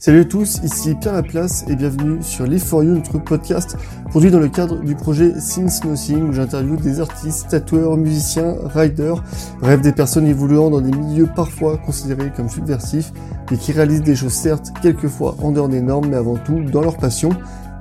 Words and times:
Salut 0.00 0.20
à 0.20 0.24
tous, 0.24 0.60
ici 0.62 0.94
Pierre 0.94 1.14
Laplace 1.14 1.64
et 1.66 1.74
bienvenue 1.74 2.22
sur 2.22 2.44
Live 2.46 2.62
for 2.62 2.84
You, 2.84 2.94
notre 2.94 3.18
podcast 3.18 3.76
produit 4.10 4.30
dans 4.30 4.38
le 4.38 4.48
cadre 4.48 4.78
du 4.78 4.94
projet 4.94 5.32
Since 5.40 5.82
Nothing 5.82 6.28
où 6.28 6.32
j'interviewe 6.32 6.76
des 6.76 7.00
artistes, 7.00 7.48
tatoueurs, 7.48 7.96
musiciens, 7.96 8.54
riders, 8.62 9.24
bref 9.60 9.80
des 9.80 9.90
personnes 9.90 10.28
évoluant 10.28 10.70
dans 10.70 10.80
des 10.80 10.96
milieux 10.96 11.28
parfois 11.34 11.78
considérés 11.78 12.30
comme 12.30 12.48
subversifs 12.48 13.12
et 13.50 13.56
qui 13.56 13.72
réalisent 13.72 14.04
des 14.04 14.14
choses 14.14 14.34
certes 14.34 14.68
quelquefois 14.82 15.34
en 15.42 15.50
dehors 15.50 15.68
des 15.68 15.80
normes 15.80 16.10
mais 16.10 16.16
avant 16.16 16.36
tout 16.36 16.60
dans 16.60 16.80
leur 16.80 16.96
passion 16.96 17.30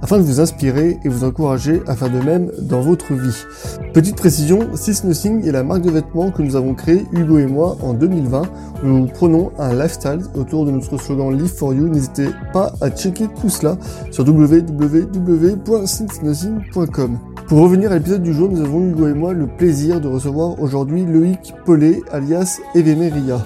afin 0.02 0.18
de 0.18 0.24
vous 0.24 0.40
inspirer 0.40 0.98
et 1.04 1.10
vous 1.10 1.24
encourager 1.24 1.82
à 1.88 1.96
faire 1.96 2.10
de 2.10 2.20
même 2.20 2.52
dans 2.62 2.82
votre 2.82 3.14
vie. 3.14 3.46
Petite 3.94 4.16
précision, 4.16 4.68
Nothing 5.04 5.48
est 5.48 5.52
la 5.52 5.64
marque 5.64 5.82
de 5.82 5.92
vêtements 5.92 6.32
que 6.32 6.42
nous 6.42 6.56
avons 6.56 6.74
créée, 6.74 7.06
Hugo 7.12 7.38
et 7.40 7.46
moi, 7.46 7.78
en 7.82 7.94
2020. 7.94 8.44
Nous 8.84 9.08
prenons 9.08 9.52
un 9.58 9.74
lifestyle 9.74 10.20
autour 10.36 10.66
de 10.66 10.72
notre 10.72 10.98
slogan 10.98 11.38
Live 11.38 11.54
for 11.54 11.74
You. 11.74 11.88
N'hésitez 11.88 12.28
pas 12.54 12.74
à 12.82 12.90
checker 12.90 13.28
tout 13.42 13.50
cela 13.50 13.78
sur 14.12 14.28
www.sisnothing.com. 14.28 17.20
Pour 17.48 17.60
revenir 17.60 17.92
à 17.92 17.96
l'épisode 17.96 18.24
du 18.24 18.34
jour, 18.34 18.50
nous 18.50 18.62
avons 18.62 18.82
Hugo 18.82 19.08
et 19.08 19.14
moi 19.14 19.34
le 19.34 19.48
plaisir 19.48 20.02
de 20.02 20.08
recevoir 20.08 20.60
aujourd'hui 20.62 21.06
Loïc 21.06 21.54
Paulet, 21.66 22.02
alias 22.12 22.60
Evemeria. 22.76 23.40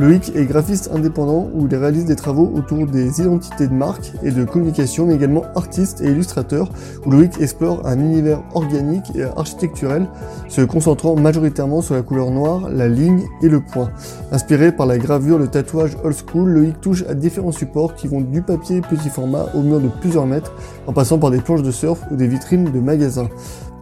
Loïc 0.00 0.32
est 0.34 0.46
graphiste 0.46 0.88
indépendant 0.94 1.50
où 1.52 1.66
il 1.66 1.76
réalise 1.76 2.06
des 2.06 2.16
travaux 2.16 2.50
autour 2.54 2.86
des 2.86 3.20
identités 3.20 3.66
de 3.66 3.74
marque 3.74 4.12
et 4.22 4.30
de 4.30 4.44
communication, 4.44 5.04
mais 5.04 5.16
également 5.16 5.42
artiste 5.54 6.00
et 6.00 6.06
illustrateur, 6.06 6.72
où 7.04 7.10
Loïc 7.10 7.38
explore 7.38 7.86
un 7.86 7.98
univers 7.98 8.42
organique 8.54 9.14
et 9.14 9.24
architecturel, 9.24 10.08
se 10.48 10.62
concentrant 10.62 11.16
majoritairement 11.16 11.82
sur 11.82 11.96
la 11.96 12.00
couleur 12.00 12.30
noire, 12.30 12.70
la 12.70 12.88
ligne 12.88 13.26
et 13.42 13.50
le 13.50 13.60
point. 13.60 13.90
Inspiré 14.32 14.72
par 14.72 14.86
la 14.86 14.96
gravure, 14.96 15.36
le 15.36 15.48
tatouage 15.48 15.98
old 16.02 16.16
school, 16.16 16.48
Loïc 16.48 16.80
touche 16.80 17.04
à 17.06 17.12
différents 17.12 17.52
supports 17.52 17.94
qui 17.94 18.08
vont 18.08 18.22
du 18.22 18.40
papier 18.40 18.80
petit 18.80 19.10
format 19.10 19.48
au 19.54 19.60
mur 19.60 19.80
de 19.80 19.88
plusieurs 20.00 20.24
mètres, 20.24 20.54
en 20.86 20.94
passant 20.94 21.18
par 21.18 21.30
des 21.30 21.42
planches 21.42 21.62
de 21.62 21.72
surf 21.72 22.00
ou 22.10 22.16
des 22.16 22.26
vitrines 22.26 22.72
de 22.72 22.80
magasins. 22.80 23.28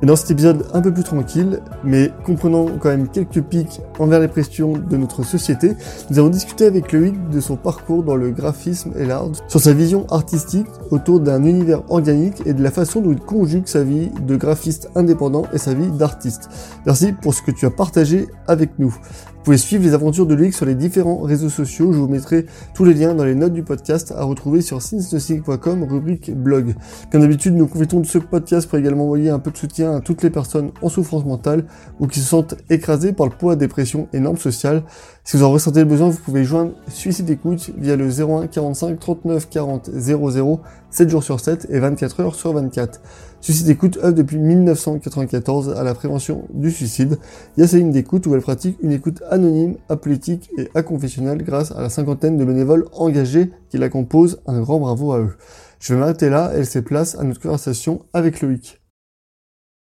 Et 0.01 0.07
dans 0.07 0.15
cet 0.15 0.31
épisode 0.31 0.67
un 0.75 0.81
peu 0.81 0.93
plus 0.93 1.03
tranquille, 1.03 1.61
mais 1.83 2.13
comprenant 2.25 2.67
quand 2.79 2.89
même 2.89 3.09
quelques 3.09 3.43
pics 3.43 3.81
envers 3.99 4.21
les 4.21 4.29
pressions 4.29 4.75
de 4.75 4.97
notre 4.97 5.25
société, 5.25 5.73
nous 6.11 6.19
avons 6.21 6.29
discuté 6.29 6.67
avec 6.67 6.93
Loïc 6.93 7.29
de 7.31 7.41
son 7.41 7.57
parcours 7.57 8.05
dans 8.05 8.15
le 8.15 8.31
graphisme 8.31 8.93
et 8.97 9.05
l'art, 9.05 9.31
sur 9.49 9.61
sa 9.61 9.73
vision 9.73 10.07
artistique 10.11 10.69
autour 10.91 11.19
d'un 11.19 11.43
univers 11.45 11.83
organique 11.91 12.47
et 12.47 12.53
de 12.53 12.63
la 12.63 12.71
façon 12.71 13.01
dont 13.01 13.11
il 13.11 13.19
conjugue 13.19 13.67
sa 13.67 13.83
vie 13.83 14.11
de 14.25 14.37
graphiste 14.37 14.89
indépendant 14.95 15.47
et 15.53 15.59
sa 15.59 15.75
vie 15.75 15.91
d'artiste. 15.91 16.49
Merci 16.87 17.12
pour 17.12 17.35
ce 17.35 17.43
que 17.43 17.51
tu 17.51 17.67
as 17.67 17.71
partagé 17.71 18.29
avec 18.47 18.79
nous. 18.79 18.97
Vous 19.39 19.45
pouvez 19.45 19.57
suivre 19.57 19.85
les 19.85 19.95
aventures 19.95 20.27
de 20.27 20.35
Loïc 20.35 20.53
sur 20.53 20.67
les 20.67 20.75
différents 20.75 21.21
réseaux 21.21 21.49
sociaux. 21.49 21.93
Je 21.93 21.99
vous 21.99 22.09
mettrai 22.09 22.45
tous 22.75 22.85
les 22.85 22.93
liens 22.93 23.15
dans 23.15 23.25
les 23.25 23.35
notes 23.35 23.55
du 23.55 23.62
podcast 23.62 24.12
à 24.15 24.25
retrouver 24.25 24.61
sur 24.61 24.83
sinsnothing.com, 24.83 25.85
rubrique 25.85 26.35
blog. 26.35 26.75
Comme 27.11 27.23
d'habitude, 27.23 27.55
nous 27.55 27.67
profitons 27.67 28.01
de 28.01 28.07
ce 28.07 28.19
podcast 28.19 28.69
pour 28.69 28.79
également 28.79 29.05
envoyer 29.05 29.31
un 29.31 29.39
peu 29.39 29.51
de 29.51 29.57
soutien 29.57 29.88
à 29.97 30.00
toutes 30.00 30.22
les 30.22 30.31
personnes 30.31 30.70
en 30.83 30.89
souffrance 30.89 31.25
mentale 31.25 31.64
ou 32.00 32.06
qui 32.06 32.20
se 32.20 32.27
sentent 32.27 32.55
écrasées 32.70 33.12
par 33.12 33.27
le 33.27 33.33
poids 33.33 33.56
des 33.56 33.69
pressions 33.69 34.08
et 34.12 34.20
normes 34.20 34.36
sociales. 34.36 34.83
Si 35.25 35.36
vous 35.36 35.44
en 35.44 35.50
ressentez 35.50 35.81
le 35.81 35.86
besoin, 35.86 36.08
vous 36.08 36.19
pouvez 36.19 36.44
joindre 36.44 36.72
Suicide 36.89 37.28
Écoute 37.28 37.70
via 37.77 37.97
le 37.97 38.09
01 38.09 38.47
45 38.47 38.98
39 38.98 39.48
40 39.48 39.91
00 39.92 40.61
7 40.91 41.09
jours 41.11 41.22
sur 41.22 41.39
7 41.39 41.66
et 41.70 41.78
24 41.78 42.20
heures 42.20 42.34
sur 42.34 42.53
24. 42.53 43.00
Suicide 43.41 43.69
Écoute 43.69 43.98
œuvre 44.03 44.14
depuis 44.14 44.39
1994 44.39 45.70
à 45.77 45.84
la 45.84 45.94
prévention 45.94 46.44
du 46.53 46.70
suicide. 46.70 47.19
Il 47.56 47.61
y 47.61 47.62
a 47.62 47.69
sa 47.69 47.77
ligne 47.77 47.92
d'écoute 47.92 48.27
où 48.27 48.34
elle 48.34 48.41
pratique 48.41 48.78
une 48.83 48.92
écoute 48.92 49.22
anonyme, 49.31 49.77
apolitique 49.89 50.50
et 50.59 50.69
aconfessionnelle 50.75 51.42
grâce 51.42 51.72
à 51.72 51.83
la 51.83 51.91
cinquantaine 51.91 52.36
de 52.36 52.44
bénévoles 52.44 52.86
engagés 52.92 53.53
qui 53.69 53.78
la 53.78 53.89
composent. 53.89 54.41
Un 54.47 54.61
grand 54.61 54.78
bravo 54.78 55.12
à 55.12 55.20
eux. 55.20 55.36
Je 55.78 55.94
vais 55.94 56.00
m'arrêter 56.00 56.28
là 56.28 56.53
et 56.55 56.59
laisser 56.59 56.83
place 56.83 57.16
à 57.16 57.22
notre 57.22 57.41
conversation 57.41 58.00
avec 58.12 58.41
Loïc. 58.41 58.78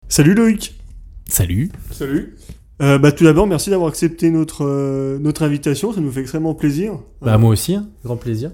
Salut 0.07 0.35
Loïc 0.35 0.75
Salut 1.27 1.71
Salut 1.91 2.35
euh, 2.81 2.97
bah, 2.97 3.13
tout 3.13 3.23
d'abord, 3.23 3.47
merci 3.47 3.69
d'avoir 3.69 3.87
accepté 3.87 4.29
notre, 4.29 4.65
euh, 4.65 5.17
notre 5.17 5.43
invitation, 5.43 5.93
ça 5.93 6.01
nous 6.01 6.11
fait 6.11 6.19
extrêmement 6.19 6.55
plaisir. 6.55 6.99
Bah, 7.21 7.37
moi 7.37 7.51
aussi, 7.51 7.73
hein. 7.73 7.87
grand 8.03 8.17
plaisir. 8.17 8.51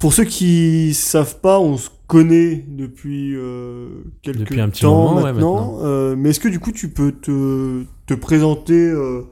Pour 0.00 0.12
ceux 0.12 0.24
qui 0.24 0.92
savent 0.92 1.38
pas, 1.38 1.60
on 1.60 1.76
se 1.76 1.88
connaît 2.08 2.64
depuis 2.66 3.36
euh, 3.36 3.86
quelques 4.22 4.40
Depuis 4.40 4.60
un 4.60 4.68
petit 4.68 4.82
temps 4.82 4.94
moment, 4.94 5.16
ouais, 5.18 5.32
maintenant. 5.32 5.78
Euh, 5.82 6.16
mais 6.18 6.30
est-ce 6.30 6.40
que 6.40 6.48
du 6.48 6.58
coup 6.58 6.72
tu 6.72 6.88
peux 6.88 7.12
te, 7.12 7.84
te 8.06 8.14
présenter, 8.14 8.74
euh, 8.74 9.22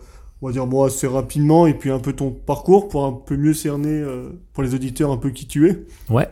on 0.40 0.46
va 0.46 0.52
dire 0.52 0.68
moi 0.68 0.86
assez 0.86 1.08
rapidement, 1.08 1.66
et 1.66 1.74
puis 1.74 1.90
un 1.90 1.98
peu 1.98 2.12
ton 2.12 2.30
parcours 2.30 2.88
pour 2.88 3.06
un 3.06 3.12
peu 3.12 3.36
mieux 3.36 3.54
cerner 3.54 3.90
euh, 3.90 4.28
pour 4.52 4.62
les 4.62 4.72
auditeurs 4.76 5.10
un 5.10 5.16
peu 5.16 5.30
qui 5.30 5.48
tu 5.48 5.68
es? 5.68 5.84
Ouais. 6.10 6.28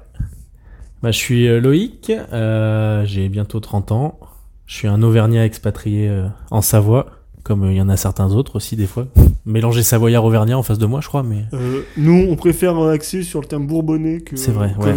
Bah, 1.02 1.10
je 1.10 1.18
suis 1.18 1.48
euh, 1.48 1.60
Loïc, 1.60 2.10
euh, 2.10 3.04
j'ai 3.04 3.28
bientôt 3.28 3.58
30 3.58 3.90
ans. 3.90 4.20
Je 4.66 4.74
suis 4.74 4.88
un 4.88 5.02
Auvergnat 5.02 5.44
expatrié 5.44 6.08
euh, 6.08 6.26
en 6.50 6.60
Savoie, 6.60 7.06
comme 7.44 7.64
euh, 7.64 7.72
il 7.72 7.76
y 7.76 7.80
en 7.80 7.88
a 7.88 7.96
certains 7.96 8.32
autres 8.32 8.56
aussi 8.56 8.74
des 8.76 8.86
fois. 8.86 9.06
Mélanger 9.44 9.82
Savoyard-Auvergnat 9.84 10.58
en 10.58 10.62
face 10.64 10.78
de 10.78 10.86
moi, 10.86 11.00
je 11.00 11.06
crois, 11.08 11.22
mais 11.22 11.44
euh, 11.54 11.82
Nous, 11.96 12.26
on 12.28 12.34
préfère 12.36 12.76
axer 12.80 13.22
sur 13.22 13.40
le 13.40 13.46
terme 13.46 13.66
bourbonnais 13.66 14.20
que 14.20 14.36
c'est 14.36 14.50
vrai. 14.50 14.74
Ouais. 14.78 14.92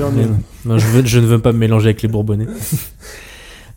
non, 0.66 0.78
je, 0.80 0.88
veux- 0.88 1.06
je 1.06 1.20
ne 1.20 1.26
veux 1.28 1.40
pas 1.40 1.52
me 1.52 1.60
mélanger 1.60 1.88
avec 1.90 2.02
les 2.02 2.10
Bourbonnais. 2.10 2.48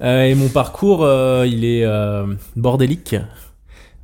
Euh, 0.01 0.25
et 0.25 0.35
mon 0.35 0.49
parcours, 0.49 1.05
euh, 1.05 1.47
il 1.47 1.65
est 1.65 1.87
bordélique. 2.57 3.15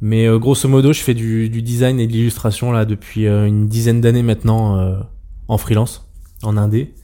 Mais 0.00 0.28
grosso 0.38 0.68
modo, 0.68 0.92
je 0.92 1.00
fais 1.00 1.14
du, 1.14 1.48
du 1.48 1.60
design 1.60 1.98
et 1.98 2.06
de 2.06 2.12
l'illustration 2.12 2.70
là 2.70 2.84
depuis 2.84 3.26
une 3.26 3.66
dizaine 3.66 4.00
d'années 4.00 4.22
maintenant 4.22 4.96
en 5.48 5.58
freelance, 5.58 6.06
en 6.44 6.56
indé, 6.56 6.94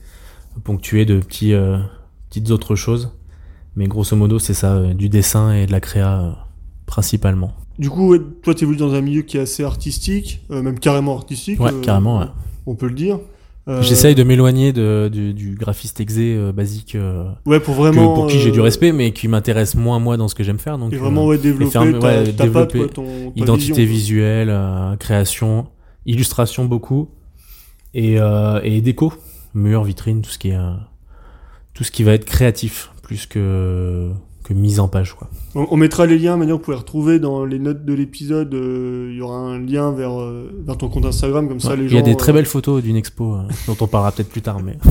ponctué 0.63 1.03
de 1.03 1.19
petits, 1.19 1.53
petites 2.29 2.51
autres 2.51 2.75
choses. 2.77 3.11
Mais 3.75 3.87
grosso 3.87 4.15
modo, 4.15 4.39
c'est 4.39 4.53
ça, 4.53 4.73
euh, 4.75 4.93
du 4.93 5.09
dessin 5.09 5.53
et 5.53 5.65
de 5.65 5.71
la 5.71 5.79
créa 5.81 6.21
euh, 6.21 6.31
principalement. 6.85 7.51
Du 7.77 7.89
coup, 7.89 8.09
ouais, 8.11 8.19
toi, 8.41 8.53
tu 8.55 8.63
évolues 8.63 8.77
dans 8.79 8.93
un 8.93 9.01
milieu 9.01 9.21
qui 9.21 9.37
est 9.37 9.41
assez 9.41 9.63
artistique, 9.63 10.41
euh, 10.51 10.61
même 10.61 10.79
carrément 10.79 11.15
artistique. 11.15 11.59
Ouais, 11.59 11.73
euh, 11.73 11.81
carrément. 11.81 12.19
ouais. 12.19 12.27
On 12.65 12.75
peut 12.75 12.87
le 12.87 12.93
dire. 12.95 13.19
Euh, 13.67 13.81
J'essaye 13.81 14.13
de 14.15 14.23
m'éloigner 14.23 14.71
du, 14.73 15.33
du 15.33 15.55
graphiste 15.55 15.99
exé 15.99 16.37
basique 16.53 16.95
Ouais, 17.47 17.59
pour 17.59 17.73
que- 17.75 17.79
vraiment. 17.81 18.13
pour 18.13 18.27
qui 18.27 18.37
j'ai 18.39 18.51
du 18.51 18.61
respect, 18.61 18.91
mais 18.91 19.11
qui 19.11 19.27
m'intéresse 19.27 19.73
moins 19.75 19.97
moi 19.99 20.17
dans 20.17 20.27
ce 20.27 20.35
que 20.35 20.43
j'aime 20.43 20.59
faire. 20.59 20.77
Donc 20.77 20.93
Et 20.93 20.97
vraiment, 20.97 21.25
ouais, 21.25 21.37
développer 21.39 21.71
ta, 21.73 21.81
ouais, 21.81 21.91
ta 21.93 21.99
patte, 21.99 22.35
développer 22.35 22.77
quoi, 22.79 22.87
ton, 22.89 23.05
ta 23.05 23.41
identité 23.41 23.83
vision. 23.85 23.85
visuelle, 24.19 24.97
création, 24.99 25.65
illustration 26.05 26.65
beaucoup, 26.65 27.09
et, 27.95 28.17
et 28.63 28.81
déco, 28.81 29.11
mur, 29.55 29.83
vitrine, 29.83 30.21
tout 30.21 30.29
ce 30.29 30.37
qui 30.37 30.49
est 30.49 30.57
tout 31.73 31.83
ce 31.83 31.91
qui 31.91 32.03
va 32.03 32.13
être 32.13 32.23
créatif 32.25 32.91
plus 33.05 33.25
que 33.27 34.09
que 34.43 34.53
mise 34.53 34.79
en 34.79 34.87
page 34.87 35.13
quoi. 35.15 35.27
On, 35.55 35.65
on 35.71 35.77
mettra 35.77 36.05
les 36.05 36.19
liens, 36.19 36.37
maintenant 36.37 36.57
vous 36.57 36.61
pouvez 36.61 36.77
retrouver 36.77 37.17
dans 37.19 37.45
les 37.45 37.57
notes 37.57 37.83
de 37.83 37.93
l'épisode. 37.95 38.53
euh, 38.53 39.09
Il 39.11 39.17
y 39.17 39.21
aura 39.21 39.37
un 39.37 39.59
lien 39.59 39.91
vers, 39.91 40.19
euh, 40.21 40.51
vers 40.67 40.77
ton 40.77 40.87
compte 40.89 41.05
Instagram, 41.05 41.47
comme 41.47 41.59
ça 41.59 41.75
les 41.75 41.83
Il 41.85 41.89
gens. 41.89 41.95
y 41.95 41.99
a 41.99 42.03
des 42.03 42.15
très 42.15 42.31
euh, 42.31 42.35
belles 42.35 42.45
photos 42.45 42.83
d'une 42.83 42.95
expo 42.95 43.37
dont 43.67 43.77
on 43.81 43.87
parlera 43.87 44.11
peut-être 44.11 44.29
plus 44.29 44.41
tard, 44.43 44.61
mais 44.61 44.77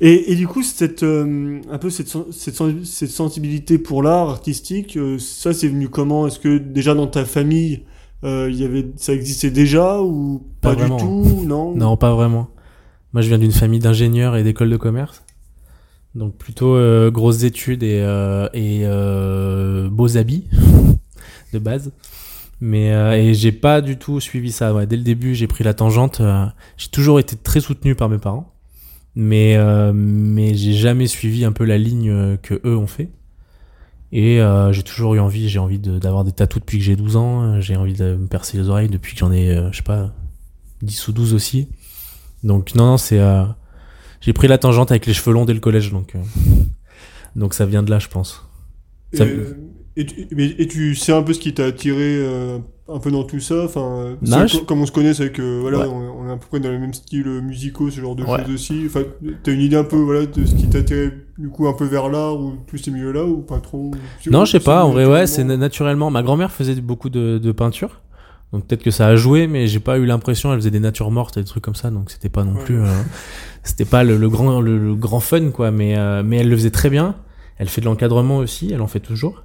Et, 0.00 0.32
et 0.32 0.34
du 0.34 0.48
coup, 0.48 0.62
cette, 0.62 1.04
euh, 1.04 1.60
un 1.70 1.78
peu 1.78 1.88
cette, 1.88 2.08
cette, 2.32 2.56
cette 2.84 3.10
sensibilité 3.10 3.78
pour 3.78 4.02
l'art 4.02 4.28
artistique, 4.30 4.96
euh, 4.96 5.18
ça 5.18 5.52
c'est 5.52 5.68
venu 5.68 5.88
comment? 5.88 6.26
Est-ce 6.26 6.40
que 6.40 6.58
déjà 6.58 6.94
dans 6.94 7.06
ta 7.06 7.24
famille, 7.24 7.84
euh, 8.24 8.48
il 8.50 8.56
y 8.60 8.64
avait, 8.64 8.90
ça 8.96 9.12
existait 9.12 9.50
déjà 9.52 10.02
ou 10.02 10.42
pas, 10.60 10.74
Pas 10.74 10.84
du 10.84 10.90
tout? 10.96 11.44
Non? 11.46 11.74
non 11.76 11.96
pas 11.96 12.12
vraiment. 12.14 12.48
Moi 13.12 13.22
je 13.22 13.28
viens 13.28 13.38
d'une 13.38 13.52
famille 13.52 13.78
d'ingénieurs 13.78 14.34
et 14.36 14.42
d'écoles 14.42 14.70
de 14.70 14.76
commerce, 14.76 15.22
donc 16.14 16.36
plutôt 16.36 16.74
euh, 16.74 17.10
grosses 17.10 17.42
études 17.42 17.82
et 17.82 18.02
euh, 18.02 18.48
et 18.52 18.82
euh, 18.84 19.88
beaux 19.88 20.16
habits 20.16 20.44
de 21.52 21.58
base. 21.58 21.92
Mais 22.60 22.92
euh, 22.92 23.16
et 23.16 23.34
j'ai 23.34 23.52
pas 23.52 23.80
du 23.80 23.96
tout 23.96 24.20
suivi 24.20 24.52
ça. 24.52 24.74
Ouais, 24.74 24.86
dès 24.86 24.96
le 24.96 25.02
début, 25.02 25.34
j'ai 25.34 25.46
pris 25.46 25.64
la 25.64 25.74
tangente. 25.74 26.22
j'ai 26.76 26.88
toujours 26.88 27.18
été 27.18 27.36
très 27.36 27.60
soutenu 27.60 27.94
par 27.94 28.08
mes 28.08 28.18
parents, 28.18 28.52
mais 29.16 29.58
mais 29.92 30.54
j'ai 30.54 30.74
jamais 30.74 31.06
suivi 31.06 31.44
un 31.44 31.52
peu 31.52 31.64
la 31.64 31.78
ligne 31.78 32.36
que 32.38 32.60
eux 32.64 32.76
ont 32.76 32.86
fait. 32.86 33.10
Et 34.12 34.40
j'ai 34.70 34.82
toujours 34.82 35.14
eu 35.14 35.20
envie. 35.20 35.48
J'ai 35.48 35.58
envie 35.58 35.78
d'avoir 35.80 36.22
des 36.24 36.32
tatous 36.32 36.60
depuis 36.60 36.78
que 36.78 36.84
j'ai 36.84 36.94
12 36.94 37.16
ans. 37.16 37.60
J'ai 37.60 37.74
envie 37.76 37.94
de 37.94 38.14
me 38.14 38.26
percer 38.28 38.58
les 38.58 38.68
oreilles 38.68 38.88
depuis 38.88 39.14
que 39.14 39.18
j'en 39.18 39.32
ai, 39.32 39.56
je 39.72 39.78
sais 39.78 39.82
pas, 39.82 40.12
10 40.82 41.08
ou 41.08 41.12
12 41.12 41.34
aussi. 41.34 41.68
Donc 42.44 42.76
non, 42.76 42.86
non, 42.86 42.96
c'est 42.96 43.18
j'ai 44.22 44.32
pris 44.32 44.48
la 44.48 44.56
tangente 44.56 44.90
avec 44.90 45.04
les 45.04 45.12
cheveux 45.12 45.34
longs 45.34 45.44
dès 45.44 45.52
le 45.54 45.60
collège, 45.60 45.92
donc 45.92 46.14
euh, 46.14 46.18
donc 47.36 47.52
ça 47.54 47.66
vient 47.66 47.82
de 47.82 47.90
là, 47.90 47.98
je 47.98 48.08
pense. 48.08 48.42
Ça- 49.12 49.24
Et, 49.26 50.00
et, 50.00 50.06
tu- 50.06 50.26
et 50.62 50.66
tu 50.66 50.94
sais 50.94 51.12
un 51.12 51.22
peu 51.22 51.34
ce 51.34 51.38
qui 51.38 51.52
t'a 51.52 51.66
attiré 51.66 51.98
euh, 52.18 52.58
un 52.88 52.98
peu 52.98 53.10
dans 53.10 53.24
tout 53.24 53.40
ça 53.40 53.64
enfin, 53.64 54.16
je- 54.22 54.64
Comme 54.64 54.80
on 54.80 54.86
se 54.86 54.92
connaît, 54.92 55.12
c'est 55.12 55.30
que 55.32 55.60
voilà, 55.60 55.80
Ouais. 55.80 55.86
on, 55.86 56.22
on 56.24 56.28
est 56.28 56.32
à 56.32 56.36
peu 56.36 56.46
près 56.48 56.60
dans 56.60 56.70
les 56.70 56.78
mêmes 56.78 56.94
styles 56.94 57.28
musicaux, 57.42 57.90
ce 57.90 58.00
genre 58.00 58.16
de 58.16 58.24
Ouais. 58.24 58.42
choses 58.44 58.54
aussi. 58.54 58.84
Enfin, 58.86 59.02
t'as 59.42 59.52
une 59.52 59.60
idée 59.60 59.76
un 59.76 59.84
peu 59.84 59.96
voilà, 59.96 60.24
de 60.24 60.46
ce 60.46 60.54
qui 60.54 60.66
t'a 60.68 60.78
attiré 60.78 61.10
du 61.38 61.48
coup 61.50 61.66
un 61.68 61.74
peu 61.74 61.84
vers 61.84 62.08
l'art 62.08 62.40
ou 62.40 62.54
tous 62.66 62.78
ces 62.78 62.90
milieux-là 62.90 63.24
ou 63.26 63.38
pas 63.42 63.58
trop? 63.60 63.90
Non, 64.30 64.44
je 64.46 64.52
sais 64.52 64.60
pas. 64.60 64.84
En 64.84 64.92
vrai, 64.92 65.04
ouais, 65.04 65.26
c'est 65.26 65.44
naturellement 65.44 65.56
na- 65.56 65.56
naturellement. 65.58 66.10
Ma 66.10 66.22
grand-mère 66.22 66.50
faisait 66.52 66.74
beaucoup 66.80 67.10
de, 67.10 67.36
de 67.38 67.52
peinture, 67.52 68.00
Donc 68.52 68.66
peut-être 68.66 68.82
que 68.82 68.90
ça 68.90 69.06
a 69.06 69.16
joué, 69.16 69.46
mais 69.46 69.66
j'ai 69.66 69.80
pas 69.80 69.98
eu 69.98 70.04
l'impression. 70.04 70.52
Elle 70.52 70.58
faisait 70.58 70.70
des 70.70 70.80
natures 70.80 71.10
mortes 71.10 71.36
et 71.38 71.40
des 71.40 71.46
trucs 71.46 71.64
comme 71.64 71.74
ça, 71.74 71.90
donc 71.90 72.10
c'était 72.10 72.28
pas 72.28 72.44
non 72.44 72.54
plus, 72.54 72.80
euh, 72.80 72.86
c'était 73.62 73.86
pas 73.86 74.04
le, 74.04 74.16
le 74.18 74.28
grand, 74.28 74.60
le, 74.60 74.78
le 74.78 74.94
grand 74.94 75.20
fun 75.20 75.50
quoi. 75.50 75.70
Mais 75.70 75.96
euh, 75.96 76.22
mais 76.22 76.36
elle 76.38 76.48
le 76.50 76.56
faisait 76.56 76.70
très 76.70 76.90
bien. 76.90 77.16
Elle 77.58 77.68
fait 77.68 77.80
de 77.80 77.86
l'encadrement 77.86 78.36
aussi, 78.38 78.70
elle 78.72 78.82
en 78.82 78.86
fait 78.86 79.00
toujours. 79.00 79.44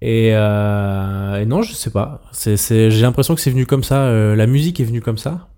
Et, 0.00 0.30
euh, 0.32 1.40
et 1.40 1.44
non, 1.46 1.62
je 1.62 1.72
sais 1.72 1.90
pas. 1.90 2.22
C'est, 2.32 2.56
c'est, 2.56 2.90
j'ai 2.90 3.02
l'impression 3.02 3.34
que 3.34 3.40
c'est 3.40 3.50
venu 3.50 3.66
comme 3.66 3.82
ça. 3.82 4.02
euh, 4.04 4.36
la 4.36 4.46
musique 4.46 4.78
est 4.80 4.84
venue 4.84 5.00
comme 5.00 5.18
ça. 5.18 5.48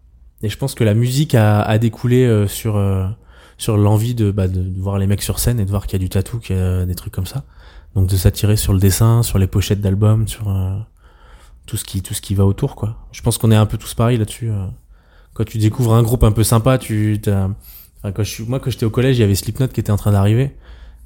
Et 0.42 0.48
je 0.48 0.56
pense 0.56 0.74
que 0.74 0.84
la 0.84 0.94
musique 0.94 1.34
a, 1.34 1.60
a 1.62 1.76
découlé 1.78 2.24
euh, 2.24 2.46
sur 2.46 2.76
euh, 2.76 3.06
sur 3.58 3.76
l'envie 3.76 4.14
de, 4.14 4.30
bah, 4.30 4.48
de, 4.48 4.62
de 4.62 4.80
voir 4.80 4.98
les 4.98 5.06
mecs 5.06 5.22
sur 5.22 5.38
scène 5.38 5.60
et 5.60 5.66
de 5.66 5.70
voir 5.70 5.86
qu'il 5.86 5.98
y 5.98 6.00
a 6.02 6.04
du 6.04 6.08
tatou, 6.08 6.38
qu'il 6.38 6.56
y 6.56 6.58
a 6.58 6.86
des 6.86 6.94
trucs 6.94 7.12
comme 7.12 7.26
ça. 7.26 7.44
Donc 7.94 8.08
de 8.08 8.16
s'attirer 8.16 8.56
sur 8.56 8.72
le 8.72 8.80
dessin, 8.80 9.22
sur 9.22 9.38
les 9.38 9.46
pochettes 9.46 9.82
d'albums, 9.82 10.26
sur 10.26 10.48
euh, 10.48 10.78
tout 11.70 11.76
ce 11.76 11.84
qui 11.84 12.02
tout 12.02 12.14
ce 12.14 12.20
qui 12.20 12.34
va 12.34 12.44
autour 12.44 12.74
quoi. 12.74 12.96
Je 13.12 13.22
pense 13.22 13.38
qu'on 13.38 13.52
est 13.52 13.56
un 13.56 13.66
peu 13.66 13.78
tous 13.78 13.94
pareils 13.94 14.18
là-dessus. 14.18 14.50
euh. 14.50 14.66
Quand 15.34 15.44
tu 15.44 15.58
découvres 15.58 15.94
un 15.94 16.02
groupe 16.02 16.24
un 16.24 16.32
peu 16.32 16.42
sympa, 16.42 16.78
tu 16.78 17.20
enfin, 17.28 18.12
quand 18.12 18.24
je 18.24 18.42
moi 18.42 18.58
quand 18.58 18.70
j'étais 18.70 18.86
au 18.86 18.90
collège, 18.90 19.18
il 19.18 19.20
y 19.20 19.24
avait 19.24 19.36
Slipknot 19.36 19.68
qui 19.68 19.78
était 19.78 19.92
en 19.92 19.96
train 19.96 20.10
d'arriver. 20.10 20.50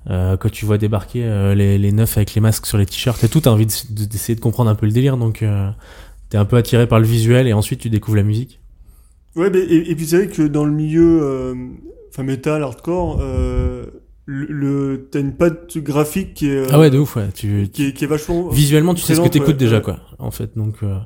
Euh, 0.09 0.39
quand 0.39 0.51
tu 0.51 0.65
vois 0.65 0.79
débarquer 0.79 1.25
euh, 1.25 1.55
les, 1.55 1.77
les 1.77 1.93
neufs 1.93 2.17
avec 2.17 2.35
les 2.35 2.41
masques 2.41 2.65
sur 2.67 2.79
les 2.79 2.87
t-shirts 2.87 3.23
et 3.25 3.29
tout, 3.29 3.41
t'as 3.41 3.51
envie 3.51 3.67
de- 3.67 3.73
de- 3.95 4.05
d'essayer 4.07 4.35
de, 4.35 4.41
comprendre 4.41 4.71
un 4.71 4.75
peu 4.75 4.87
le 4.87 4.93
délire, 4.93 5.17
donc 5.19 5.43
euh, 5.43 5.71
t'es 6.31 6.39
un 6.39 6.45
peu 6.47 6.57
attiré 6.57 6.87
par 6.87 6.99
le 6.99 7.07
visuel 7.07 7.47
et 7.47 7.53
ensuite 7.53 7.81
tu 7.81 7.91
découvres 7.91 8.17
la 8.17 8.23
musique. 8.23 8.61
Ouais, 9.37 9.51
mais, 9.51 9.61
et, 9.61 9.91
et 9.91 9.95
puis 9.95 10.07
c'est 10.07 10.17
vrai 10.25 10.29
que 10.29 10.43
dans 10.43 10.65
le 10.65 10.73
milieu, 10.73 11.21
euh, 11.23 11.55
enfin 12.11 12.23
metal, 12.23 12.63
hardcore, 12.63 13.19
euh, 13.21 13.87
le, 14.27 14.47
le- 14.47 15.09
t'as 15.11 15.21
une 15.21 15.37
patte 15.37 15.77
graphique 15.79 16.35
qui 16.35 16.49
est, 16.49 16.67
ah 16.73 16.79
ouais, 16.79 16.91
de 16.91 16.99
ouf, 16.99 17.17
ouais. 17.17 17.29
Tu, 17.35 17.69
qui 17.73 17.87
est, 17.87 17.93
qui 17.93 18.05
est 18.05 18.07
vachement. 18.07 18.49
visuellement, 18.49 18.95
tu 18.95 19.03
sais 19.03 19.15
ce 19.15 19.21
que 19.21 19.29
t'écoutes 19.29 19.49
ouais, 19.49 19.55
déjà, 19.55 19.81
quoi. 19.81 19.99
En 20.19 20.31
fait, 20.31 20.57
donc 20.57 20.77
euh, 20.83 20.97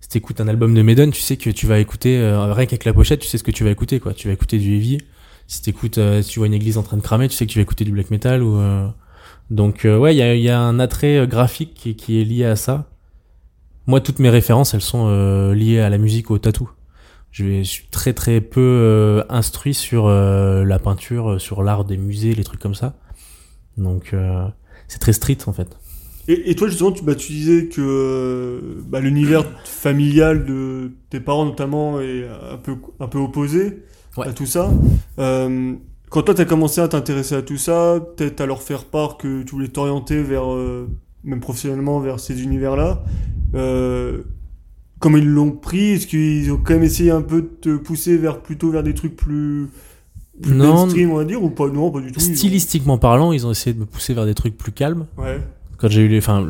si 0.00 0.08
t'écoutes 0.08 0.40
un 0.40 0.48
album 0.48 0.74
de 0.74 0.82
Maiden, 0.82 1.10
tu 1.10 1.20
sais 1.20 1.36
que 1.36 1.50
tu 1.50 1.66
vas 1.66 1.78
écouter 1.78 2.18
euh, 2.18 2.52
rien 2.52 2.66
qu'avec 2.66 2.84
la 2.84 2.92
pochette, 2.94 3.20
tu 3.20 3.28
sais 3.28 3.38
ce 3.38 3.44
que 3.44 3.50
tu 3.50 3.62
vas 3.64 3.70
écouter, 3.70 4.00
quoi. 4.00 4.14
Tu 4.14 4.28
vas 4.28 4.34
écouter 4.34 4.58
du 4.58 4.74
heavy. 4.76 4.98
Si 5.48 5.60
t'écoutes, 5.62 5.98
euh, 5.98 6.22
si 6.22 6.30
tu 6.30 6.38
vois 6.38 6.46
une 6.46 6.54
église 6.54 6.78
en 6.78 6.82
train 6.82 6.96
de 6.96 7.02
cramer, 7.02 7.28
tu 7.28 7.36
sais 7.36 7.46
que 7.46 7.50
tu 7.52 7.58
vas 7.58 7.62
écouter 7.62 7.84
du 7.84 7.92
black 7.92 8.10
metal 8.10 8.42
ou. 8.42 8.56
euh, 8.56 8.88
Donc 9.50 9.84
euh, 9.84 9.98
ouais, 9.98 10.14
il 10.14 10.18
y 10.18 10.22
a, 10.22 10.34
y 10.34 10.48
a 10.48 10.58
un 10.58 10.78
attrait 10.80 11.18
euh, 11.18 11.26
graphique 11.26 11.74
qui, 11.74 11.94
qui 11.94 12.20
est 12.20 12.24
lié 12.24 12.44
à 12.46 12.56
ça. 12.56 12.88
Moi, 13.86 14.00
toutes 14.00 14.18
mes 14.20 14.30
références, 14.30 14.72
elles 14.74 14.80
sont 14.80 15.08
euh, 15.08 15.54
liées 15.54 15.80
à 15.80 15.90
la 15.90 15.98
musique, 15.98 16.30
au 16.30 16.38
tatou. 16.38 16.70
Je, 17.32 17.62
suis 17.62 17.86
très 17.90 18.12
très 18.12 18.40
peu 18.40 18.60
euh, 18.60 19.24
instruit 19.30 19.74
sur 19.74 20.06
euh, 20.06 20.64
la 20.64 20.78
peinture, 20.78 21.32
euh, 21.32 21.38
sur 21.38 21.62
l'art 21.62 21.84
des 21.84 21.96
musées, 21.96 22.34
les 22.34 22.44
trucs 22.44 22.60
comme 22.60 22.74
ça. 22.74 22.94
Donc 23.78 24.10
euh, 24.12 24.46
c'est 24.86 24.98
très 24.98 25.12
street 25.14 25.38
en 25.46 25.52
fait. 25.52 25.76
Et, 26.28 26.50
et 26.50 26.54
toi, 26.54 26.68
justement, 26.68 26.92
tu, 26.92 27.02
bah, 27.02 27.14
tu 27.16 27.32
disais 27.32 27.66
que 27.66 28.76
bah, 28.86 29.00
l'univers 29.00 29.44
familial 29.64 30.44
de 30.46 30.92
tes 31.10 31.18
parents, 31.18 31.44
notamment, 31.46 32.00
est 32.00 32.24
un 32.28 32.58
peu, 32.58 32.76
un 33.00 33.08
peu 33.08 33.18
opposé 33.18 33.82
Ouais. 34.18 34.28
à 34.28 34.32
tout 34.34 34.44
ça. 34.46 34.70
Euh, 35.18 35.72
quand 36.10 36.22
toi, 36.22 36.34
tu 36.34 36.42
as 36.42 36.44
commencé 36.44 36.82
à 36.82 36.88
t'intéresser 36.88 37.34
à 37.34 37.40
tout 37.40 37.56
ça, 37.56 37.98
peut-être 38.14 38.42
à 38.42 38.46
leur 38.46 38.62
faire 38.62 38.84
part 38.84 39.16
que 39.16 39.42
tu 39.42 39.52
voulais 39.52 39.68
t'orienter 39.68 40.22
vers, 40.22 40.52
euh, 40.52 40.86
même 41.24 41.40
professionnellement, 41.40 41.98
vers 41.98 42.20
ces 42.20 42.42
univers-là, 42.42 43.02
euh, 43.54 44.22
comment 45.02 45.18
ils 45.18 45.28
l'ont 45.28 45.50
pris 45.50 45.90
Est-ce 45.92 46.06
qu'ils 46.06 46.50
ont 46.52 46.56
quand 46.62 46.72
même 46.74 46.82
essayé 46.84 47.10
un 47.10 47.20
peu 47.22 47.42
de 47.42 47.48
te 47.60 47.76
pousser 47.76 48.16
vers, 48.16 48.40
plutôt 48.40 48.70
vers 48.70 48.82
des 48.82 48.94
trucs 48.94 49.14
plus, 49.16 49.68
plus 50.40 50.54
Non. 50.54 50.74
mainstream, 50.74 51.10
on 51.10 51.16
va 51.16 51.24
dire, 51.24 51.42
ou 51.42 51.50
pas? 51.50 51.68
Non, 51.68 51.90
pas 51.90 52.00
du 52.00 52.10
tout. 52.12 52.18
ont- 52.18 52.34
Stylistiquement 52.34 52.96
parlant, 52.96 53.32
ils 53.32 53.46
ont 53.46 53.50
essayé 53.50 53.74
de 53.74 53.80
me 53.80 53.84
pousser 53.86 54.14
vers 54.14 54.24
des 54.24 54.34
trucs 54.34 54.56
plus 54.56 54.72
calmes. 54.72 55.06
Ouais. 55.18 55.40
Quand 55.76 55.88
j'ai 55.90 56.02
eu 56.02 56.08
les, 56.08 56.18
enfin, 56.18 56.46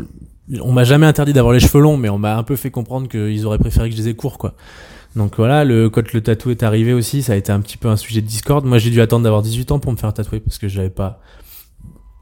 on 0.61 0.73
m'a 0.73 0.85
jamais 0.85 1.07
interdit 1.07 1.33
d'avoir 1.33 1.53
les 1.55 1.61
cheveux 1.61 1.81
longs, 1.83 1.97
mais 1.97 2.09
on 2.11 2.19
m'a 2.19 2.37
un 2.37 2.43
peu 2.45 2.55
fait 2.57 2.71
comprendre 2.71 3.09
qu'ils 3.09 3.45
auraient 3.47 3.59
préféré 3.59 3.89
que 3.91 3.97
je 3.97 4.01
les 4.03 4.09
ai 4.11 4.15
courts, 4.15 4.39
quoi. 4.39 4.55
Donc 5.17 5.37
voilà, 5.37 5.65
le, 5.65 5.91
quand 5.91 6.13
le 6.13 6.21
tatou 6.23 6.51
est 6.51 6.63
arrivé 6.63 6.93
aussi, 6.95 7.23
ça 7.23 7.33
a 7.33 7.37
été 7.37 7.53
un 7.53 7.61
petit 7.61 7.77
peu 7.77 7.89
un 7.89 7.97
sujet 7.97 8.21
de 8.23 8.27
discorde. 8.27 8.65
Moi, 8.65 8.79
j'ai 8.79 8.91
dû 8.91 9.01
attendre 9.01 9.25
d'avoir 9.25 9.43
18 9.43 9.71
ans 9.73 9.79
pour 9.79 9.93
me 9.93 9.97
faire 9.99 10.13
tatouer 10.15 10.41
parce 10.41 10.59
que 10.59 10.69
j'avais 10.69 10.89
pas. 10.91 11.21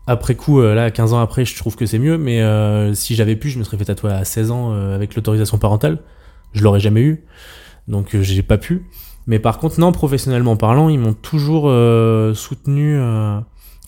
Après 0.06 0.34
coup, 0.34 0.60
euh, 0.60 0.74
là, 0.74 0.90
15 0.90 1.12
ans 1.12 1.20
après, 1.20 1.44
je 1.44 1.56
trouve 1.56 1.76
que 1.76 1.86
c'est 1.86 2.00
mieux, 2.00 2.18
mais 2.18 2.40
euh, 2.42 2.92
si 2.94 3.14
j'avais 3.14 3.36
pu, 3.36 3.48
je 3.50 3.58
me 3.60 3.64
serais 3.64 3.76
fait 3.76 3.84
tatouer 3.84 4.10
à 4.10 4.24
16 4.24 4.50
ans 4.50 4.72
euh, 4.72 4.94
avec 4.94 5.14
l'autorisation 5.14 5.58
parentale. 5.58 5.98
Je 6.52 6.62
l'aurais 6.62 6.80
jamais 6.80 7.02
eu, 7.02 7.24
donc 7.88 8.14
euh, 8.14 8.22
j'ai 8.22 8.42
pas 8.42 8.58
pu. 8.58 8.86
Mais 9.26 9.38
par 9.38 9.58
contre, 9.58 9.78
non, 9.78 9.92
professionnellement 9.92 10.56
parlant, 10.56 10.88
ils 10.88 10.98
m'ont 10.98 11.14
toujours 11.14 11.64
euh, 11.68 12.34
soutenu, 12.34 12.96
euh, 12.96 13.38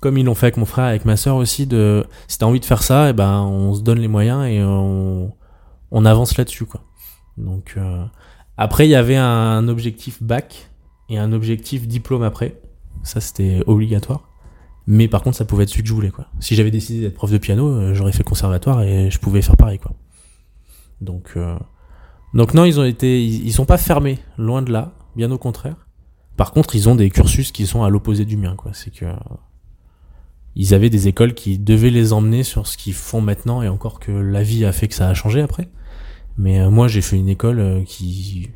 comme 0.01 0.19
ils 0.19 0.25
l'ont 0.25 0.35
fait 0.35 0.47
avec 0.47 0.57
mon 0.57 0.67
frère, 0.67 0.85
avec 0.85 1.05
ma 1.05 1.17
sœur 1.17 1.37
aussi. 1.37 1.67
De 1.67 2.05
si 2.29 2.39
t'as 2.39 2.47
envie 2.47 2.61
de 2.61 2.65
faire 2.65 2.83
ça, 2.83 3.11
et 3.11 3.13
ben 3.13 3.41
on 3.41 3.75
se 3.75 3.83
donne 3.83 3.99
les 3.99 4.09
moyens 4.09 4.47
et 4.47 4.63
on, 4.63 5.33
on 5.91 6.05
avance 6.05 6.37
là-dessus, 6.37 6.67
quoi. 6.67 6.83
Donc 7.37 7.75
euh, 7.77 8.05
après, 8.57 8.87
il 8.87 8.91
y 8.91 8.95
avait 8.95 9.17
un 9.17 9.67
objectif 9.69 10.23
bac 10.23 10.71
et 11.09 11.19
un 11.19 11.33
objectif 11.33 11.89
diplôme 11.89 12.23
après. 12.23 12.61
Ça, 13.03 13.21
c'était 13.21 13.63
obligatoire. 13.67 14.29
Mais 14.87 15.09
par 15.09 15.23
contre, 15.23 15.37
ça 15.37 15.45
pouvait 15.45 15.65
être 15.65 15.71
celui 15.71 15.83
que 15.83 15.89
je 15.89 15.95
voulais, 15.95 16.11
quoi. 16.11 16.27
Si 16.41 16.55
j'avais 16.55 16.71
décidé 16.71 17.01
d'être 17.01 17.15
prof 17.15 17.31
de 17.31 17.39
piano, 17.39 17.69
euh, 17.69 17.95
j'aurais 17.95 18.13
fait 18.13 18.25
conservatoire 18.25 18.83
et 18.83 19.11
je 19.11 19.19
pouvais 19.19 19.43
faire 19.43 19.57
pareil, 19.57 19.79
quoi. 19.79 19.93
Donc, 21.01 21.33
euh, 21.37 21.57
donc 22.35 22.55
non, 22.55 22.65
ils 22.65 22.79
ont 22.81 22.85
été, 22.85 23.25
ils, 23.25 23.47
ils 23.47 23.53
sont 23.53 23.65
pas 23.65 23.79
fermés, 23.79 24.19
loin 24.39 24.63
de 24.63 24.73
là, 24.73 24.93
bien 25.17 25.31
au 25.31 25.39
contraire. 25.39 25.87
Par 26.37 26.53
contre, 26.53 26.75
ils 26.75 26.89
ont 26.89 26.95
des 26.95 27.11
cursus 27.11 27.53
qui 27.53 27.67
sont 27.67 27.83
à 27.83 27.91
l'opposé 27.91 28.25
du 28.25 28.37
mien, 28.37 28.55
quoi. 28.57 28.73
C'est 28.75 28.91
que 28.91 29.05
euh, 29.05 29.15
ils 30.55 30.75
avaient 30.75 30.91
des 30.91 31.09
écoles 31.09 31.35
qui 31.35 31.59
devaient 31.59 31.91
les 31.91 32.13
emmener 32.13 32.43
sur 32.43 32.67
ce 32.67 32.77
qu'ils 32.77 32.95
font 32.95 33.21
maintenant, 33.21 33.63
et 33.63 33.69
encore 33.69 34.01
que 34.01 34.13
la 34.13 34.43
vie 34.43 34.65
a 34.65 34.73
fait 34.73 34.89
que 34.89 34.95
ça 34.95 35.09
a 35.09 35.15
changé 35.15 35.41
après. 35.41 35.69
Mais 36.39 36.61
euh, 36.61 36.71
moi, 36.71 36.89
j'ai 36.89 37.03
fait 37.03 37.17
une 37.17 37.29
école 37.29 37.59
euh, 37.59 37.83
qui, 37.85 38.51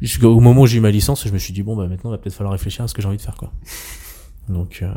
jusqu'au 0.00 0.38
moment 0.40 0.62
où 0.62 0.66
j'ai 0.66 0.78
eu 0.78 0.80
ma 0.80 0.90
licence, 0.90 1.26
je 1.26 1.32
me 1.32 1.38
suis 1.38 1.52
dit 1.52 1.62
bon 1.62 1.76
bah 1.76 1.86
maintenant, 1.88 2.10
va 2.10 2.18
peut-être 2.18 2.34
falloir 2.34 2.52
réfléchir 2.52 2.84
à 2.84 2.88
ce 2.88 2.94
que 2.94 3.00
j'ai 3.00 3.08
envie 3.08 3.16
de 3.16 3.22
faire, 3.22 3.36
quoi. 3.36 3.52
Donc, 4.48 4.80
euh, 4.82 4.92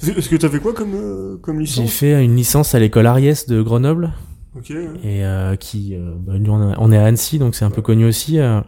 Est-ce 0.00 0.28
que 0.28 0.36
t'as 0.36 0.48
fait 0.48 0.60
quoi 0.60 0.72
comme, 0.72 0.94
euh, 0.94 1.36
comme 1.38 1.56
j'ai 1.56 1.82
licence 1.82 1.90
fait 1.90 2.24
une 2.24 2.36
licence 2.36 2.74
à 2.74 2.78
l'école 2.78 3.06
Ariès 3.06 3.46
de 3.46 3.60
Grenoble. 3.62 4.12
Ok. 4.56 4.66
ouais. 4.70 4.86
et 5.04 5.24
euh, 5.24 5.56
qui 5.56 5.94
euh, 5.94 6.12
bah, 6.18 6.34
nous, 6.38 6.52
on, 6.52 6.92
est 6.92 6.96
à 6.98 7.04
Annecy 7.04 7.38
donc 7.38 7.54
c'est 7.54 7.64
un 7.64 7.70
peu 7.70 7.82
connu 7.82 8.04
aussi 8.06 8.38
euh, 8.38 8.60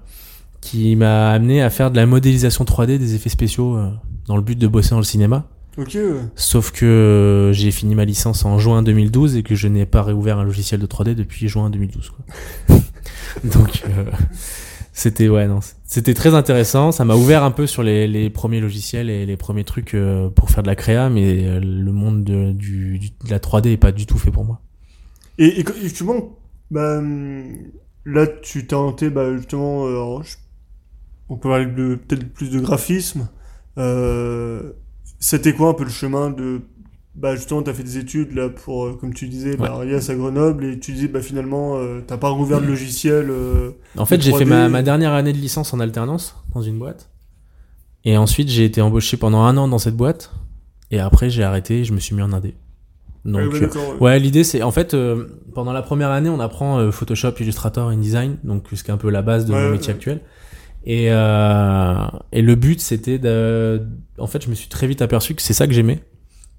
qui 0.61 0.95
m'a 0.97 1.31
amené 1.31 1.63
à 1.63 1.71
faire 1.71 1.91
de 1.91 1.97
la 1.97 2.07
modélisation 2.07 2.65
3D 2.65 2.99
des 2.99 3.15
effets 3.15 3.29
spéciaux 3.31 3.77
euh, 3.77 3.91
dans 4.27 4.37
le 4.37 4.43
but 4.43 4.59
de 4.59 4.67
bosser 4.67 4.91
dans 4.91 4.99
le 4.99 5.03
cinéma 5.05 5.47
Ok. 5.79 5.93
ouais. 5.95 6.03
sauf 6.35 6.73
que 6.73 6.85
euh, 6.85 7.53
j'ai 7.53 7.71
fini 7.71 7.95
ma 7.95 8.05
licence 8.05 8.45
en 8.45 8.59
juin 8.59 8.83
2012 8.83 9.37
et 9.37 9.43
que 9.43 9.55
je 9.55 9.69
n'ai 9.69 9.87
pas 9.87 10.03
réouvert 10.03 10.39
un 10.39 10.45
logiciel 10.45 10.81
de 10.81 10.87
3D 10.87 11.15
depuis 11.15 11.49
juin 11.49 11.71
2012 11.71 12.11
quoi. 12.11 12.77
donc 13.45 13.83
euh, 13.89 14.05
c'était 14.93 15.29
ouais 15.29 15.47
non 15.47 15.61
c'était 15.85 16.15
très 16.15 16.35
intéressant 16.35 16.91
ça 16.91 17.05
m'a 17.05 17.15
ouvert 17.15 17.45
un 17.45 17.53
peu 17.53 17.67
sur 17.69 17.83
les, 17.85 18.09
les 18.09 18.29
premiers 18.29 18.61
logiciels 18.61 19.09
et 19.09 19.25
les 19.25 19.37
premiers 19.37 19.63
trucs 19.65 19.97
pour 20.35 20.51
faire 20.51 20.63
de 20.65 20.69
la 20.69 20.75
créa 20.77 21.09
mais 21.09 21.61
le 21.61 21.93
monde 21.93 22.25
de, 22.25 22.51
du- 22.53 22.99
de 22.99 23.31
la 23.31 23.39
3D 23.39 23.69
est 23.73 23.77
pas 23.77 23.93
du 23.93 24.05
tout 24.07 24.19
fait 24.19 24.33
pour 24.33 24.45
moi 24.45 24.61
Et, 25.39 25.61
et 25.61 25.65
justement, 25.83 26.37
bah, 26.71 26.99
hum, 26.99 27.55
là, 28.05 28.27
tu 28.27 28.67
t'es 28.67 28.75
orienté, 28.75 29.11
bah, 29.11 29.37
justement, 29.37 29.87
euh, 29.87 29.91
alors, 29.91 30.23
je- 30.25 30.37
on 31.29 31.37
peut 31.37 31.49
parler 31.49 31.67
de 31.67 31.97
peut-être 31.97 32.33
plus 32.33 32.51
de 32.51 32.61
graphisme. 32.61 33.29
Euh, 33.79 34.73
C'était 35.21 35.53
quoi 35.53 35.71
un 35.71 35.75
peu 35.75 35.83
le 35.85 35.91
chemin 35.91 36.31
de, 36.31 36.61
bah, 37.17 37.35
justement, 37.35 37.63
t'as 37.63 37.75
fait 37.75 37.83
des 37.83 37.99
études 37.99 38.33
là 38.35 38.49
pour, 38.49 38.87
euh, 38.87 38.93
comme 39.01 39.13
tu 39.13 39.27
disais, 39.29 39.57
bah, 39.57 39.73
Arias 39.73 40.07
à 40.11 40.15
Grenoble, 40.15 40.65
et 40.65 40.79
tu 40.79 40.93
disais, 40.93 41.09
bah, 41.09 41.21
finalement, 41.21 41.77
euh, 41.77 42.01
t'as 42.07 42.19
pas 42.19 42.29
rouvert 42.29 42.61
de 42.61 42.67
logiciel. 42.69 43.29
euh, 43.31 43.73
En 43.97 44.07
fait, 44.07 44.17
Le 44.17 44.23
j'ai 44.23 44.31
fait 44.31 44.45
3D. 44.45 44.49
ma, 44.51 44.69
ma 44.69 44.83
dernière 44.83 45.13
année 45.15 45.33
de 45.33 45.39
licence 45.39 45.75
en 45.75 45.81
alternance 45.81 46.37
dans 46.55 46.63
une 46.63 46.79
boîte. 46.79 47.11
Et 48.05 48.17
ensuite, 48.17 48.49
j'ai 48.49 48.65
été 48.65 48.81
embauché 48.81 49.17
pendant 49.17 49.41
un 49.43 49.57
an 49.57 49.67
dans 49.69 49.79
cette 49.79 49.97
boîte. 49.97 50.33
Et 50.93 51.01
après, 51.01 51.29
j'ai 51.31 51.43
arrêté 51.43 51.81
et 51.81 51.85
je 51.85 51.93
me 51.93 51.99
suis 51.99 52.15
mis 52.15 52.23
en 52.23 52.33
indé. 52.33 52.55
Donc, 53.33 53.53
ouais, 54.01 54.13
euh, 54.15 54.19
l'idée, 54.19 54.43
c'est 54.45 54.63
en 54.63 54.71
fait, 54.71 54.95
euh, 54.95 55.27
pendant 55.55 55.73
la 55.73 55.83
première 55.83 56.11
année, 56.11 56.29
on 56.29 56.41
apprend 56.41 56.79
euh, 56.79 56.91
Photoshop, 56.91 57.33
Illustrator, 57.41 57.89
InDesign, 57.89 58.37
donc 58.45 58.67
ce 58.73 58.83
qui 58.83 58.91
est 58.91 58.95
un 58.95 58.99
peu 58.99 59.11
la 59.11 59.23
base 59.23 59.45
de 59.47 59.53
Ouais, 59.53 59.63
mon 59.65 59.71
métier 59.71 59.89
ouais. 59.93 59.97
actuel. 59.97 60.21
Et, 60.85 61.09
euh, 61.11 61.95
et 62.33 62.43
le 62.43 62.55
but, 62.55 62.81
c'était 62.81 63.19
de. 63.19 63.83
En 64.19 64.27
fait, 64.27 64.43
je 64.45 64.49
me 64.49 64.55
suis 64.55 64.69
très 64.69 64.87
vite 64.87 65.03
aperçu 65.03 65.35
que 65.35 65.43
c'est 65.43 65.53
ça 65.53 65.67
que 65.67 65.73
j'aimais. 65.73 66.03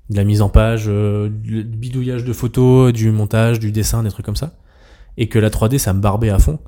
De 0.09 0.17
la 0.17 0.23
mise 0.23 0.41
en 0.41 0.49
page, 0.49 0.85
euh, 0.87 1.29
du 1.29 1.63
bidouillage 1.63 2.23
de 2.23 2.33
photos, 2.33 2.93
du 2.93 3.11
montage, 3.11 3.59
du 3.59 3.71
dessin, 3.71 4.03
des 4.03 4.09
trucs 4.09 4.25
comme 4.25 4.35
ça. 4.35 4.53
Et 5.17 5.27
que 5.27 5.39
la 5.39 5.49
3D, 5.49 5.77
ça 5.77 5.93
me 5.93 6.01
barbait 6.01 6.29
à 6.29 6.39
fond. 6.39 6.59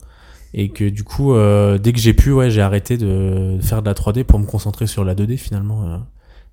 Et 0.53 0.69
que 0.69 0.89
du 0.89 1.03
coup, 1.03 1.33
euh, 1.33 1.77
dès 1.77 1.93
que 1.93 1.99
j'ai 1.99 2.13
pu, 2.13 2.31
ouais, 2.31 2.49
j'ai 2.49 2.61
arrêté 2.61 2.97
de 2.97 3.57
faire 3.61 3.81
de 3.81 3.87
la 3.87 3.93
3D 3.93 4.23
pour 4.23 4.37
me 4.39 4.45
concentrer 4.45 4.85
sur 4.87 5.03
la 5.03 5.15
2D 5.15 5.37
finalement. 5.37 5.83
Euh, 5.85 5.97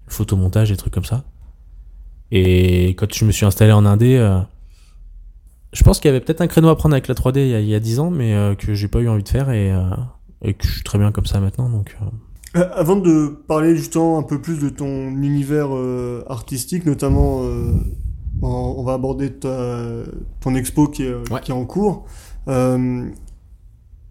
le 0.06 0.12
photomontage, 0.12 0.70
des 0.70 0.76
trucs 0.76 0.94
comme 0.94 1.04
ça. 1.04 1.24
Et 2.30 2.90
quand 2.90 3.12
je 3.14 3.24
me 3.24 3.32
suis 3.32 3.46
installé 3.46 3.72
en 3.72 3.84
Indé, 3.86 4.16
euh, 4.16 4.38
je 5.72 5.82
pense 5.82 6.00
qu'il 6.00 6.08
y 6.08 6.10
avait 6.14 6.20
peut-être 6.20 6.40
un 6.40 6.46
créneau 6.46 6.68
à 6.68 6.76
prendre 6.76 6.94
avec 6.94 7.08
la 7.08 7.14
3D 7.14 7.40
il 7.40 7.48
y 7.48 7.54
a, 7.54 7.60
il 7.60 7.68
y 7.68 7.74
a 7.74 7.80
10 7.80 8.00
ans, 8.00 8.10
mais 8.10 8.34
euh, 8.34 8.54
que 8.54 8.74
j'ai 8.74 8.88
pas 8.88 9.00
eu 9.00 9.08
envie 9.08 9.22
de 9.22 9.28
faire 9.28 9.50
et, 9.50 9.72
euh, 9.72 9.80
et 10.42 10.54
que 10.54 10.66
je 10.66 10.72
suis 10.74 10.82
très 10.84 10.98
bien 10.98 11.12
comme 11.12 11.26
ça 11.26 11.40
maintenant. 11.40 11.68
Donc, 11.68 11.96
euh, 12.02 12.04
Euh, 12.60 12.68
Avant 12.74 12.96
de 12.96 13.28
parler 13.46 13.76
justement 13.76 14.18
un 14.18 14.22
peu 14.22 14.40
plus 14.40 14.58
de 14.58 14.68
ton 14.70 15.08
univers 15.22 15.68
euh, 15.74 16.24
artistique, 16.28 16.86
notamment, 16.86 17.42
euh, 17.44 17.72
on, 18.42 18.48
on 18.78 18.82
va 18.84 18.94
aborder 18.94 19.30
ta, 19.32 19.78
ton 20.40 20.54
expo 20.54 20.86
qui 20.88 21.04
est, 21.04 21.14
Ouais. 21.30 21.40
qui 21.42 21.50
est 21.50 21.54
en 21.54 21.66
cours. 21.66 22.06
Euh, 22.48 23.06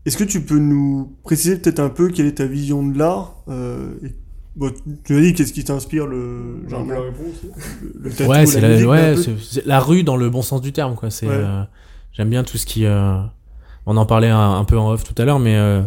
Est-ce 0.05 0.17
que 0.17 0.23
tu 0.23 0.41
peux 0.41 0.59
nous 0.59 1.15
préciser 1.23 1.57
peut-être 1.57 1.79
un 1.79 1.89
peu 1.89 2.09
quelle 2.09 2.27
est 2.27 2.37
ta 2.37 2.45
vision 2.45 2.85
de 2.87 2.97
l'art 2.97 3.43
euh, 3.49 3.95
et- 4.03 4.15
bon, 4.57 4.71
Tu 5.05 5.15
as 5.17 5.21
dit 5.21 5.33
qu'est-ce 5.33 5.53
qui 5.53 5.63
t'inspire 5.63 6.05
le, 6.05 6.63
un 6.75 6.83
peu 6.83 6.93
la 6.93 6.99
réponse. 7.01 7.35
le, 7.81 8.09
le 8.09 8.09
tatou, 8.11 8.29
ouais, 8.29 8.45
c'est 8.45 8.59
la, 8.61 8.85
ouais, 8.87 9.15
la 9.65 9.79
rue 9.79 10.03
dans 10.03 10.17
le 10.17 10.29
bon 10.29 10.41
sens 10.41 10.61
du 10.61 10.73
terme, 10.73 10.95
quoi. 10.95 11.09
C'est, 11.09 11.27
Ouais. 11.27 11.33
euh, 11.35 11.63
j'aime 12.13 12.29
bien 12.29 12.43
tout 12.43 12.57
ce 12.57 12.65
qui, 12.65 12.85
euh, 12.85 13.17
on 13.85 13.95
en 13.97 14.05
parlait 14.05 14.29
un, 14.29 14.53
un 14.57 14.63
peu 14.65 14.77
en 14.77 14.91
off 14.91 15.03
tout 15.03 15.15
à 15.21 15.25
l'heure, 15.25 15.39
mais 15.39 15.55
euh, 15.55 15.81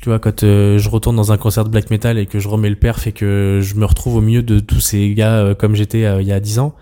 tu 0.00 0.08
vois, 0.08 0.18
quand 0.18 0.42
euh, 0.44 0.78
je 0.78 0.88
retourne 0.88 1.16
dans 1.16 1.32
un 1.32 1.36
concert 1.38 1.64
de 1.64 1.70
black 1.70 1.90
metal 1.90 2.18
et 2.18 2.26
que 2.26 2.38
je 2.38 2.48
remets 2.48 2.70
le 2.70 2.76
perf 2.76 3.06
et 3.06 3.12
que 3.12 3.60
je 3.62 3.74
me 3.76 3.84
retrouve 3.84 4.16
au 4.16 4.20
milieu 4.20 4.42
de 4.42 4.58
tous 4.60 4.80
ces 4.80 5.14
gars 5.14 5.36
euh, 5.38 5.54
comme 5.54 5.74
j'étais 5.74 6.04
euh, 6.04 6.20
il 6.22 6.28
y 6.28 6.32
a 6.32 6.40
10 6.40 6.58
ans, 6.58 6.74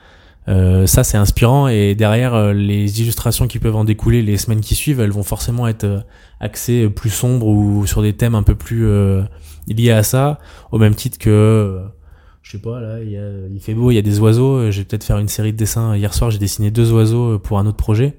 euh, 0.48 0.86
ça 0.86 1.04
c'est 1.04 1.18
inspirant 1.18 1.68
et 1.68 1.94
derrière 1.94 2.34
euh, 2.34 2.52
les 2.54 3.00
illustrations 3.02 3.46
qui 3.46 3.58
peuvent 3.58 3.76
en 3.76 3.84
découler 3.84 4.22
les 4.22 4.38
semaines 4.38 4.62
qui 4.62 4.74
suivent, 4.74 5.00
elles 5.00 5.10
vont 5.12 5.22
forcément 5.22 5.68
être 5.68 5.84
euh, 5.84 6.00
axées 6.40 6.88
plus 6.88 7.10
sombres 7.10 7.46
ou 7.46 7.86
sur 7.86 8.00
des 8.02 8.14
thèmes 8.14 8.34
un 8.34 8.42
peu 8.42 8.54
plus 8.54 8.86
liés 9.68 9.90
à 9.92 10.02
ça, 10.02 10.38
au 10.72 10.78
même 10.78 10.94
titre 10.94 11.18
que 11.18 11.30
euh, 11.30 11.82
je 12.42 12.52
sais 12.52 12.58
pas 12.58 12.80
là 12.80 13.00
il, 13.02 13.10
y 13.10 13.16
a- 13.18 13.46
il 13.52 13.60
fait 13.60 13.74
beau 13.74 13.90
il 13.90 13.94
y 13.94 13.98
a 13.98 14.02
des 14.02 14.18
oiseaux 14.20 14.56
euh, 14.56 14.70
je 14.70 14.78
vais 14.78 14.84
peut-être 14.84 15.04
faire 15.04 15.18
une 15.18 15.28
série 15.28 15.52
de 15.52 15.56
dessins. 15.58 15.96
Hier 15.96 16.12
soir 16.14 16.30
j'ai 16.30 16.38
dessiné 16.38 16.70
deux 16.70 16.92
oiseaux 16.92 17.34
euh, 17.34 17.38
pour 17.38 17.58
un 17.58 17.66
autre 17.66 17.76
projet. 17.76 18.18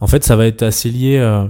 En 0.00 0.06
fait 0.06 0.22
ça 0.24 0.36
va 0.36 0.46
être 0.46 0.62
assez 0.62 0.90
lié 0.90 1.16
euh, 1.18 1.46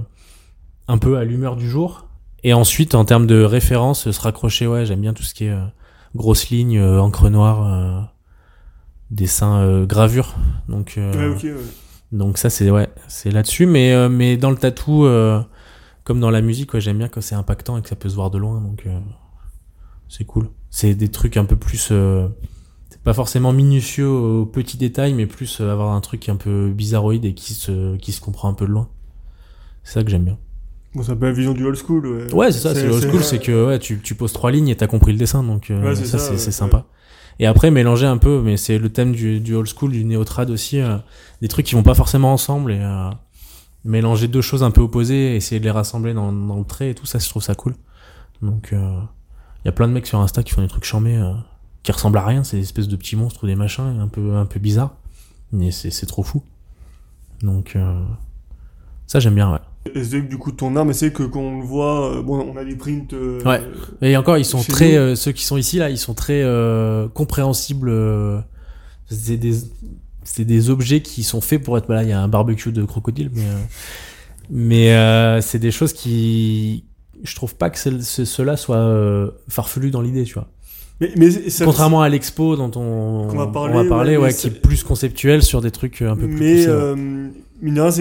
un 0.87 0.97
peu 0.97 1.17
à 1.17 1.23
l'humeur 1.23 1.55
du 1.55 1.69
jour. 1.69 2.07
Et 2.43 2.53
ensuite 2.53 2.95
en 2.95 3.05
termes 3.05 3.27
de 3.27 3.41
référence 3.43 4.09
se 4.09 4.21
raccrocher 4.21 4.67
ouais 4.67 4.85
j'aime 4.85 5.01
bien 5.01 5.13
tout 5.13 5.23
ce 5.23 5.33
qui 5.33 5.45
est 5.45 5.49
euh, 5.51 5.65
grosses 6.15 6.49
lignes 6.49 6.77
euh, 6.77 6.99
encre 7.01 7.29
noire 7.29 7.65
euh, 7.67 8.01
dessin 9.11 9.59
euh, 9.61 9.85
gravure. 9.85 10.35
Donc 10.69 10.95
euh, 10.97 11.31
Ouais, 11.31 11.35
ok, 11.35 11.43
ouais. 11.43 11.55
donc 12.11 12.37
ça 12.37 12.49
c'est 12.49 12.69
ouais, 12.71 12.87
c'est 13.07 13.31
là-dessus. 13.31 13.65
Mais 13.65 13.93
euh, 13.93 14.09
mais 14.09 14.37
dans 14.37 14.51
le 14.51 14.57
tatou 14.57 15.05
euh, 15.05 15.41
comme 16.03 16.19
dans 16.19 16.29
la 16.31 16.41
musique 16.41 16.73
ouais, 16.73 16.81
j'aime 16.81 16.97
bien 16.99 17.07
quand 17.09 17.21
c'est 17.21 17.35
impactant 17.35 17.77
et 17.77 17.81
que 17.81 17.89
ça 17.89 17.95
peut 17.95 18.09
se 18.09 18.15
voir 18.15 18.29
de 18.31 18.37
loin. 18.37 18.61
Donc 18.61 18.83
euh, 18.85 18.97
c'est 20.09 20.25
cool. 20.25 20.49
C'est 20.69 20.93
des 20.95 21.09
trucs 21.09 21.37
un 21.37 21.45
peu 21.45 21.55
plus 21.55 21.89
euh, 21.91 22.27
c'est 22.89 23.01
pas 23.01 23.13
forcément 23.13 23.53
minutieux 23.53 24.07
aux 24.09 24.45
petits 24.45 24.77
détails 24.77 25.13
mais 25.13 25.25
plus 25.25 25.59
euh, 25.61 25.71
avoir 25.71 25.93
un 25.93 26.01
truc 26.01 26.29
un 26.29 26.35
peu 26.35 26.69
bizarroïde 26.69 27.25
et 27.25 27.33
qui 27.33 27.53
se 27.53 27.95
qui 27.97 28.11
se 28.11 28.21
comprend 28.21 28.49
un 28.49 28.53
peu 28.53 28.65
de 28.65 28.71
loin. 28.71 28.89
C'est 29.83 29.93
ça 29.93 30.03
que 30.03 30.09
j'aime 30.09 30.25
bien. 30.25 30.37
Bon, 30.95 31.03
c'est 31.03 31.11
un 31.11 31.15
peu 31.17 31.25
la 31.25 31.33
vision 31.33 31.53
du 31.53 31.65
old 31.65 31.75
school. 31.77 32.07
Ouais, 32.07 32.33
Ouais, 32.33 32.51
c'est 32.51 32.59
ça, 32.59 32.73
c'est 32.73 32.87
le 32.87 32.93
old 32.93 33.03
school, 33.09 33.23
c'est 33.23 33.39
que 33.39 33.67
ouais, 33.67 33.79
tu, 33.79 33.99
tu 33.99 34.15
poses 34.15 34.31
trois 34.31 34.49
lignes 34.49 34.69
et 34.69 34.75
t'as 34.75 34.87
compris 34.87 35.11
le 35.11 35.17
dessin, 35.17 35.43
donc 35.43 35.69
euh, 35.69 35.83
Ouais, 35.83 35.95
ça, 35.95 36.17
ça, 36.17 36.37
c'est 36.37 36.51
sympa. 36.51 36.85
Et 37.37 37.45
après, 37.45 37.69
mélanger 37.69 38.05
un 38.05 38.17
peu, 38.17 38.41
mais 38.41 38.55
c'est 38.55 38.77
le 38.77 38.87
thème 38.89 39.11
du, 39.11 39.41
du 39.41 39.53
old 39.55 39.67
school, 39.67 39.91
du 39.91 40.05
néo-trad 40.05 40.49
aussi, 40.49 40.79
euh, 40.79 40.97
des 41.41 41.49
trucs 41.49 41.65
qui 41.65 41.75
vont 41.75 41.83
pas 41.83 41.95
forcément 41.95 42.31
ensemble 42.31 42.71
et 42.71 42.79
euh, 42.79 43.09
mélanger 43.83 44.29
deux 44.29 44.41
choses 44.41 44.63
un 44.63 44.71
peu 44.71 44.79
opposées, 44.79 45.35
essayer 45.35 45.59
de 45.59 45.65
les 45.65 45.71
rassembler 45.71 46.13
dans, 46.13 46.31
dans 46.31 46.57
le 46.57 46.63
trait 46.65 46.91
et 46.91 46.95
tout 46.95 47.05
ça, 47.05 47.19
je 47.19 47.27
trouve 47.27 47.43
ça 47.43 47.55
cool. 47.55 47.75
Donc, 48.41 48.73
il 49.65 49.67
y 49.67 49.69
a 49.69 49.71
plein 49.71 49.87
de 49.87 49.93
mecs 49.93 50.05
sur 50.07 50.19
Insta 50.21 50.43
qui 50.43 50.53
font 50.53 50.61
des 50.61 50.67
trucs 50.67 50.85
chambés 50.85 51.17
euh, 51.17 51.33
qui 51.83 51.91
ressemblent 51.91 52.17
à 52.19 52.25
rien, 52.25 52.43
c'est 52.43 52.57
des 52.57 52.63
espèces 52.63 52.87
de 52.87 52.95
petits 52.95 53.15
monstres 53.15 53.43
ou 53.43 53.47
des 53.47 53.55
machins 53.55 53.99
un 53.99 54.07
peu, 54.07 54.35
un 54.35 54.45
peu 54.45 54.59
bizarres, 54.59 54.95
mais 55.51 55.71
c'est 55.71 55.89
c'est 55.91 56.05
trop 56.05 56.23
fou. 56.23 56.43
Donc, 57.41 57.75
euh, 57.75 58.01
ça, 59.07 59.19
j'aime 59.19 59.35
bien, 59.35 59.51
ouais. 59.51 59.59
Et 59.93 60.03
c'est 60.03 60.21
que 60.21 60.27
du 60.27 60.37
coup, 60.37 60.51
ton 60.51 60.75
art, 60.75 60.85
mais 60.85 60.93
c'est 60.93 61.11
que 61.11 61.23
quand 61.23 61.41
on 61.41 61.59
le 61.59 61.65
voit, 61.65 62.15
euh, 62.17 62.21
bon, 62.23 62.39
on 62.39 62.57
a 62.57 62.63
des 62.65 62.75
prints. 62.75 63.13
euh, 63.13 63.39
Ouais. 63.43 63.61
Et 64.01 64.15
encore, 64.17 64.37
ils 64.37 64.45
sont 64.45 64.61
très, 64.63 64.95
euh, 64.95 65.15
ceux 65.15 65.31
qui 65.31 65.43
sont 65.45 65.57
ici 65.57 65.77
là, 65.77 65.89
ils 65.89 65.97
sont 65.97 66.13
très 66.15 66.41
euh, 66.43 67.07
compréhensibles. 67.09 67.89
euh, 67.89 68.39
c'est 69.07 69.37
des, 69.37 69.53
c'est 70.23 70.45
des 70.45 70.69
objets 70.71 71.01
qui 71.01 71.23
sont 71.23 71.41
faits 71.41 71.61
pour 71.63 71.77
être. 71.77 71.85
Voilà, 71.85 72.01
il 72.03 72.09
y 72.09 72.13
a 72.13 72.19
un 72.21 72.27
barbecue 72.27 72.71
de 72.71 72.83
crocodile, 72.83 73.29
mais 73.33 73.45
euh, 73.45 73.59
mais 74.49 74.93
euh, 74.95 75.41
c'est 75.41 75.59
des 75.59 75.71
choses 75.71 75.93
qui, 75.93 76.85
je 77.23 77.35
trouve 77.35 77.55
pas 77.55 77.69
que 77.69 77.77
ce- 77.79 77.99
ce- 78.01 78.25
cela 78.25 78.57
soit 78.57 78.77
euh, 78.77 79.31
farfelu 79.49 79.91
dans 79.91 80.01
l'idée, 80.01 80.23
tu 80.23 80.33
vois. 80.35 80.47
Mais, 81.01 81.11
mais 81.17 81.29
ça, 81.49 81.65
Contrairement 81.65 82.01
à 82.01 82.07
l'expo 82.09 82.55
dont 82.55 82.71
on, 82.75 83.27
Qu'on 83.29 83.37
va 83.37 83.47
parler, 83.47 83.73
on 83.73 83.83
va 83.83 83.89
parler, 83.89 84.11
ouais, 84.17 84.23
ouais, 84.23 84.27
mais 84.29 84.33
qui 84.33 84.47
est 84.47 84.61
plus 84.61 84.83
conceptuel 84.83 85.41
sur 85.43 85.61
des 85.61 85.71
trucs 85.71 86.01
euh, 86.01 86.11
un 86.11 86.15
peu 86.15 86.27
plus 86.27 86.35
mais 86.37 86.67
euh, 86.67 86.95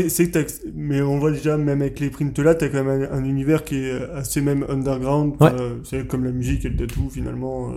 c'est 0.09 0.31
que 0.31 0.39
mais 0.75 1.01
on 1.03 1.19
voit 1.19 1.33
déjà 1.33 1.57
même 1.57 1.81
avec 1.83 1.99
les 2.01 2.11
prints 2.11 2.39
là, 2.39 2.55
t'as 2.55 2.69
quand 2.69 2.85
même 2.85 3.09
un, 3.11 3.17
un 3.19 3.25
univers 3.25 3.65
qui 3.65 3.77
est 3.77 4.01
assez 4.15 4.41
même 4.41 4.65
underground. 4.69 5.35
Ouais. 5.41 5.51
euh, 5.59 5.77
c'est 5.85 6.07
comme 6.07 6.25
la 6.25 6.31
musique 6.33 6.65
et 6.65 6.69
le 6.69 6.77
tatou 6.77 7.09
finalement. 7.11 7.71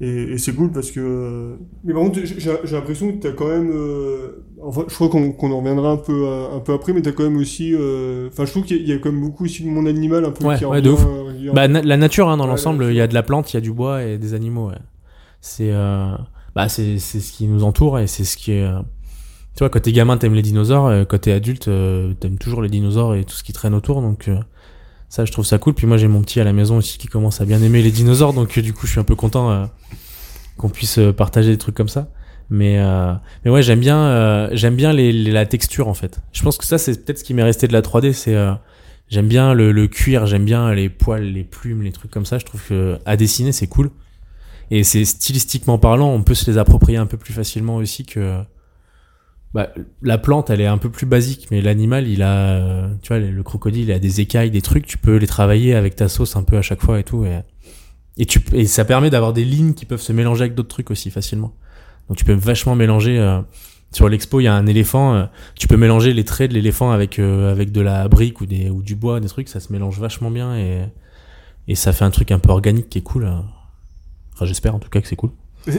Et 0.00 0.32
et 0.32 0.38
c'est 0.38 0.54
cool 0.54 0.70
parce 0.72 0.90
que. 0.90 1.00
euh, 1.00 1.56
Mais 1.84 1.92
par 1.92 2.02
contre, 2.02 2.20
j'ai 2.24 2.38
j'ai 2.40 2.76
l'impression 2.76 3.12
que 3.12 3.18
t'as 3.22 3.32
quand 3.32 3.48
même. 3.48 3.70
euh, 3.72 4.44
Enfin, 4.62 4.84
je 4.88 4.94
crois 4.94 5.08
qu'on 5.08 5.32
qu'on 5.32 5.52
en 5.52 5.58
reviendra 5.58 5.90
un 5.92 5.96
peu 5.96 6.26
euh, 6.26 6.56
un 6.56 6.60
peu 6.60 6.72
après, 6.72 6.92
mais 6.92 7.02
t'as 7.02 7.12
quand 7.12 7.22
même 7.24 7.36
aussi. 7.36 7.74
euh, 7.74 8.28
Enfin, 8.28 8.44
je 8.44 8.50
trouve 8.50 8.64
qu'il 8.64 8.76
y, 8.76 8.80
a- 8.80 8.82
il 8.82 8.88
y 8.88 8.92
a 8.92 8.98
quand 8.98 9.10
même 9.12 9.20
beaucoup 9.20 9.44
aussi 9.44 9.62
de 9.64 9.68
monde 9.68 9.86
animal 9.88 10.24
un 10.24 10.30
peu 10.32 10.44
Ouais, 10.44 10.58
qui 10.58 10.64
ouais, 10.64 10.82
de 10.82 10.90
ouf. 10.90 11.04
euh. 11.06 11.52
Bah, 11.52 11.68
na- 11.68 11.82
la 11.82 11.96
nature, 11.96 12.28
hein, 12.28 12.36
dans 12.36 12.44
Ouais, 12.44 12.50
l'ensemble, 12.50 12.84
il 12.86 12.94
y 12.94 13.00
a 13.00 13.06
de 13.06 13.14
la 13.14 13.22
plante, 13.22 13.52
il 13.52 13.56
y 13.56 13.58
a 13.58 13.60
du 13.60 13.72
bois 13.72 14.02
et 14.04 14.18
des 14.18 14.34
animaux. 14.34 14.68
Ouais. 14.68 14.78
C'est, 15.40 15.70
euh, 15.72 16.12
bah, 16.54 16.68
c'est, 16.68 16.98
c'est 16.98 17.20
ce 17.20 17.32
qui 17.32 17.46
nous 17.46 17.62
entoure 17.64 17.98
et 17.98 18.06
c'est 18.06 18.24
ce 18.24 18.36
qui 18.36 18.52
est. 18.52 18.62
euh, 18.64 18.80
Tu 19.54 19.60
vois, 19.60 19.70
quand 19.70 19.80
t'es 19.80 19.92
gamin, 19.92 20.16
t'aimes 20.18 20.34
les 20.34 20.42
dinosaures. 20.42 20.86
euh, 20.86 21.04
Quand 21.04 21.18
t'es 21.20 21.32
adulte, 21.32 21.68
euh, 21.68 22.12
t'aimes 22.20 22.38
toujours 22.38 22.62
les 22.62 22.68
dinosaures 22.68 23.14
et 23.14 23.24
tout 23.24 23.34
ce 23.34 23.42
qui 23.44 23.52
traîne 23.52 23.74
autour. 23.74 24.02
Donc, 24.02 24.28
euh, 24.28 24.38
ça, 25.08 25.24
je 25.24 25.32
trouve 25.32 25.44
ça 25.46 25.58
cool. 25.58 25.74
Puis 25.74 25.86
moi, 25.86 25.96
j'ai 25.96 26.08
mon 26.08 26.20
petit 26.22 26.40
à 26.40 26.44
la 26.44 26.52
maison 26.52 26.76
aussi 26.78 26.98
qui 26.98 27.06
commence 27.08 27.40
à 27.40 27.44
bien 27.44 27.62
aimer 27.62 27.82
les 27.82 27.90
dinosaures. 27.90 28.32
Donc, 28.34 28.56
euh, 28.58 28.62
du 28.62 28.72
coup, 28.72 28.86
je 28.86 28.92
suis 28.92 29.00
un 29.00 29.04
peu 29.04 29.14
content 29.16 29.50
euh, 29.50 29.64
qu'on 30.56 30.68
puisse 30.68 30.98
euh, 30.98 31.12
partager 31.12 31.50
des 31.50 31.58
trucs 31.58 31.74
comme 31.74 31.88
ça. 31.88 32.08
Mais, 32.50 32.78
euh, 32.78 33.12
mais 33.44 33.50
ouais, 33.50 33.62
j'aime 33.62 33.80
bien, 33.80 33.98
euh, 33.98 34.48
j'aime 34.52 34.74
bien 34.74 34.92
les, 34.92 35.12
les- 35.12 35.30
la 35.32 35.44
texture 35.46 35.86
en 35.88 35.94
fait. 35.94 36.20
Je 36.32 36.42
pense 36.42 36.56
que 36.56 36.64
ça, 36.64 36.78
c'est 36.78 37.04
peut-être 37.04 37.18
ce 37.18 37.24
qui 37.24 37.34
m'est 37.34 37.42
resté 37.42 37.68
de 37.68 37.72
la 37.72 37.82
3D. 37.82 38.12
C'est 38.12 38.34
J'aime 39.10 39.26
bien 39.28 39.54
le, 39.54 39.72
le 39.72 39.86
cuir, 39.88 40.26
j'aime 40.26 40.44
bien 40.44 40.74
les 40.74 40.90
poils, 40.90 41.24
les 41.32 41.42
plumes, 41.44 41.82
les 41.82 41.92
trucs 41.92 42.10
comme 42.10 42.26
ça. 42.26 42.36
Je 42.38 42.44
trouve 42.44 42.60
que 42.68 42.98
à 43.06 43.16
dessiner 43.16 43.52
c'est 43.52 43.66
cool. 43.66 43.90
Et 44.70 44.84
c'est 44.84 45.06
stylistiquement 45.06 45.78
parlant, 45.78 46.10
on 46.10 46.22
peut 46.22 46.34
se 46.34 46.50
les 46.50 46.58
approprier 46.58 46.98
un 46.98 47.06
peu 47.06 47.16
plus 47.16 47.32
facilement 47.32 47.76
aussi 47.76 48.04
que. 48.04 48.40
Bah, 49.54 49.70
la 50.02 50.18
plante, 50.18 50.50
elle 50.50 50.60
est 50.60 50.66
un 50.66 50.76
peu 50.78 50.90
plus 50.90 51.06
basique, 51.06 51.48
mais 51.50 51.62
l'animal, 51.62 52.06
il 52.06 52.22
a, 52.22 52.90
tu 53.02 53.08
vois, 53.08 53.18
le 53.18 53.30
le 53.30 53.42
crocodile, 53.42 53.84
il 53.84 53.92
a 53.92 53.98
des 53.98 54.20
écailles, 54.20 54.50
des 54.50 54.60
trucs. 54.62 54.86
Tu 54.86 54.98
peux 54.98 55.16
les 55.16 55.26
travailler 55.26 55.74
avec 55.74 55.96
ta 55.96 56.08
sauce 56.08 56.36
un 56.36 56.42
peu 56.42 56.58
à 56.58 56.62
chaque 56.62 56.82
fois 56.82 57.00
et 57.00 57.04
tout. 57.04 57.24
Et, 58.16 58.26
tu 58.26 58.40
et 58.52 58.66
ça 58.66 58.84
permet 58.84 59.10
d'avoir 59.10 59.32
des 59.32 59.44
lignes 59.44 59.74
qui 59.74 59.86
peuvent 59.86 60.00
se 60.00 60.12
mélanger 60.12 60.42
avec 60.42 60.54
d'autres 60.54 60.68
trucs 60.68 60.90
aussi 60.90 61.10
facilement. 61.10 61.54
Donc 62.08 62.16
tu 62.18 62.24
peux 62.24 62.32
vachement 62.34 62.74
mélanger. 62.74 63.18
euh, 63.18 63.40
sur 63.92 64.08
l'expo, 64.08 64.40
il 64.40 64.44
y 64.44 64.48
a 64.48 64.54
un 64.54 64.66
éléphant. 64.66 65.14
euh, 65.14 65.24
tu 65.54 65.66
peux 65.68 65.76
mélanger 65.78 66.12
les 66.12 66.24
traits 66.24 66.50
de 66.50 66.54
l'éléphant 66.54 66.90
avec 66.90 67.18
euh, 67.18 67.50
avec 67.52 67.72
de 67.72 67.80
la 67.80 68.06
brique 68.08 68.40
ou 68.42 68.46
des 68.46 68.70
ou 68.70 68.82
du 68.82 68.96
bois, 68.96 69.20
des 69.20 69.28
trucs. 69.28 69.48
Ça 69.48 69.60
se 69.60 69.72
mélange 69.72 69.98
vachement 70.00 70.30
bien 70.30 70.56
et 70.58 70.82
et 71.68 71.74
ça 71.74 71.92
fait 71.92 72.04
un 72.04 72.10
truc 72.10 72.30
un 72.32 72.38
peu 72.38 72.50
organique 72.50 72.88
qui 72.90 72.98
est 72.98 73.02
cool. 73.02 73.24
euh. 73.24 73.38
Enfin, 74.34 74.46
j'espère 74.46 74.74
en 74.74 74.78
tout 74.80 74.90
cas 74.90 75.00
que 75.00 75.08
c'est 75.08 75.16
cool. 75.16 75.30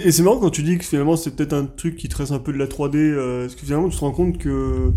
Et 0.06 0.12
c'est 0.12 0.24
marrant 0.24 0.38
quand 0.40 0.50
tu 0.50 0.64
dis 0.64 0.78
que 0.78 0.86
finalement 0.86 1.16
c'est 1.16 1.36
peut-être 1.36 1.54
un 1.54 1.66
truc 1.66 1.96
qui 1.96 2.10
trace 2.10 2.32
un 2.32 2.40
peu 2.40 2.54
de 2.54 2.58
la 2.58 2.68
3D, 2.68 2.96
euh, 2.96 3.42
parce 3.44 3.56
que 3.56 3.66
finalement 3.66 3.90
tu 3.90 3.96
te 3.98 4.02
rends 4.02 4.12
compte 4.12 4.38
que 4.38 4.92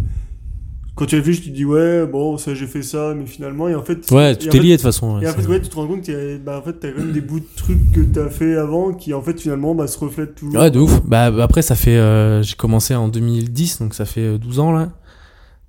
quand 0.94 1.06
tu 1.06 1.16
réfléchis, 1.16 1.40
tu 1.40 1.50
te 1.50 1.54
dis 1.56 1.64
ouais, 1.64 2.06
bon, 2.06 2.36
ça 2.36 2.54
j'ai 2.54 2.66
fait 2.66 2.82
ça, 2.82 3.14
mais 3.16 3.24
finalement, 3.24 3.66
et 3.68 3.74
en 3.74 3.82
fait. 3.82 4.10
Ouais, 4.10 4.36
tout 4.36 4.54
est 4.54 4.60
lié 4.60 4.72
de 4.72 4.76
toute 4.76 4.82
façon. 4.82 5.20
Et 5.20 5.28
en 5.28 5.32
fait, 5.32 5.46
ouais, 5.46 5.60
tu 5.60 5.70
te 5.70 5.74
rends 5.74 5.86
compte 5.86 6.06
a, 6.10 6.36
bah, 6.44 6.58
en 6.58 6.62
fait, 6.62 6.74
t'as 6.74 6.90
quand 6.90 6.98
même 6.98 7.12
des 7.12 7.22
bouts 7.22 7.40
de 7.40 7.46
trucs 7.56 7.92
que 7.92 8.00
t'as 8.02 8.28
fait 8.28 8.56
avant 8.56 8.92
qui, 8.92 9.14
en 9.14 9.22
fait, 9.22 9.40
finalement, 9.40 9.74
bah, 9.74 9.86
se 9.86 9.98
reflètent 9.98 10.34
toujours. 10.34 10.60
Ouais, 10.60 10.70
de 10.70 10.78
ouf. 10.78 11.00
Bah 11.06 11.32
après, 11.42 11.62
ça 11.62 11.76
fait, 11.76 11.96
euh, 11.96 12.42
j'ai 12.42 12.56
commencé 12.56 12.94
en 12.94 13.08
2010, 13.08 13.78
donc 13.78 13.94
ça 13.94 14.04
fait 14.04 14.20
euh, 14.20 14.38
12 14.38 14.58
ans 14.58 14.72
là. 14.72 14.90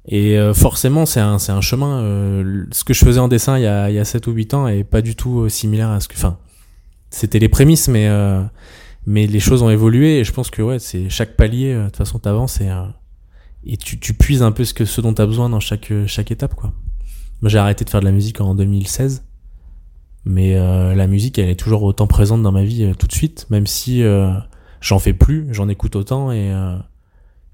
Et 0.10 0.38
euh, 0.38 0.54
forcément, 0.54 1.06
c'est 1.06 1.22
un, 1.22 1.40
c'est 1.40 1.54
un 1.54 1.62
chemin. 1.62 2.02
euh, 2.02 2.66
ce 2.72 2.84
que 2.84 2.94
je 2.94 3.06
faisais 3.06 3.22
en 3.22 3.30
dessin 3.30 3.58
il 3.58 3.64
y 3.64 3.68
a, 3.68 3.90
il 3.90 3.96
y 3.96 4.00
a 4.00 4.06
7 4.06 4.28
ou 4.28 4.32
8 4.32 4.54
ans 4.54 4.68
est 4.68 4.84
pas 4.84 5.02
du 5.02 5.16
tout 5.16 5.44
euh, 5.44 5.50
similaire 5.50 5.90
à 5.90 6.02
ce 6.02 6.10
que. 6.10 6.16
Enfin, 6.16 6.38
c'était 7.10 7.40
les 7.40 7.48
prémices, 7.48 7.88
mais 7.88 8.08
euh, 8.10 8.42
mais 9.06 9.28
les 9.28 9.40
choses 9.40 9.62
ont 9.64 9.70
évolué 9.70 10.20
et 10.20 10.24
je 10.24 10.32
pense 10.32 10.50
que 10.50 10.62
ouais, 10.62 10.80
c'est 10.80 11.10
chaque 11.10 11.36
palier. 11.36 11.74
euh, 11.74 11.82
De 11.84 11.86
toute 11.88 11.98
façon, 11.98 12.20
t'avances 12.20 12.62
et 12.62 12.70
euh, 12.70 12.84
et 13.66 13.78
tu, 13.78 13.98
tu 14.00 14.14
puises 14.14 14.42
un 14.44 14.52
peu 14.52 14.66
ce 14.66 14.74
que 14.74 14.84
ce 14.86 15.00
dont 15.02 15.14
t'as 15.14 15.26
besoin 15.26 15.50
dans 15.50 15.60
chaque 15.62 15.92
euh, 15.92 16.06
chaque 16.08 16.32
étape 16.32 16.54
quoi. 16.56 16.74
Moi, 17.42 17.50
j'ai 17.50 17.58
arrêté 17.58 17.84
de 17.86 17.90
faire 17.90 18.00
de 18.00 18.06
la 18.06 18.12
musique 18.12 18.40
en 18.42 18.56
2016. 18.56 19.26
Mais 20.26 20.56
euh, 20.56 20.96
la 20.96 21.08
musique, 21.08 21.38
elle 21.38 21.50
est 21.50 21.60
toujours 21.60 21.84
autant 21.84 22.08
présente 22.08 22.42
dans 22.42 22.54
ma 22.54 22.64
vie 22.64 22.86
euh, 22.86 22.94
tout 22.94 23.08
de 23.08 23.12
suite, 23.12 23.46
même 23.50 23.68
si 23.68 24.02
euh, 24.04 24.32
j'en 24.80 24.98
fais 25.00 25.12
plus, 25.14 25.48
j'en 25.52 25.68
écoute 25.68 25.98
autant 25.98 26.32
et, 26.32 26.50
euh, 26.54 26.78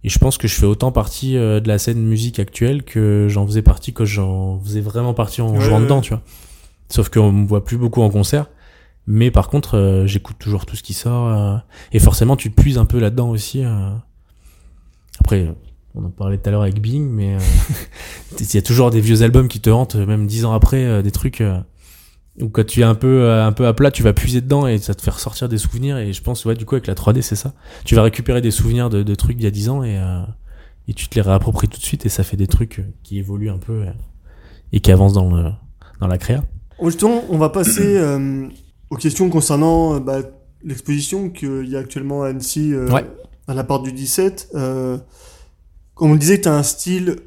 et 0.04 0.10
je 0.10 0.20
pense 0.20 0.38
que 0.38 0.48
je 0.48 0.54
fais 0.54 0.68
autant 0.68 0.92
partie 0.92 1.34
de 1.34 1.64
la 1.68 1.80
scène 1.80 2.02
musique 2.04 2.38
actuelle 2.40 2.84
que 2.84 3.26
j'en 3.28 3.46
faisais 3.48 3.64
partie 3.64 3.92
quand 3.92 4.06
j'en 4.06 4.60
faisais 4.60 4.82
vraiment 4.82 5.16
partie 5.16 5.42
en 5.42 5.52
Ouais, 5.54 5.60
jouant 5.62 5.78
ouais. 5.78 5.84
dedans, 5.84 6.02
tu 6.02 6.12
vois. 6.14 6.22
Sauf 6.90 7.10
qu'on 7.10 7.32
me 7.32 7.48
voit 7.48 7.66
plus 7.66 7.78
beaucoup 7.78 8.02
en 8.04 8.10
concert, 8.12 8.46
mais 9.12 9.32
par 9.32 9.50
contre, 9.50 9.76
euh, 9.76 10.06
j'écoute 10.06 10.38
toujours 10.40 10.66
tout 10.68 10.76
ce 10.76 10.84
qui 10.84 10.94
sort 10.94 11.28
euh, 11.28 11.58
et 11.92 11.98
forcément, 12.00 12.36
tu 12.38 12.52
te 12.52 12.62
puises 12.62 12.78
un 12.78 12.86
peu 12.86 13.00
là-dedans 13.00 13.30
aussi. 13.30 13.66
euh. 13.66 13.90
Après, 15.20 15.48
euh, 15.48 15.52
on 15.96 16.06
en 16.06 16.10
parlait 16.12 16.38
tout 16.38 16.48
à 16.48 16.52
l'heure 16.52 16.62
avec 16.62 16.80
Bing, 16.80 17.10
mais 17.10 17.36
euh, 17.36 17.40
il 18.40 18.54
y 18.54 18.58
a 18.58 18.62
toujours 18.62 18.92
des 18.92 19.02
vieux 19.02 19.24
albums 19.24 19.48
qui 19.48 19.60
te 19.60 19.70
hantent, 19.72 19.96
même 19.96 20.28
dix 20.28 20.46
ans 20.46 20.54
après, 20.54 20.86
euh, 20.86 21.02
des 21.02 21.12
trucs. 21.12 21.42
euh, 21.42 21.60
ou 22.40 22.48
quand 22.50 22.66
tu 22.66 22.82
es 22.82 22.84
un 22.84 22.96
peu 22.96 23.24
euh, 23.24 23.46
un 23.46 23.52
peu 23.52 23.68
à 23.68 23.74
plat, 23.74 23.92
tu 23.92 24.02
vas 24.04 24.14
puiser 24.14 24.40
dedans 24.42 24.66
et 24.68 24.78
ça 24.78 24.94
te 24.94 25.02
fait 25.02 25.12
ressortir 25.12 25.50
des 25.50 25.58
souvenirs. 25.58 25.98
Et 25.98 26.14
je 26.14 26.22
pense 26.22 26.46
ouais 26.46 26.56
du 26.56 26.64
coup 26.66 26.76
avec 26.76 26.88
la 26.88 26.94
3D 26.94 27.22
c'est 27.22 27.36
ça. 27.36 27.54
Tu 27.84 27.96
vas 27.96 28.04
récupérer 28.04 28.40
des 28.42 28.52
souvenirs 28.52 28.90
de, 28.90 29.04
de 29.04 29.16
trucs 29.16 29.36
d'il 29.36 29.44
y 29.44 29.48
a 29.48 29.52
10 29.52 29.68
ans 29.70 29.84
et 29.84 29.98
euh, 29.98 30.22
et 30.88 30.94
tu 30.94 31.10
te 31.10 31.16
les 31.16 31.22
réappropries 31.22 31.68
tout 31.68 31.80
de 31.80 31.84
suite 31.84 32.06
et 32.06 32.10
ça 32.10 32.24
fait 32.24 32.38
des 32.38 32.48
trucs 32.48 32.80
euh, 32.80 32.84
qui 33.04 33.18
évoluent 33.20 33.50
un 33.50 33.58
peu 33.58 33.82
euh, 33.82 33.92
et 34.72 34.80
qui 34.80 34.92
avancent 34.92 35.14
dans 35.14 35.36
le 35.36 35.50
dans 36.00 36.08
la 36.08 36.18
créa. 36.18 36.44
Justement, 36.82 37.24
on 37.30 37.38
va 37.38 37.50
passer 37.50 37.98
euh, 37.98 38.48
aux 38.90 38.96
questions 38.96 39.30
concernant 39.30 39.96
euh, 39.96 40.00
bah, 40.00 40.20
l'exposition 40.64 41.30
qu'il 41.30 41.68
y 41.70 41.76
a 41.76 41.80
actuellement 41.80 42.24
à 42.24 42.30
Annecy, 42.30 42.74
euh, 42.74 42.90
Ouais. 42.90 43.06
à 43.48 43.54
la 43.54 43.64
part 43.64 43.82
du 43.82 43.92
17. 43.92 44.50
Euh, 44.56 44.98
comme 45.96 46.12
on 46.12 46.14
le 46.14 46.20
disait, 46.20 46.42
tu 46.42 46.48
as 46.48 46.56
un 46.56 46.64
style 46.64 47.18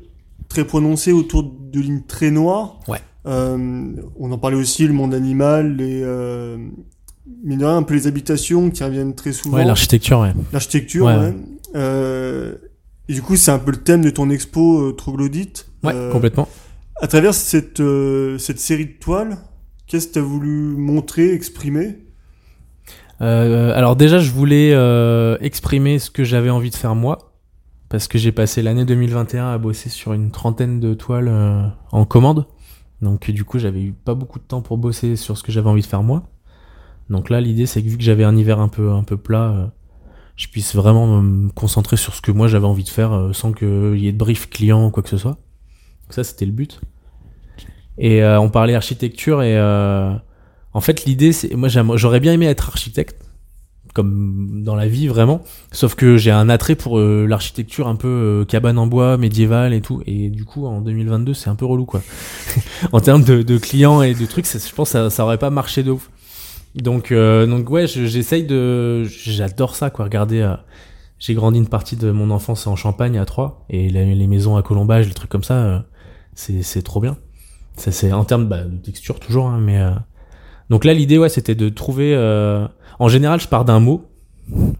très 0.48 0.64
prononcé 0.64 1.12
autour 1.12 1.42
de 1.44 1.80
lignes 1.80 2.02
très 2.06 2.30
noires. 2.30 2.80
Ouais. 2.88 2.98
Euh, 3.26 3.92
on 4.18 4.32
en 4.32 4.38
parlait 4.38 4.56
aussi, 4.56 4.86
le 4.86 4.92
monde 4.92 5.14
animal, 5.14 5.76
les, 5.76 6.00
euh, 6.02 6.56
de 7.26 7.64
rien, 7.64 7.76
un 7.76 7.82
peu 7.82 7.94
les 7.94 8.06
habitations 8.06 8.70
qui 8.70 8.82
reviennent 8.82 9.14
très 9.14 9.32
souvent. 9.32 9.56
Ouais, 9.58 9.64
l'architecture, 9.64 10.20
ouais. 10.20 10.32
L'architecture, 10.52 11.06
Ouais, 11.06 11.16
ouais. 11.16 11.34
Euh, 11.76 12.54
et 13.08 13.14
du 13.14 13.22
coup, 13.22 13.36
c'est 13.36 13.50
un 13.50 13.58
peu 13.58 13.70
le 13.70 13.78
thème 13.78 14.02
de 14.02 14.10
ton 14.10 14.28
expo 14.30 14.92
Troglodyte. 14.92 15.66
Ouais, 15.84 15.94
complètement. 16.12 16.48
À 17.00 17.06
travers 17.08 17.34
cette, 17.34 17.80
euh, 17.80 18.38
cette 18.38 18.60
série 18.60 18.86
de 18.86 18.92
toiles, 18.92 19.38
qu'est-ce 19.92 20.08
que 20.08 20.12
tu 20.14 20.18
as 20.20 20.22
voulu 20.22 20.74
montrer, 20.74 21.34
exprimer? 21.34 21.98
Euh, 23.20 23.76
alors 23.76 23.94
déjà, 23.94 24.18
je 24.20 24.30
voulais 24.30 24.72
euh, 24.72 25.36
exprimer 25.42 25.98
ce 25.98 26.10
que 26.10 26.24
j'avais 26.24 26.48
envie 26.48 26.70
de 26.70 26.76
faire 26.76 26.94
moi, 26.94 27.34
parce 27.90 28.08
que 28.08 28.16
j'ai 28.16 28.32
passé 28.32 28.62
l'année 28.62 28.86
2021 28.86 29.52
à 29.52 29.58
bosser 29.58 29.90
sur 29.90 30.14
une 30.14 30.30
trentaine 30.30 30.80
de 30.80 30.94
toiles 30.94 31.28
euh, 31.28 31.66
en 31.90 32.06
commande. 32.06 32.46
Donc 33.02 33.30
du 33.30 33.44
coup, 33.44 33.58
j'avais 33.58 33.82
eu 33.82 33.92
pas 33.92 34.14
beaucoup 34.14 34.38
de 34.38 34.44
temps 34.44 34.62
pour 34.62 34.78
bosser 34.78 35.14
sur 35.14 35.36
ce 35.36 35.42
que 35.42 35.52
j'avais 35.52 35.68
envie 35.68 35.82
de 35.82 35.86
faire 35.86 36.02
moi. 36.02 36.22
Donc 37.10 37.28
là, 37.28 37.42
l'idée, 37.42 37.66
c'est 37.66 37.82
que 37.82 37.88
vu 37.88 37.98
que 37.98 38.02
j'avais 38.02 38.24
un 38.24 38.34
hiver 38.34 38.60
un 38.60 38.68
peu 38.68 38.92
un 38.92 39.02
peu 39.02 39.18
plat, 39.18 39.74
je 40.36 40.48
puisse 40.48 40.74
vraiment 40.74 41.20
me 41.20 41.50
concentrer 41.50 41.98
sur 41.98 42.14
ce 42.14 42.22
que 42.22 42.32
moi 42.32 42.48
j'avais 42.48 42.64
envie 42.66 42.84
de 42.84 42.88
faire, 42.88 43.28
sans 43.34 43.52
qu'il 43.52 43.98
y 43.98 44.08
ait 44.08 44.12
de 44.12 44.16
brief 44.16 44.48
client 44.48 44.86
ou 44.86 44.90
quoi 44.90 45.02
que 45.02 45.10
ce 45.10 45.18
soit. 45.18 45.36
Ça, 46.08 46.24
c'était 46.24 46.46
le 46.46 46.52
but. 46.52 46.80
Et 47.98 48.22
euh, 48.22 48.40
on 48.40 48.48
parlait 48.48 48.74
architecture 48.74 49.42
et 49.42 49.56
euh, 49.56 50.12
en 50.74 50.80
fait, 50.80 51.04
l'idée, 51.04 51.32
c'est 51.32 51.54
moi 51.54 51.68
j'aurais 51.68 52.20
bien 52.20 52.32
aimé 52.32 52.46
être 52.46 52.68
architecte 52.68 53.16
comme 53.94 54.62
dans 54.64 54.74
la 54.74 54.86
vie 54.88 55.06
vraiment. 55.06 55.42
Sauf 55.70 55.94
que 55.94 56.16
j'ai 56.16 56.30
un 56.30 56.48
attrait 56.48 56.76
pour 56.76 56.98
euh, 56.98 57.26
l'architecture 57.28 57.88
un 57.88 57.96
peu 57.96 58.08
euh, 58.08 58.44
cabane 58.46 58.78
en 58.78 58.86
bois 58.86 59.18
médiévale 59.18 59.74
et 59.74 59.82
tout. 59.82 60.02
Et 60.06 60.30
du 60.30 60.44
coup 60.46 60.66
en 60.66 60.80
2022 60.80 61.34
c'est 61.34 61.50
un 61.50 61.54
peu 61.56 61.66
relou 61.66 61.84
quoi. 61.84 62.00
En 62.92 63.00
termes 63.00 63.22
de, 63.22 63.42
de 63.42 63.58
clients 63.58 64.00
et 64.00 64.14
de 64.14 64.24
trucs 64.26 64.46
je 64.46 64.74
pense 64.74 64.88
que 64.88 64.92
ça, 64.92 65.10
ça 65.10 65.24
aurait 65.24 65.38
pas 65.38 65.50
marché 65.50 65.82
de 65.82 65.90
ouf. 65.90 66.10
Donc 66.74 67.12
euh, 67.12 67.46
donc 67.46 67.68
ouais 67.68 67.86
je- 67.86 68.06
j'essaye 68.06 68.44
de 68.44 69.04
j'adore 69.04 69.76
ça 69.76 69.90
quoi. 69.90 70.06
Regarder 70.06 70.54
j'ai 71.18 71.34
grandi 71.34 71.58
une 71.58 71.68
partie 71.68 71.96
de 71.96 72.10
mon 72.10 72.30
enfance 72.30 72.66
en 72.66 72.76
Champagne 72.76 73.18
à 73.18 73.26
Troyes 73.26 73.64
et 73.68 73.90
les, 73.90 74.26
maisons 74.26 74.56
à 74.56 74.62
colombage 74.62 75.06
les 75.06 75.14
trucs 75.14 75.30
comme 75.30 75.44
ça 75.44 75.84
c'est 76.34 76.62
c'est 76.62 76.82
trop 76.82 77.00
bien 77.00 77.18
c'est 77.76 78.12
en 78.12 78.24
termes 78.24 78.48
bah, 78.48 78.64
de 78.64 78.76
texture 78.76 79.18
toujours 79.18 79.46
hein, 79.46 79.58
mais 79.60 79.80
euh, 79.80 79.92
donc 80.70 80.84
là 80.84 80.92
l'idée 80.92 81.18
ouais 81.18 81.28
c'était 81.28 81.54
de 81.54 81.68
trouver 81.68 82.14
euh, 82.14 82.66
en 82.98 83.08
général, 83.08 83.40
je 83.40 83.48
pars 83.48 83.64
d'un 83.64 83.80
mot 83.80 84.08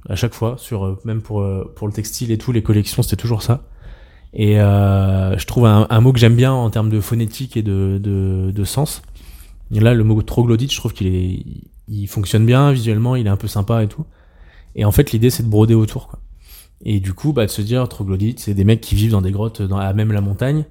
à 0.09 0.15
chaque 0.15 0.35
fois, 0.35 0.57
sur 0.59 0.85
euh, 0.85 1.01
même 1.05 1.23
pour 1.23 1.45
pour 1.75 1.87
le 1.87 1.93
textile 1.93 2.31
et 2.31 2.39
tout, 2.39 2.53
les 2.53 2.63
collections, 2.63 3.03
c'était 3.03 3.17
toujours 3.17 3.43
ça. 3.43 3.65
Et 4.35 4.61
euh, 4.61 5.37
je 5.37 5.47
trouve 5.47 5.67
un, 5.67 6.01
mot 6.01 6.13
que 6.13 6.19
j'aime 6.21 6.37
bien 6.37 6.53
en 6.53 6.71
termes 6.71 6.89
de 6.89 7.01
phonétique 7.01 7.57
et 7.57 7.63
de 7.63 7.99
de, 8.01 8.53
de 8.55 8.65
sens. 8.65 9.03
Là, 9.71 9.95
le 9.95 10.05
mot 10.05 10.21
troglodyte, 10.23 10.71
je 10.73 10.77
trouve 10.77 10.93
qu'il 10.93 11.09
est 11.09 11.45
il 11.89 12.07
fonctionne 12.07 12.47
bien 12.47 12.73
visuellement, 12.73 13.17
il 13.17 13.27
est 13.27 13.31
un 13.31 13.37
peu 13.37 13.49
sympa 13.49 13.83
et 13.83 13.89
tout. 13.89 14.05
Et 14.77 14.85
en 14.85 14.93
fait, 14.93 15.13
l'idée 15.13 15.31
c'est 15.31 15.43
de 15.43 15.49
broder 15.49 15.75
autour 15.75 16.09
quoi. 16.09 16.21
Et 16.85 17.01
du 17.01 17.13
coup, 17.13 17.33
bah 17.33 17.47
de 17.47 17.51
se 17.51 17.63
dire 17.63 17.89
troglodyte, 17.89 18.41
c'est 18.41 18.55
des 18.55 18.65
mecs 18.65 18.81
qui 18.81 18.95
vivent 18.95 19.13
dans 19.13 19.23
des 19.23 19.33
grottes 19.33 19.63
dans 19.63 19.79
à 19.79 19.93
même 19.93 20.13
la 20.13 20.21
montagne. 20.21 20.65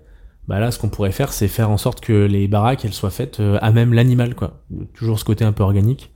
Bah 0.47 0.59
là, 0.59 0.71
ce 0.71 0.79
qu'on 0.79 0.89
pourrait 0.89 1.11
faire, 1.11 1.33
c'est 1.33 1.47
faire 1.47 1.69
en 1.69 1.77
sorte 1.77 2.01
que 2.01 2.25
les 2.25 2.47
baraques 2.47 2.83
elles 2.83 2.93
soient 2.93 3.11
faites 3.11 3.39
euh, 3.39 3.57
à 3.61 3.71
même 3.71 3.93
l'animal 3.93 4.35
quoi. 4.35 4.61
Toujours 4.93 5.19
ce 5.19 5.25
côté 5.25 5.45
un 5.45 5.51
peu 5.51 5.63
organique 5.63 6.11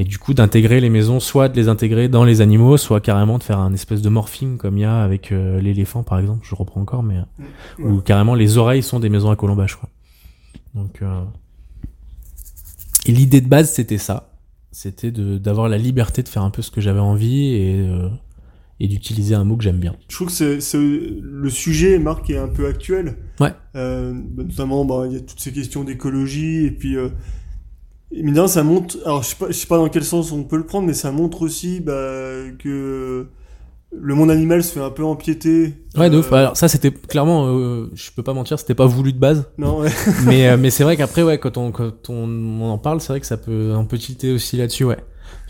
et 0.00 0.04
du 0.04 0.16
coup 0.16 0.32
d'intégrer 0.32 0.80
les 0.80 0.88
maisons, 0.88 1.20
soit 1.20 1.50
de 1.50 1.56
les 1.56 1.68
intégrer 1.68 2.08
dans 2.08 2.24
les 2.24 2.40
animaux, 2.40 2.78
soit 2.78 3.00
carrément 3.00 3.36
de 3.36 3.42
faire 3.42 3.58
un 3.58 3.74
espèce 3.74 4.00
de 4.00 4.08
morphing 4.08 4.56
comme 4.56 4.78
il 4.78 4.80
y 4.80 4.84
a 4.84 5.02
avec 5.02 5.30
euh, 5.30 5.60
l'éléphant 5.60 6.02
par 6.02 6.18
exemple, 6.18 6.46
je 6.48 6.54
reprends 6.54 6.80
encore, 6.80 7.02
mais 7.02 7.18
euh, 7.18 7.84
où 7.84 8.00
carrément 8.00 8.34
les 8.34 8.56
oreilles 8.56 8.82
sont 8.82 8.98
des 8.98 9.10
maisons 9.10 9.30
à 9.30 9.36
colombage 9.36 9.76
quoi. 9.76 9.90
Donc 10.74 11.02
euh... 11.02 11.22
et 13.04 13.12
l'idée 13.12 13.42
de 13.42 13.48
base 13.48 13.70
c'était 13.70 13.98
ça, 13.98 14.32
c'était 14.72 15.10
de 15.10 15.36
d'avoir 15.36 15.68
la 15.68 15.76
liberté 15.76 16.22
de 16.22 16.28
faire 16.28 16.44
un 16.44 16.50
peu 16.50 16.62
ce 16.62 16.70
que 16.70 16.80
j'avais 16.80 17.00
envie 17.00 17.48
et 17.48 17.80
euh, 17.80 18.08
et 18.80 18.88
d'utiliser 18.88 19.34
un 19.34 19.44
mot 19.44 19.56
que 19.56 19.62
j'aime 19.62 19.78
bien. 19.78 19.94
Je 20.08 20.14
trouve 20.16 20.28
que 20.28 20.32
c'est, 20.34 20.60
c'est- 20.60 20.78
le 20.78 21.50
sujet, 21.50 21.98
Marc, 21.98 22.28
est 22.30 22.38
un 22.38 22.48
peu 22.48 22.66
actuel. 22.66 23.16
Ouais. 23.38 23.52
Euh, 23.76 24.12
bah, 24.14 24.42
notamment, 24.44 24.84
bah, 24.84 25.04
il 25.06 25.12
y 25.12 25.16
a 25.16 25.20
toutes 25.20 25.40
ces 25.40 25.52
questions 25.52 25.84
d'écologie, 25.84 26.64
et 26.66 26.70
puis, 26.70 26.96
euh, 26.96 27.10
de 28.12 28.32
rien, 28.32 28.48
ça 28.48 28.62
montre, 28.64 28.96
alors 29.04 29.22
je 29.22 29.28
sais 29.28 29.36
pas, 29.36 29.46
je 29.48 29.52
sais 29.52 29.66
pas 29.66 29.76
dans 29.76 29.88
quel 29.88 30.04
sens 30.04 30.32
on 30.32 30.42
peut 30.44 30.56
le 30.56 30.66
prendre, 30.66 30.86
mais 30.86 30.94
ça 30.94 31.12
montre 31.12 31.42
aussi, 31.42 31.80
bah, 31.80 31.92
que 32.58 33.26
le 33.92 34.14
monde 34.14 34.30
animal 34.30 34.62
se 34.64 34.72
fait 34.72 34.80
un 34.80 34.90
peu 34.90 35.04
empiéter. 35.04 35.74
Ouais, 35.96 36.08
de 36.10 36.16
Euh, 36.16 36.20
ouf. 36.20 36.32
Alors 36.32 36.56
ça 36.56 36.68
c'était 36.68 36.92
clairement, 36.92 37.48
euh, 37.48 37.90
je 37.94 38.10
peux 38.14 38.22
pas 38.22 38.32
mentir, 38.34 38.56
c'était 38.58 38.74
pas 38.76 38.86
voulu 38.86 39.12
de 39.12 39.18
base. 39.18 39.48
Non, 39.58 39.80
ouais. 39.80 39.90
mais 40.26 40.48
euh, 40.48 40.56
mais 40.56 40.70
c'est 40.70 40.84
vrai 40.84 40.96
qu'après 40.96 41.22
ouais 41.24 41.38
quand 41.38 41.56
on 41.56 41.72
quand 41.72 42.08
on, 42.08 42.14
on 42.28 42.70
en 42.70 42.78
parle 42.78 43.00
c'est 43.00 43.08
vrai 43.12 43.18
que 43.20 43.26
ça 43.26 43.36
peut 43.36 43.72
un 43.74 43.84
peu 43.84 43.98
tilter 43.98 44.30
aussi 44.32 44.56
là-dessus 44.56 44.84
ouais 44.84 44.98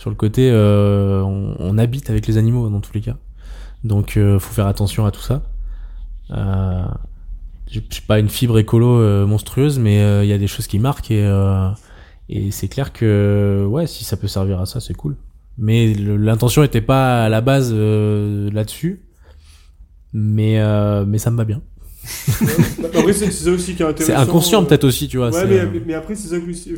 sur 0.01 0.09
le 0.09 0.17
côté 0.17 0.51
euh, 0.51 1.21
on, 1.21 1.77
habite 1.77 2.09
avec 2.09 2.27
les 2.27 2.39
animaux 2.39 2.71
dans 2.71 2.81
tous 2.81 2.95
les 2.95 3.03
cas. 3.03 3.19
Donc 3.85 4.17
euh, 4.17 4.39
faut 4.39 4.55
faire 4.55 4.67
attention 4.67 5.05
à 5.05 5.11
tout 5.11 5.21
ça. 5.21 5.43
Euh, 6.31 6.87
j'ai 7.67 7.85
j'ai 7.91 8.01
pas 8.09 8.19
une 8.19 8.31
fibre 8.31 8.59
écolo 8.59 8.99
euh, 8.99 9.27
monstrueuse 9.27 9.79
mais 9.79 10.01
euh, 10.01 10.25
il 10.25 10.31
y 10.31 10.33
a 10.33 10.39
des 10.39 10.47
choses 10.47 10.67
qui 10.69 10.79
marquent 10.79 11.11
et 11.11 12.51
c'est 12.51 12.69
clair 12.69 12.95
que 12.95 13.67
ouais 13.69 13.87
si 13.87 14.05
ça 14.05 14.17
peut 14.17 14.27
servir 14.27 14.59
à 14.59 14.65
ça 14.65 14.81
c'est 14.81 14.95
cool. 14.95 15.17
Mais 15.59 15.93
l'intention 15.93 16.63
était 16.63 16.81
pas 16.81 17.27
à 17.27 17.29
la 17.29 17.43
base 17.43 17.71
là-dessus. 17.75 19.03
Mais 20.15 20.59
mais 21.05 21.19
ça 21.19 21.31
me 21.31 21.37
va 21.37 21.45
bien 21.45 21.61
Après, 22.83 23.13
c'est 23.13 23.31
ça 23.31 23.51
aussi 23.51 23.75
qui 23.75 23.83
est 23.83 23.87
intéressant. 23.87 24.13
c'est 24.17 24.29
inconscient 24.29 24.63
euh, 24.63 24.67
peut-être 24.67 24.85
aussi 24.85 25.07
tu 25.09 25.19
vois 25.19 25.29
Ouais, 25.29 25.41
c'est, 25.41 25.47
mais, 25.47 25.59
euh, 25.59 25.81
mais 25.87 25.95
après, 25.95 26.15
c'est 26.15 26.29
ça 26.29 26.37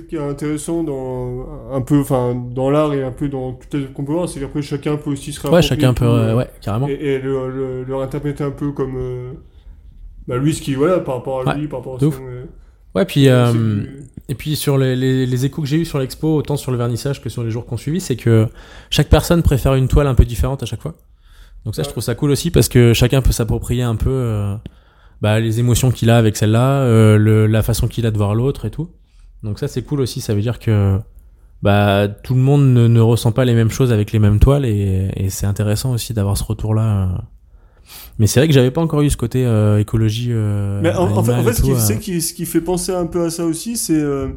qui 0.09 0.17
est 0.17 0.19
intéressant 0.19 0.83
dans, 0.83 1.47
un 1.73 1.81
peu, 1.81 2.01
enfin, 2.01 2.35
dans 2.35 2.71
l'art 2.71 2.93
et 2.93 3.03
un 3.05 3.13
peu 3.13 3.29
dans 3.29 3.53
tout 3.53 3.81
ce 3.81 3.87
qu'on 3.87 4.05
peut 4.05 4.13
voir, 4.13 4.29
c'est 4.29 4.41
qu'après, 4.41 4.63
chacun 4.63 4.97
peut 4.97 5.11
aussi 5.11 5.33
se 5.33 5.39
ouais 5.39 5.45
rapproprier 5.45 5.69
chacun 5.69 5.95
peut 5.95 6.05
euh, 6.05 6.35
ouais 6.35 6.49
carrément 6.61 6.89
et, 6.89 6.93
et 6.93 7.19
le, 7.21 7.51
le, 7.51 7.85
le 7.85 7.97
réinterpréter 7.97 8.43
un 8.45 8.51
peu 8.51 8.73
comme, 8.73 8.97
bah, 10.27 10.37
lui, 10.39 10.55
ce 10.55 10.63
qui, 10.63 10.75
voilà, 10.75 10.99
par 11.01 11.17
rapport 11.17 11.49
à 11.49 11.55
lui, 11.55 11.69
par 11.69 11.81
rapport 11.81 11.97
à 11.97 12.01
son, 12.01 12.13
Ouais, 12.95 13.05
puis 13.05 13.29
et 14.29 14.35
puis 14.35 14.57
sur 14.57 14.79
les, 14.79 14.97
les, 14.97 15.27
les 15.27 15.45
échos 15.47 15.63
que 15.63 15.69
j'ai 15.69 15.79
eu 15.79 15.85
sur 15.85 15.99
l'expo, 15.99 16.37
autant 16.37 16.57
sur 16.57 16.73
le 16.73 16.79
vernissage 16.79 17.21
que 17.21 17.29
sur 17.29 17.43
les 17.43 17.51
jours 17.51 17.67
qu'on 17.67 17.77
suivi, 17.77 18.01
c'est 18.01 18.17
que 18.17 18.47
chaque 18.91 19.09
personne 19.09 19.43
préfère 19.43 19.75
une 19.75 19.89
toile 19.89 20.07
un 20.07 20.15
peu 20.15 20.25
différente 20.25 20.63
à 20.63 20.67
chaque 20.67 20.81
fois. 20.81 20.95
Donc 21.65 21.75
ça, 21.75 21.83
je 21.83 21.89
trouve 21.89 22.03
ça 22.03 22.15
cool 22.15 22.31
aussi 22.31 22.51
parce 22.51 22.69
que 22.69 22.93
chacun 22.93 23.23
peut 23.23 23.33
s'approprier 23.33 23.83
un 23.83 23.95
peu 23.97 24.57
bah, 25.23 25.41
les 25.41 25.59
émotions 25.61 25.91
qu'il 25.91 26.11
a 26.11 26.19
avec 26.19 26.37
celle-là, 26.37 26.83
euh, 26.83 27.47
la 27.49 27.63
façon 27.63 27.89
qu'il 27.89 28.05
a 28.05 28.11
de 28.11 28.19
voir 28.19 28.35
l'autre 28.35 28.67
et 28.67 28.71
tout. 28.71 28.91
Donc 29.43 29.59
ça, 29.59 29.69
c'est 29.69 29.83
cool 29.83 30.01
aussi. 30.01 30.21
Ça 30.21 30.35
veut 30.35 30.43
dire 30.43 30.59
que 30.59 30.99
bah 31.63 32.09
tout 32.09 32.35
le 32.35 32.41
monde 32.41 32.65
ne, 32.75 32.89
ne 32.89 33.01
ressent 33.01 33.31
pas 33.33 33.45
les 33.45 33.55
mêmes 33.55 33.71
choses 33.71 33.93
avec 33.93 34.11
les 34.13 34.19
mêmes 34.19 34.41
toiles 34.41 34.65
et, 34.65 35.11
et 35.17 35.31
c'est 35.31 35.47
intéressant 35.47 35.93
aussi 35.93 36.13
d'avoir 36.13 36.37
ce 36.37 36.43
retour-là. 36.45 37.25
Mais 38.19 38.27
c'est 38.27 38.41
vrai 38.41 38.49
que 38.49 38.55
j'avais 38.55 38.71
pas 38.73 38.81
encore 38.81 39.03
eu 39.03 39.11
ce 39.11 39.17
côté 39.17 39.45
euh, 39.47 39.79
écologie. 39.79 40.31
euh, 40.31 40.81
Mais 40.83 40.93
en, 40.95 41.05
en 41.17 41.23
fait, 41.23 41.33
en 41.33 41.43
fait, 41.45 41.53
ce, 41.53 41.63
qui, 41.63 41.71
euh. 41.73 41.97
qui, 41.99 42.21
ce 42.21 42.33
qui 42.35 42.47
fait 42.47 42.61
penser 42.61 42.93
un 42.93 43.07
peu 43.07 43.25
à 43.25 43.31
ça 43.31 43.45
aussi, 43.45 43.77
c'est 43.77 43.95
euh, 44.01 44.29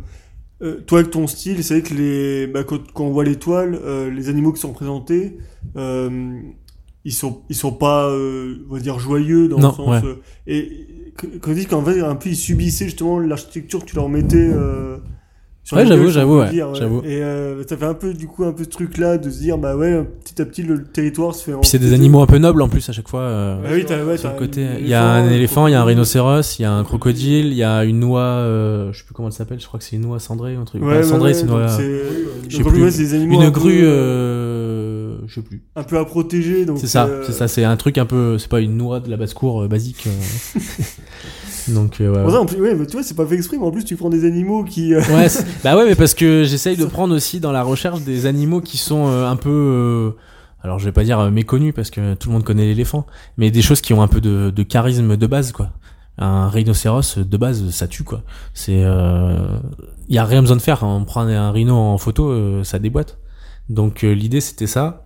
euh, 0.62 0.82
toi 0.86 1.00
avec 1.00 1.12
ton 1.12 1.26
style, 1.28 1.64
c'est 1.64 1.80
vrai 1.80 1.90
que 1.90 1.94
les, 1.96 2.48
bah, 2.48 2.64
quand, 2.64 2.80
quand 2.94 3.06
on 3.06 3.12
voit 3.12 3.24
les 3.24 3.38
toiles, 3.38 3.80
euh, 3.84 4.12
les 4.12 4.30
animaux 4.30 4.52
qui 4.54 4.62
sont 4.62 4.74
présentés, 4.74 5.38
euh, 5.78 6.40
ils 7.06 7.14
sont, 7.14 7.42
ils 7.50 7.56
sont 7.56 7.72
pas, 7.72 8.10
euh, 8.10 8.56
on 8.70 8.74
va 8.74 8.80
dire, 8.82 9.00
joyeux 9.00 9.48
dans 9.48 9.60
Non, 9.60 9.70
le 9.70 9.76
sens. 9.76 10.04
ouais. 10.04 10.10
euh, 10.10 10.16
et 10.48 10.88
quand 11.42 11.52
on 11.52 11.54
dit 11.54 11.66
qu'en 11.66 11.84
fait, 11.84 12.02
un 12.02 12.16
peu, 12.16 12.30
ils 12.30 12.36
subissaient 12.36 12.86
justement 12.86 13.20
l'architecture 13.20 13.80
que 13.80 13.86
tu 13.86 13.96
leur 13.96 14.10
mettais. 14.10 14.50
Euh, 14.52 14.98
sur 15.64 15.78
Ouais, 15.78 15.86
j'avoue, 15.88 16.10
j'avoue, 16.12 16.40
ouais, 16.42 16.52
j'avoue. 16.76 17.02
Et 17.06 17.24
euh, 17.24 17.64
ça 17.68 17.76
fait 17.76 17.86
un 17.86 17.96
peu, 17.96 18.14
du 18.14 18.28
coup, 18.28 18.44
un 18.44 18.52
peu 18.52 18.64
ce 18.66 18.70
truc-là 18.70 19.18
de 19.18 19.32
se 19.32 19.40
dire, 19.40 19.58
bah 19.58 19.76
ouais, 19.76 20.04
petit 20.24 20.40
à 20.40 20.46
petit, 20.46 20.62
le 20.62 20.84
territoire 20.84 21.34
se 21.34 21.44
fait. 21.44 21.54
Puis 21.54 21.68
c'est 21.68 21.80
des 21.80 21.94
animaux 21.94 22.22
un 22.22 22.28
peu 22.28 22.38
nobles 22.38 22.62
en 22.62 22.70
plus 22.70 22.88
à 22.88 22.92
chaque 22.94 23.08
fois. 23.08 23.22
euh, 23.22 23.58
Ah 23.66 23.70
oui, 23.72 23.84
ouais, 23.84 24.18
sur 24.18 24.28
le 24.30 24.34
t'as 24.36 24.40
côté, 24.40 24.68
il 24.80 24.88
y 24.88 24.94
a 24.94 25.04
un 25.04 25.28
éléphant, 25.32 25.66
il 25.66 25.72
y 25.72 25.74
a 25.74 25.82
un 25.82 25.86
rhinocéros, 25.86 26.60
il 26.60 26.62
y 26.62 26.66
a 26.66 26.72
un 26.72 26.84
crocodile, 26.84 27.48
il 27.48 27.54
y 27.56 27.64
a 27.64 27.84
une 27.84 28.00
noix, 28.00 28.42
je 28.92 28.96
sais 28.98 29.04
plus 29.06 29.16
comment 29.16 29.30
elle 29.30 29.34
s'appelle, 29.34 29.60
je 29.60 29.66
crois 29.66 29.80
que 29.80 29.86
c'est 29.86 29.96
une 29.96 30.04
noix 30.04 30.20
cendrée 30.20 30.56
ou 30.56 30.62
un 30.62 30.66
truc. 30.66 30.84
Cendrée, 31.04 31.34
c'est 31.34 31.42
une 31.42 31.48
noix. 31.48 31.66
je 32.48 32.58
sais 32.58 32.64
plus. 32.64 33.02
Une 33.24 33.50
grue, 33.50 33.82
je 35.28 35.36
sais 35.36 35.42
plus. 35.42 35.64
un 35.76 35.84
peu 35.84 35.98
à 35.98 36.06
protéger. 36.06 36.66
donc 36.66 36.78
C'est 36.80 36.88
ça, 36.88 37.06
euh, 37.06 37.24
c'est 37.26 37.34
ça, 37.34 37.48
c'est 37.48 37.64
un 37.64 37.78
truc 37.78 37.98
un 37.98 38.06
peu, 38.06 38.38
c'est 38.38 38.50
pas 38.50 38.60
une 38.62 38.78
noix 38.78 39.00
de 39.00 39.10
la 39.10 39.18
basse-cour 39.18 39.64
euh, 39.64 39.68
basique. 39.68 40.08
euh. 40.08 40.60
Donc, 41.68 42.00
euh, 42.00 42.14
ouais, 42.14 42.24
ouais. 42.24 42.32
ça, 42.32 42.40
en 42.42 42.46
plus, 42.46 42.62
ouais, 42.62 42.76
mais 42.76 42.86
tu 42.86 42.92
vois, 42.94 43.02
c'est 43.04 43.16
pas 43.16 43.26
fait 43.26 43.36
exprès, 43.36 43.58
mais 43.58 43.66
en 43.66 43.72
plus, 43.72 43.84
tu 43.84 43.96
prends 43.96 44.10
des 44.10 44.26
animaux 44.26 44.64
qui. 44.64 44.94
euh, 44.94 45.02
Ouais, 45.10 45.28
bah 45.64 45.76
ouais, 45.76 45.86
mais 45.86 45.96
parce 45.96 46.14
que 46.14 46.44
j'essaye 46.44 46.78
de 46.78 46.86
prendre 46.86 47.16
aussi 47.16 47.40
dans 47.40 47.52
la 47.52 47.64
recherche 47.64 48.02
des 48.02 48.28
animaux 48.28 48.62
qui 48.62 48.78
sont 48.78 49.08
un 49.08 49.36
peu, 49.36 49.50
euh, 49.50 50.12
alors 50.62 50.78
je 50.78 50.86
vais 50.86 50.92
pas 50.92 51.04
dire 51.04 51.32
méconnus 51.32 51.74
parce 51.76 51.90
que 51.90 52.14
tout 52.14 52.30
le 52.30 52.34
monde 52.34 52.44
connaît 52.44 52.66
l'éléphant, 52.66 53.08
mais 53.38 53.50
des 53.50 53.64
choses 53.64 53.82
qui 53.82 53.94
ont 53.94 54.04
un 54.04 54.08
peu 54.08 54.22
de, 54.22 54.52
de 54.56 54.64
charisme 54.64 55.18
de 55.18 55.28
base, 55.28 55.52
quoi. 55.52 55.72
Un 56.18 56.48
rhinocéros 56.50 57.18
de 57.18 57.38
base, 57.38 57.70
ça 57.72 57.88
tue 57.88 58.04
quoi. 58.04 58.22
C'est, 58.54 58.84
euh, 58.84 59.38
y 60.08 60.18
a 60.18 60.24
rien 60.24 60.42
besoin 60.42 60.56
de 60.56 60.62
faire. 60.62 60.84
On 60.84 61.04
prend 61.04 61.22
un 61.28 61.52
rhino 61.52 61.76
en 61.76 61.98
photo, 61.98 62.64
ça 62.64 62.80
déboîte. 62.80 63.18
Donc 63.70 64.04
l'idée 64.04 64.40
c'était 64.40 64.68
ça. 64.68 65.05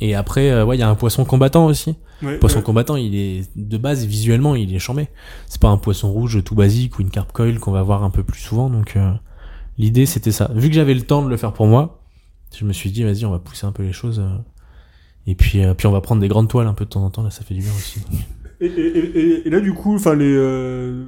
Et 0.00 0.14
après, 0.14 0.50
euh, 0.50 0.64
ouais, 0.64 0.76
il 0.76 0.80
y 0.80 0.82
a 0.82 0.88
un 0.88 0.94
poisson 0.94 1.24
combattant 1.24 1.66
aussi. 1.66 1.96
Ouais, 2.22 2.36
Poisson 2.38 2.58
ouais. 2.58 2.62
combattant, 2.64 2.96
il 2.96 3.14
est 3.14 3.48
de 3.56 3.76
base 3.78 4.04
visuellement, 4.04 4.54
il 4.56 4.74
est 4.74 4.78
chambé. 4.80 5.08
C'est 5.46 5.60
pas 5.60 5.68
un 5.68 5.76
poisson 5.76 6.10
rouge 6.12 6.42
tout 6.44 6.54
basique 6.56 6.98
ou 6.98 7.02
une 7.02 7.10
carpe 7.10 7.32
coil 7.32 7.58
qu'on 7.60 7.70
va 7.72 7.82
voir 7.82 8.02
un 8.04 8.10
peu 8.10 8.22
plus 8.24 8.40
souvent. 8.40 8.68
Donc 8.70 8.96
euh, 8.96 9.10
l'idée 9.78 10.04
c'était 10.06 10.32
ça. 10.32 10.50
Vu 10.54 10.68
que 10.68 10.74
j'avais 10.74 10.94
le 10.94 11.02
temps 11.02 11.22
de 11.24 11.28
le 11.28 11.36
faire 11.36 11.52
pour 11.52 11.66
moi, 11.66 12.02
je 12.56 12.64
me 12.64 12.72
suis 12.72 12.90
dit 12.90 13.04
vas-y, 13.04 13.24
on 13.24 13.30
va 13.30 13.38
pousser 13.38 13.66
un 13.66 13.72
peu 13.72 13.84
les 13.84 13.92
choses. 13.92 14.18
euh, 14.20 14.36
et 15.26 15.34
puis 15.36 15.62
euh, 15.64 15.74
puis 15.74 15.86
on 15.86 15.92
va 15.92 16.00
prendre 16.00 16.20
des 16.20 16.28
grandes 16.28 16.48
toiles 16.48 16.66
un 16.66 16.74
peu 16.74 16.84
de 16.84 16.90
temps 16.90 17.04
en 17.04 17.10
temps. 17.10 17.22
Là, 17.22 17.30
ça 17.30 17.42
fait 17.44 17.54
du 17.54 17.60
bien 17.60 17.70
aussi. 17.72 18.00
Et, 18.60 18.66
et, 18.66 18.98
et, 18.98 19.46
et 19.46 19.50
là, 19.50 19.60
du 19.60 19.72
coup, 19.72 19.94
enfin, 19.94 20.16
les. 20.16 20.24
euh, 20.36 21.04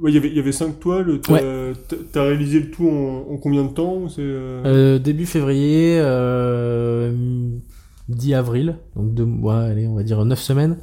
ouais, 0.00 0.10
il 0.10 0.14
y 0.14 0.18
avait- 0.18 0.28
il 0.28 0.36
y 0.36 0.40
avait 0.40 0.52
cinq 0.52 0.78
toiles. 0.80 1.20
T'as 1.22 2.22
réalisé 2.22 2.60
le 2.60 2.70
tout 2.70 2.86
en, 2.88 3.32
en 3.32 3.36
combien 3.38 3.64
de 3.64 3.70
temps 3.70 4.08
C'est. 4.10 4.20
euh, 4.20 4.62
Euh, 4.66 4.98
début 4.98 5.24
février, 5.24 5.96
euh, 5.98 7.14
10 8.08 8.34
avril, 8.34 8.78
donc 8.94 9.14
deux 9.14 9.24
mois, 9.24 9.60
allez, 9.60 9.86
on 9.88 9.94
va 9.94 10.02
dire 10.02 10.24
9 10.24 10.38
semaines. 10.40 10.78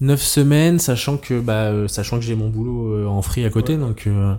9 0.00 0.20
semaines, 0.22 0.78
sachant 0.78 1.16
que 1.18 1.40
bah 1.40 1.64
euh, 1.66 1.86
sachant 1.88 2.16
que 2.18 2.24
j'ai 2.24 2.34
mon 2.34 2.48
boulot 2.48 2.94
euh, 2.94 3.06
en 3.06 3.20
free 3.22 3.44
à 3.44 3.50
côté, 3.50 3.74
Ouais. 3.74 3.80
donc 3.80 4.06
euh, 4.06 4.34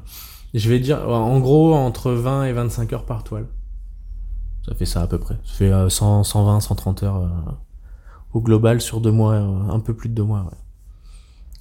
je 0.54 0.70
vais 0.70 0.80
dire 0.80 1.08
en 1.08 1.40
gros 1.40 1.74
entre 1.76 2.12
20 2.12 2.46
et 2.46 2.54
25 2.54 2.94
heures 2.94 3.06
par 3.06 3.24
toile. 3.24 3.46
Ça 4.66 4.76
fait 4.76 4.86
ça 4.86 5.02
à 5.02 5.08
peu 5.08 5.18
près. 5.20 5.36
Ça 5.44 5.54
fait 5.54 5.72
euh, 5.72 5.90
100, 5.90 6.24
120, 6.24 6.60
130 6.62 7.04
heures 7.04 7.18
euh, 7.18 7.28
au 8.34 8.42
global 8.42 8.82
sur 8.82 9.02
deux 9.02 9.12
mois, 9.12 9.34
euh, 9.34 9.70
un 9.70 9.80
peu 9.80 9.94
plus 9.96 10.10
de 10.10 10.16
deux 10.16 10.24
mois. 10.24 10.42
Ouais. 10.42 10.58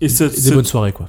Et 0.03 0.09
ça, 0.09 0.27
Et 0.27 0.41
des 0.41 0.51
bonnes 0.53 0.65
soirées 0.65 0.93
quoi. 0.93 1.09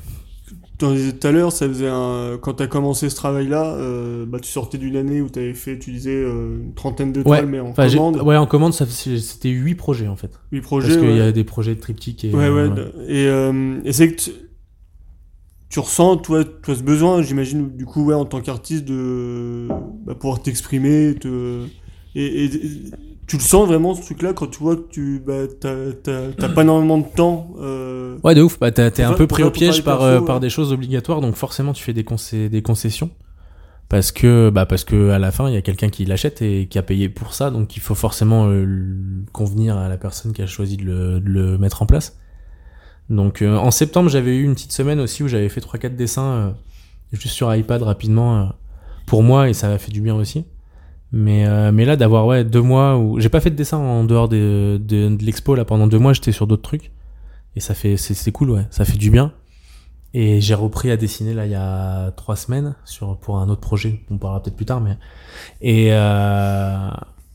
Disais 0.87 1.13
tout 1.13 1.27
à 1.27 1.31
l'heure, 1.31 1.51
ça 1.51 1.67
faisait 1.67 1.87
un. 1.89 2.37
Quand 2.41 2.53
t'as 2.55 2.67
commencé 2.67 3.09
ce 3.09 3.15
travail-là, 3.15 3.75
euh, 3.75 4.25
bah, 4.25 4.39
tu 4.39 4.49
sortais 4.49 4.77
d'une 4.77 4.95
année 4.95 5.21
où 5.21 5.29
t'avais 5.29 5.53
fait, 5.53 5.77
tu 5.79 5.91
disais, 5.91 6.11
euh, 6.15 6.59
une 6.63 6.73
trentaine 6.73 7.11
de 7.13 7.19
Ouais, 7.21 7.25
toiles, 7.39 7.45
mais 7.47 7.59
en 7.59 7.69
Enfin, 7.69 7.87
commande. 7.89 8.17
ouais, 8.21 8.37
en 8.37 8.45
commande, 8.47 8.73
ça 8.73 8.85
c'était 8.87 9.49
8 9.49 9.75
projets 9.75 10.07
en 10.07 10.15
fait. 10.15 10.39
Huit 10.51 10.61
Parce 10.61 10.67
projets. 10.67 10.97
qu'il 10.97 11.09
ouais. 11.09 11.15
y 11.17 11.21
a 11.21 11.31
des 11.31 11.43
projets 11.43 11.75
de 11.75 11.79
triptyque 11.79 12.25
et 12.25 12.33
Ouais, 12.33 12.49
ouais. 12.49 12.69
euh, 12.77 12.91
Et, 13.07 13.27
euh, 13.27 13.79
et 13.85 13.93
c'est 13.93 14.11
que 14.13 14.21
tu, 14.21 14.31
tu 15.69 15.79
ressens, 15.79 16.17
toi, 16.17 16.43
toi, 16.43 16.75
ce 16.75 16.83
besoin, 16.83 17.21
j'imagine, 17.21 17.69
du 17.75 17.85
coup, 17.85 18.03
ouais, 18.05 18.13
en 18.15 18.25
tant 18.25 18.41
qu'artiste, 18.41 18.83
de 18.85 19.67
bah, 20.05 20.15
pouvoir 20.15 20.41
t'exprimer, 20.41 21.15
te... 21.19 21.65
Et 22.13 22.49
tu 23.31 23.37
le 23.37 23.43
sens 23.43 23.65
vraiment, 23.65 23.95
ce 23.95 24.01
truc-là, 24.01 24.33
quand 24.33 24.47
tu 24.47 24.59
vois 24.59 24.75
que 24.75 24.89
tu 24.89 25.23
bah, 25.25 25.47
t'as, 25.57 25.93
t'as, 26.03 26.33
t'as 26.37 26.49
pas 26.49 26.63
énormément 26.63 26.97
de 26.97 27.05
temps. 27.15 27.53
Euh... 27.61 28.17
Ouais, 28.25 28.35
de 28.35 28.41
ouf. 28.41 28.59
Bah, 28.59 28.73
t'es 28.73 29.03
un 29.03 29.13
peu 29.13 29.25
pris 29.25 29.41
au 29.41 29.51
piège 29.51 29.85
par, 29.85 29.99
perso, 29.99 30.11
euh, 30.11 30.19
ouais. 30.19 30.25
par 30.25 30.41
des 30.41 30.49
choses 30.49 30.73
obligatoires, 30.73 31.21
donc 31.21 31.35
forcément 31.35 31.71
tu 31.71 31.81
fais 31.81 31.93
des, 31.93 32.03
concé- 32.03 32.49
des 32.49 32.61
concessions. 32.61 33.09
Parce 33.87 34.11
que, 34.11 34.49
bah, 34.49 34.65
parce 34.65 34.83
que 34.83 35.11
à 35.11 35.17
la 35.17 35.31
fin, 35.31 35.47
il 35.47 35.53
y 35.53 35.55
a 35.55 35.61
quelqu'un 35.61 35.87
qui 35.87 36.03
l'achète 36.03 36.41
et 36.41 36.67
qui 36.67 36.77
a 36.77 36.81
payé 36.81 37.07
pour 37.07 37.33
ça, 37.33 37.51
donc 37.51 37.77
il 37.77 37.79
faut 37.79 37.95
forcément 37.95 38.47
euh, 38.49 38.65
convenir 39.31 39.77
à 39.77 39.87
la 39.87 39.95
personne 39.95 40.33
qui 40.33 40.41
a 40.41 40.45
choisi 40.45 40.75
de 40.75 40.83
le, 40.83 41.21
de 41.21 41.29
le 41.29 41.57
mettre 41.57 41.81
en 41.83 41.85
place. 41.85 42.19
Donc 43.09 43.41
euh, 43.41 43.55
en 43.55 43.71
septembre, 43.71 44.09
j'avais 44.09 44.35
eu 44.35 44.43
une 44.43 44.55
petite 44.55 44.73
semaine 44.73 44.99
aussi 44.99 45.23
où 45.23 45.29
j'avais 45.29 45.47
fait 45.47 45.61
3-4 45.61 45.95
dessins 45.95 46.31
euh, 46.31 46.51
juste 47.13 47.33
sur 47.33 47.55
iPad 47.55 47.81
rapidement 47.81 48.41
euh, 48.41 48.45
pour 49.05 49.23
moi 49.23 49.47
et 49.47 49.53
ça 49.53 49.69
m'a 49.69 49.77
fait 49.77 49.93
du 49.93 50.01
bien 50.01 50.15
aussi. 50.15 50.43
Mais, 51.13 51.45
euh, 51.45 51.71
mais 51.71 51.83
là, 51.85 51.97
d'avoir 51.97 52.25
ouais, 52.25 52.43
deux 52.43 52.61
mois 52.61 52.97
où 52.97 53.19
j'ai 53.19 53.29
pas 53.29 53.41
fait 53.41 53.49
de 53.49 53.55
dessin 53.55 53.77
en 53.77 54.03
dehors 54.05 54.29
de, 54.29 54.79
de, 54.81 55.09
de 55.09 55.23
l'expo 55.23 55.55
là 55.55 55.65
pendant 55.65 55.87
deux 55.87 55.99
mois, 55.99 56.13
j'étais 56.13 56.31
sur 56.31 56.47
d'autres 56.47 56.61
trucs. 56.61 56.91
Et 57.55 57.59
ça 57.59 57.73
fait 57.73 57.97
c'est 57.97 58.31
cool 58.31 58.51
ouais, 58.51 58.65
ça 58.69 58.85
fait 58.85 58.97
du 58.97 59.11
bien. 59.11 59.33
Et 60.13 60.41
j'ai 60.41 60.53
repris 60.53 60.91
à 60.91 60.97
dessiner 60.97 61.33
là 61.33 61.45
il 61.45 61.51
y 61.51 61.55
a 61.55 62.11
trois 62.11 62.35
semaines 62.35 62.75
sur 62.85 63.17
pour 63.17 63.39
un 63.39 63.49
autre 63.49 63.61
projet, 63.61 64.01
on 64.09 64.17
parlera 64.17 64.41
peut-être 64.41 64.55
plus 64.55 64.65
tard, 64.65 64.81
mais. 64.81 64.97
Et 65.61 65.89
euh, 65.91 66.89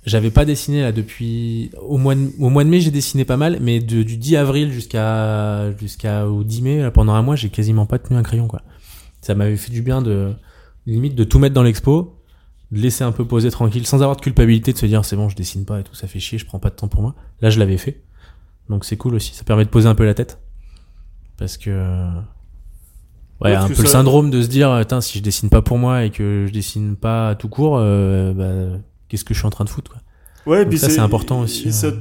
j'avais 0.05 0.31
pas 0.31 0.45
dessiné 0.45 0.83
là 0.83 0.93
depuis 0.93 1.71
au 1.83 1.99
mois 1.99 2.15
de, 2.15 2.31
au 2.39 2.49
mois 2.49 2.65
de 2.65 2.71
mai 2.71 2.81
j'ai 2.81 2.91
dessiné 2.91 3.25
pas 3.27 3.37
mal, 3.37 3.59
mais 3.61 3.81
de, 3.81 4.03
du 4.03 4.17
10 4.17 4.37
avril 4.37 4.73
jusqu'à 4.73 5.73
jusqu'à 5.79 6.27
au 6.27 6.45
10 6.45 6.62
mai 6.62 6.83
là, 6.83 6.91
pendant 6.91 7.12
un 7.12 7.23
mois 7.23 7.37
j'ai 7.37 7.51
quasiment 7.51 7.85
pas 7.85 7.99
tenu 7.99 8.19
un 8.19 8.23
crayon 8.23 8.47
quoi. 8.47 8.62
Ça 9.21 9.35
m'avait 9.35 9.57
fait 9.57 9.73
du 9.73 9.83
bien 9.83 10.01
de 10.01 10.33
limite 10.87 11.15
de 11.15 11.25
tout 11.25 11.39
mettre 11.39 11.55
dans 11.55 11.62
l'expo, 11.62 12.15
laisser 12.72 13.05
un 13.05 13.12
peu 13.12 13.24
poser 13.24 13.50
tranquille, 13.50 13.87
sans 13.87 14.02
avoir 14.02 14.16
de 14.16 14.20
culpabilité 14.22 14.72
de 14.72 14.79
se 14.79 14.87
dire 14.87 15.05
c'est 15.05 15.16
bon 15.16 15.29
je 15.29 15.37
dessine 15.37 15.64
pas 15.64 15.81
et 15.81 15.83
tout, 15.85 15.94
ça 15.94 16.07
fait 16.09 16.18
chier, 16.20 16.38
je 16.38 16.46
prends 16.46 16.59
pas 16.59 16.70
de 16.70 16.74
temps 16.74 16.88
pour 16.88 17.02
moi. 17.02 17.14
Là 17.40 17.50
je 17.50 17.59
l'avais 17.59 17.76
fait, 17.79 18.02
donc 18.68 18.85
c'est 18.85 18.96
cool 18.96 19.14
aussi, 19.14 19.35
ça 19.35 19.44
permet 19.44 19.64
de 19.64 19.70
poser 19.70 19.88
un 19.88 19.94
peu 19.94 20.05
la 20.05 20.14
tête 20.14 20.38
parce 21.37 21.57
que 21.57 21.70
ouais, 23.40 23.50
Ouais, 23.50 23.55
un 23.55 23.68
peu 23.68 23.83
le 23.83 23.88
syndrome 23.88 24.31
de 24.31 24.40
se 24.42 24.48
dire 24.48 24.70
Attends, 24.70 25.00
si 25.00 25.18
je 25.18 25.22
dessine 25.22 25.50
pas 25.50 25.62
pour 25.62 25.79
moi 25.79 26.05
et 26.05 26.11
que 26.11 26.44
je 26.48 26.52
dessine 26.52 26.96
pas 26.96 27.35
tout 27.35 27.48
court, 27.48 27.76
euh, 27.79 28.33
bah, 28.33 28.79
qu'est-ce 29.09 29.24
que 29.24 29.35
je 29.35 29.38
suis 29.38 29.46
en 29.46 29.50
train 29.50 29.64
de 29.64 29.68
foutre 29.70 29.90
quoi. 29.92 30.00
Ouais, 30.46 30.61
Donc 30.64 30.70
puis 30.70 30.79
ça, 30.79 30.88
c'est 30.88 31.00
important 31.00 31.40
aussi, 31.40 31.72
ça- 31.72 31.88
euh. 31.88 32.00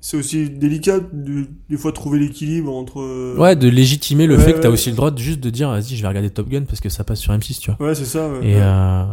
C'est 0.00 0.18
aussi 0.18 0.50
délicat, 0.50 1.00
de, 1.14 1.46
des 1.70 1.78
fois, 1.78 1.90
trouver 1.90 2.18
l'équilibre 2.18 2.74
entre. 2.74 3.00
euh, 3.00 3.36
Ouais, 3.38 3.56
de 3.56 3.68
légitimer 3.68 4.26
le 4.26 4.36
Ouais, 4.36 4.42
fait 4.42 4.52
que 4.52 4.58
t'as 4.58 4.68
ouais. 4.68 4.74
aussi 4.74 4.90
le 4.90 4.96
droit 4.96 5.10
de 5.10 5.16
juste 5.18 5.40
de 5.40 5.48
dire 5.48 5.70
vas-y 5.70 5.96
je 5.96 6.02
vais 6.02 6.08
regarder 6.08 6.28
Top 6.28 6.46
Gun 6.50 6.64
parce 6.64 6.80
que 6.80 6.90
ça 6.90 7.04
passe 7.04 7.20
sur 7.20 7.32
M6 7.32 7.58
tu 7.58 7.70
vois. 7.70 7.86
Ouais, 7.88 7.94
c'est 7.94 8.04
ça. 8.04 8.28
Et 8.42 8.56
euh, 8.60 9.04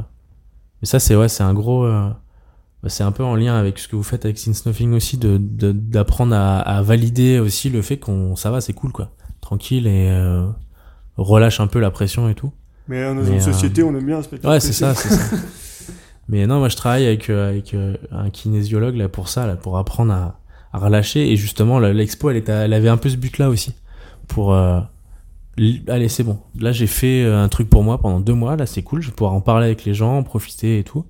mais 0.82 0.88
ça 0.88 1.00
c'est 1.00 1.16
ouais 1.16 1.30
c'est 1.30 1.44
un 1.44 1.54
gros 1.54 1.84
euh, 1.86 2.10
bah, 2.84 2.90
c'est 2.90 3.04
un 3.04 3.12
peu 3.12 3.24
en 3.24 3.36
lien 3.36 3.56
avec 3.58 3.78
ce 3.80 3.88
que 3.88 3.96
vous 3.96 4.04
faites 4.04 4.26
avec 4.26 4.38
Since 4.38 4.66
Nothing 4.66 4.94
aussi 4.94 5.18
de 5.18 5.38
de- 5.40 5.72
d'apprendre 5.72 6.36
à, 6.36 6.60
à 6.60 6.82
valider 6.82 7.40
aussi 7.40 7.70
le 7.70 7.82
fait 7.82 7.98
qu'on 7.98 8.36
ça 8.36 8.52
va 8.52 8.62
c'est 8.62 8.74
cool 8.74 8.92
quoi 8.92 9.10
tranquille 9.42 9.88
et 9.88 10.10
euh, 10.10 10.48
relâche 11.18 11.60
un 11.60 11.68
peu 11.68 11.80
la 11.80 11.92
pression 11.92 12.30
et 12.30 12.36
tout. 12.36 12.52
Mais 12.88 13.04
dans 13.04 13.24
une 13.24 13.36
euh, 13.38 13.40
société, 13.40 13.84
on 13.84 13.90
aime 13.96 14.06
bien 14.06 14.22
spectacle. 14.22 14.52
Ouais 14.54 14.60
c'est 14.60 14.74
ça 14.74 14.94
c'est 14.96 15.10
ça. 15.10 15.36
Mais 16.28 16.48
non 16.48 16.60
moi 16.60 16.70
je 16.70 16.76
travaille 16.78 17.06
avec 17.06 17.30
euh, 17.30 17.50
avec 17.50 17.74
euh, 17.74 17.96
un 18.12 18.30
kinésiologue 18.30 18.96
là 18.96 19.10
pour 19.10 19.28
ça 19.30 19.46
là 19.48 19.56
pour 19.56 19.78
apprendre 19.78 20.14
à, 20.14 20.40
à 20.74 20.78
relâcher 20.80 21.32
et 21.32 21.36
justement 21.36 21.80
l'expo 21.80 22.30
elle 22.30 22.38
était 22.38 22.52
elle 22.52 22.74
avait 22.74 22.90
un 22.90 22.98
peu 22.98 23.10
ce 23.10 23.18
but 23.18 23.38
là 23.38 23.50
aussi 23.50 23.74
pour 24.28 24.54
euh, 24.54 24.80
allez 25.88 26.10
c'est 26.10 26.24
bon. 26.24 26.40
Là 26.60 26.72
j'ai 26.72 26.88
fait 26.88 27.24
euh, 27.24 27.44
un 27.44 27.50
truc 27.50 27.70
pour 27.70 27.84
moi 27.84 28.00
pendant 28.00 28.20
deux 28.20 28.34
mois. 28.34 28.56
Là 28.56 28.66
c'est 28.66 28.84
cool. 28.84 29.02
Je 29.02 29.10
vais 29.10 29.16
pouvoir 29.16 29.34
en 29.34 29.42
parler 29.42 29.66
avec 29.66 29.86
les 29.86 29.94
gens 29.94 30.18
en 30.18 30.24
profiter 30.24 30.80
et 30.80 30.84
tout. 30.84 31.06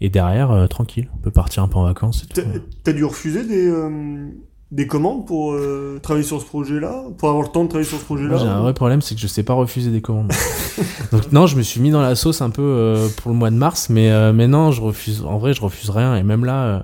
Et 0.00 0.10
derrière 0.10 0.50
euh, 0.50 0.66
tranquille. 0.66 1.08
On 1.14 1.18
peut 1.18 1.30
partir 1.30 1.62
un 1.62 1.68
peu 1.68 1.78
en 1.78 1.84
vacances 1.84 2.24
et 2.24 2.26
tout. 2.26 2.40
T'as 2.82 2.92
dû 2.92 3.04
refuser 3.04 3.44
des, 3.46 3.68
euh, 3.68 4.28
des 4.74 4.86
commandes 4.88 5.24
pour 5.26 5.52
euh, 5.52 6.00
travailler 6.02 6.26
sur 6.26 6.40
ce 6.40 6.46
projet-là? 6.46 7.04
Pour 7.16 7.28
avoir 7.28 7.44
le 7.44 7.48
temps 7.48 7.62
de 7.62 7.68
travailler 7.68 7.88
sur 7.88 7.98
ce 7.98 8.04
projet-là? 8.04 8.38
J'ai 8.38 8.46
un 8.46 8.60
vrai 8.60 8.74
problème 8.74 9.00
c'est 9.02 9.14
que 9.14 9.20
je 9.20 9.28
sais 9.28 9.44
pas 9.44 9.54
refuser 9.54 9.90
des 9.90 10.00
commandes. 10.00 10.32
Donc 11.12 11.30
non 11.32 11.46
je 11.46 11.56
me 11.56 11.62
suis 11.62 11.80
mis 11.80 11.90
dans 11.90 12.02
la 12.02 12.16
sauce 12.16 12.42
un 12.42 12.50
peu 12.50 12.62
euh, 12.62 13.08
pour 13.18 13.30
le 13.30 13.36
mois 13.36 13.50
de 13.50 13.56
mars 13.56 13.88
mais 13.88 14.10
euh, 14.10 14.32
mais 14.32 14.48
non 14.48 14.72
je 14.72 14.82
refuse 14.82 15.24
en 15.24 15.38
vrai 15.38 15.54
je 15.54 15.62
refuse 15.62 15.90
rien. 15.90 16.16
Et 16.16 16.24
même 16.24 16.44
là 16.44 16.64
euh, 16.64 16.80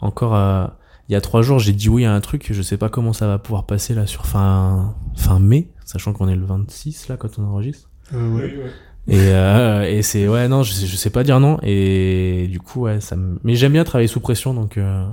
encore 0.00 0.34
euh, 0.34 0.66
il 1.08 1.12
y 1.12 1.16
a 1.16 1.20
trois 1.20 1.42
jours 1.42 1.58
j'ai 1.58 1.72
dit 1.72 1.90
oui 1.90 2.06
à 2.06 2.14
un 2.14 2.20
truc 2.20 2.48
je 2.50 2.62
sais 2.62 2.78
pas 2.78 2.88
comment 2.88 3.12
ça 3.12 3.26
va 3.26 3.38
pouvoir 3.38 3.66
passer 3.66 3.94
là 3.94 4.06
sur 4.06 4.24
fin 4.26 4.94
fin 5.14 5.38
mai 5.38 5.68
sachant 5.86 6.12
qu'on 6.12 6.28
est 6.28 6.36
le 6.36 6.44
26 6.44 7.08
là 7.08 7.16
quand 7.16 7.38
on 7.38 7.44
enregistre 7.44 7.88
Euh, 8.12 8.30
ouais. 8.34 8.52
Oui, 8.54 8.62
ouais. 8.64 8.70
Et, 9.08 9.30
euh, 9.30 9.84
et 9.88 10.02
c'est 10.02 10.26
ouais 10.28 10.48
non 10.48 10.62
je 10.64 10.72
sais, 10.72 10.86
je 10.86 10.96
sais 10.96 11.10
pas 11.10 11.22
dire 11.24 11.38
non 11.40 11.58
et 11.62 12.48
du 12.50 12.58
coup 12.60 12.82
ouais 12.82 13.00
ça 13.00 13.14
me... 13.16 13.38
mais 13.44 13.54
j'aime 13.54 13.72
bien 13.72 13.84
travailler 13.84 14.08
sous 14.08 14.18
pression 14.20 14.52
donc 14.52 14.76
euh, 14.78 15.06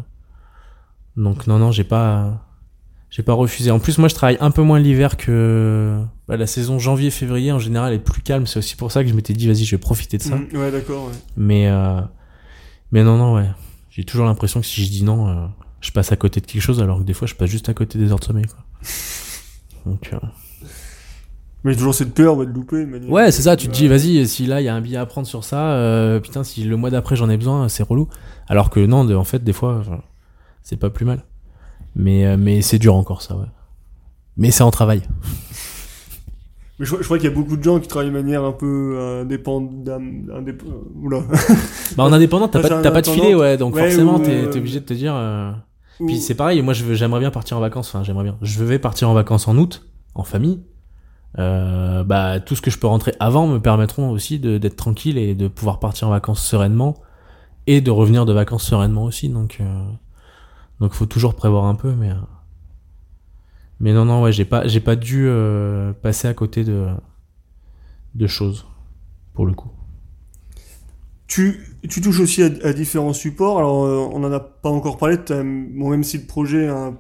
donc 1.15 1.45
non 1.47 1.59
non 1.59 1.71
j'ai 1.71 1.83
pas 1.83 2.43
j'ai 3.12 3.21
pas 3.21 3.33
refusé 3.33 3.69
en 3.69 3.77
plus 3.77 3.99
moi 3.99 4.07
je 4.07 4.15
travaille 4.15 4.38
un 4.41 4.49
peu 4.49 4.63
moins 4.63 4.79
l'hiver 4.79 5.15
que 5.15 6.01
bah, 6.27 6.38
la 6.38 6.47
saison 6.47 6.79
janvier 6.79 7.12
février 7.12 7.51
en 7.51 7.59
général 7.59 7.93
est 7.93 7.99
plus 7.99 8.23
calme 8.23 8.47
c'est 8.47 8.57
aussi 8.57 8.75
pour 8.75 8.91
ça 8.91 9.03
que 9.03 9.09
je 9.12 9.13
m'étais 9.13 9.33
dit 9.33 9.45
vas-y 9.47 9.63
je 9.63 9.75
vais 9.75 9.79
profiter 9.79 10.17
de 10.17 10.23
ça 10.23 10.36
Mm, 10.38 10.57
ouais, 10.57 10.71
d'accord. 10.71 11.05
Ouais. 11.05 11.13
mais 11.38 11.67
euh, 11.67 12.01
mais 12.91 13.03
non 13.03 13.17
non 13.17 13.36
ouais 13.36 13.47
j'ai 13.91 14.03
toujours 14.05 14.25
l'impression 14.25 14.59
que 14.59 14.65
si 14.65 14.83
je 14.83 14.89
dis 14.89 15.03
non 15.03 15.27
euh, 15.29 15.45
je 15.81 15.91
passe 15.91 16.12
à 16.12 16.15
côté 16.15 16.41
de 16.41 16.47
quelque 16.47 16.63
chose 16.63 16.81
alors 16.81 16.97
que 16.97 17.03
des 17.03 17.13
fois 17.13 17.27
je 17.27 17.36
passe 17.36 17.51
juste 17.51 17.69
à 17.69 17.75
côté 17.75 17.99
des 17.99 18.12
heures 18.12 18.19
de 18.19 18.25
sommeil 18.25 18.45
quoi 18.45 18.65
donc 19.86 20.09
euh, 20.13 20.17
Mais 21.63 21.76
toujours 21.76 21.95
cette 21.95 22.13
peur 22.13 22.36
ouais, 22.38 22.45
de 22.45 22.52
louper. 22.52 22.86
de 22.86 23.08
Ouais, 23.08 23.32
c'est 23.32 23.41
ça, 23.43 23.56
tu 23.56 23.67
te 23.67 23.73
dis, 23.73 23.88
vas-y, 23.88 24.28
si 24.28 24.45
là, 24.45 24.60
il 24.60 24.65
y 24.65 24.67
a 24.67 24.76
un 24.76 24.82
billet 24.82 24.97
à 24.97 25.06
prendre 25.06 25.26
sur 25.28 25.43
ça, 25.45 25.71
euh, 25.76 26.19
putain, 26.19 26.43
si 26.43 26.63
le 26.65 26.76
mois 26.76 26.89
d'après 26.89 27.15
j'en 27.15 27.30
ai 27.30 27.38
besoin, 27.38 27.69
c'est 27.69 27.84
relou. 27.84 28.10
Alors 28.47 28.69
que 28.69 28.80
non, 28.86 29.06
de- 29.06 29.15
en 29.15 29.23
fait, 29.23 29.43
des 29.43 29.54
fois, 29.54 29.82
c'est 30.62 30.76
pas 30.78 30.89
plus 30.89 31.06
mal. 31.06 31.23
Mais, 31.95 32.26
euh, 32.26 32.36
mais 32.38 32.62
c'est 32.62 32.80
dur 32.80 32.95
encore, 32.95 33.21
ça, 33.21 33.36
ouais. 33.38 33.45
Mais 34.36 34.52
c'est 34.52 34.63
en 34.63 34.71
travail. 34.71 35.04
Mais 36.80 36.86
je, 36.86 36.89
crois- 36.91 37.02
je 37.02 37.06
crois 37.06 37.17
qu'il 37.19 37.30
y 37.30 37.32
a 37.32 37.36
beaucoup 37.36 37.56
de 37.56 37.62
gens 37.63 37.80
qui 37.80 37.88
travaillent 37.88 38.10
de 38.10 38.15
manière 38.15 38.43
un 38.43 38.52
peu 38.52 38.97
indépendante. 39.21 39.88
Indép... 40.36 40.63
Oula. 41.02 41.19
Bah, 41.95 42.04
en 42.04 42.12
indépendant, 42.12 42.47
t'as 42.47 42.62
pas, 42.67 42.82
pas 42.91 43.02
de 43.04 43.08
filet, 43.08 43.36
ouais, 43.36 43.58
donc 43.58 43.76
Ouais, 43.76 43.84
forcément, 43.84 44.19
t'es 44.19 44.47
euh, 44.47 44.58
obligé 44.58 44.80
de 44.80 44.86
te 44.86 44.93
dire. 44.95 45.13
euh, 45.15 45.52
Ou- 45.99 46.08
Puis 46.08 46.17
c'est 46.19 46.34
pareil, 46.34 46.60
moi, 46.63 46.73
j'aimerais 46.73 47.19
bien 47.19 47.30
partir 47.30 47.58
en 47.58 47.60
vacances, 47.60 47.89
enfin, 47.93 48.04
j'aimerais 48.04 48.23
bien. 48.23 48.38
Je 48.41 48.63
vais 48.63 48.80
partir 48.80 49.08
en 49.08 49.13
vacances 49.13 49.47
en 49.47 49.56
août, 49.58 49.86
en 50.15 50.23
famille. 50.23 50.62
Euh, 51.39 52.04
bah, 52.04 52.39
tout 52.39 52.56
ce 52.56 52.62
que 52.62 52.69
je 52.72 52.78
peux 52.78 52.88
rentrer 52.88 53.13
avant 53.19 53.48
me 53.48 53.60
permettront 53.60 54.10
aussi 54.12 54.39
d'être 54.39 54.76
tranquille 54.76 55.17
et 55.17 55.36
de 55.36 55.48
pouvoir 55.48 55.80
partir 55.80 56.08
en 56.08 56.12
vacances 56.12 56.46
sereinement 56.46 56.96
et 57.67 57.82
de 57.82 57.91
revenir 57.91 58.26
de 58.26 58.34
vacances 58.34 58.65
sereinement 58.65 59.04
aussi. 59.04 59.30
Donc, 59.30 59.58
euh, 59.62 59.84
donc 60.80 60.93
faut 60.93 61.06
toujours 61.08 61.36
prévoir 61.36 61.65
un 61.65 61.76
peu, 61.76 61.93
mais 61.93 62.12
euh, 62.12 62.15
Mais 63.80 63.93
non, 63.93 64.06
non, 64.06 64.22
ouais, 64.24 64.32
j'ai 64.32 64.46
pas, 64.46 64.67
j'ai 64.67 64.80
pas 64.80 64.96
dû 64.96 65.26
euh, 65.28 65.93
passer 65.93 66.28
à 66.28 66.34
côté 66.34 66.63
de, 66.63 66.88
de 68.15 68.28
choses, 68.28 68.65
pour 69.34 69.46
le 69.46 69.54
coup. 69.54 69.72
Tu, 71.28 71.78
tu 71.89 72.02
touches 72.02 72.19
aussi 72.19 72.43
à, 72.43 72.50
à 72.63 72.74
différents 72.74 73.13
supports. 73.13 73.58
Alors, 73.58 73.86
euh, 73.86 74.08
on 74.13 74.24
en 74.24 74.32
a 74.32 74.39
pas 74.39 74.69
encore 74.69 74.98
parlé. 74.98 75.17
Bon, 75.30 75.89
même 75.89 76.04
si 76.04 76.17
le 76.17 76.26
projet 76.26 76.67
a 76.67 76.93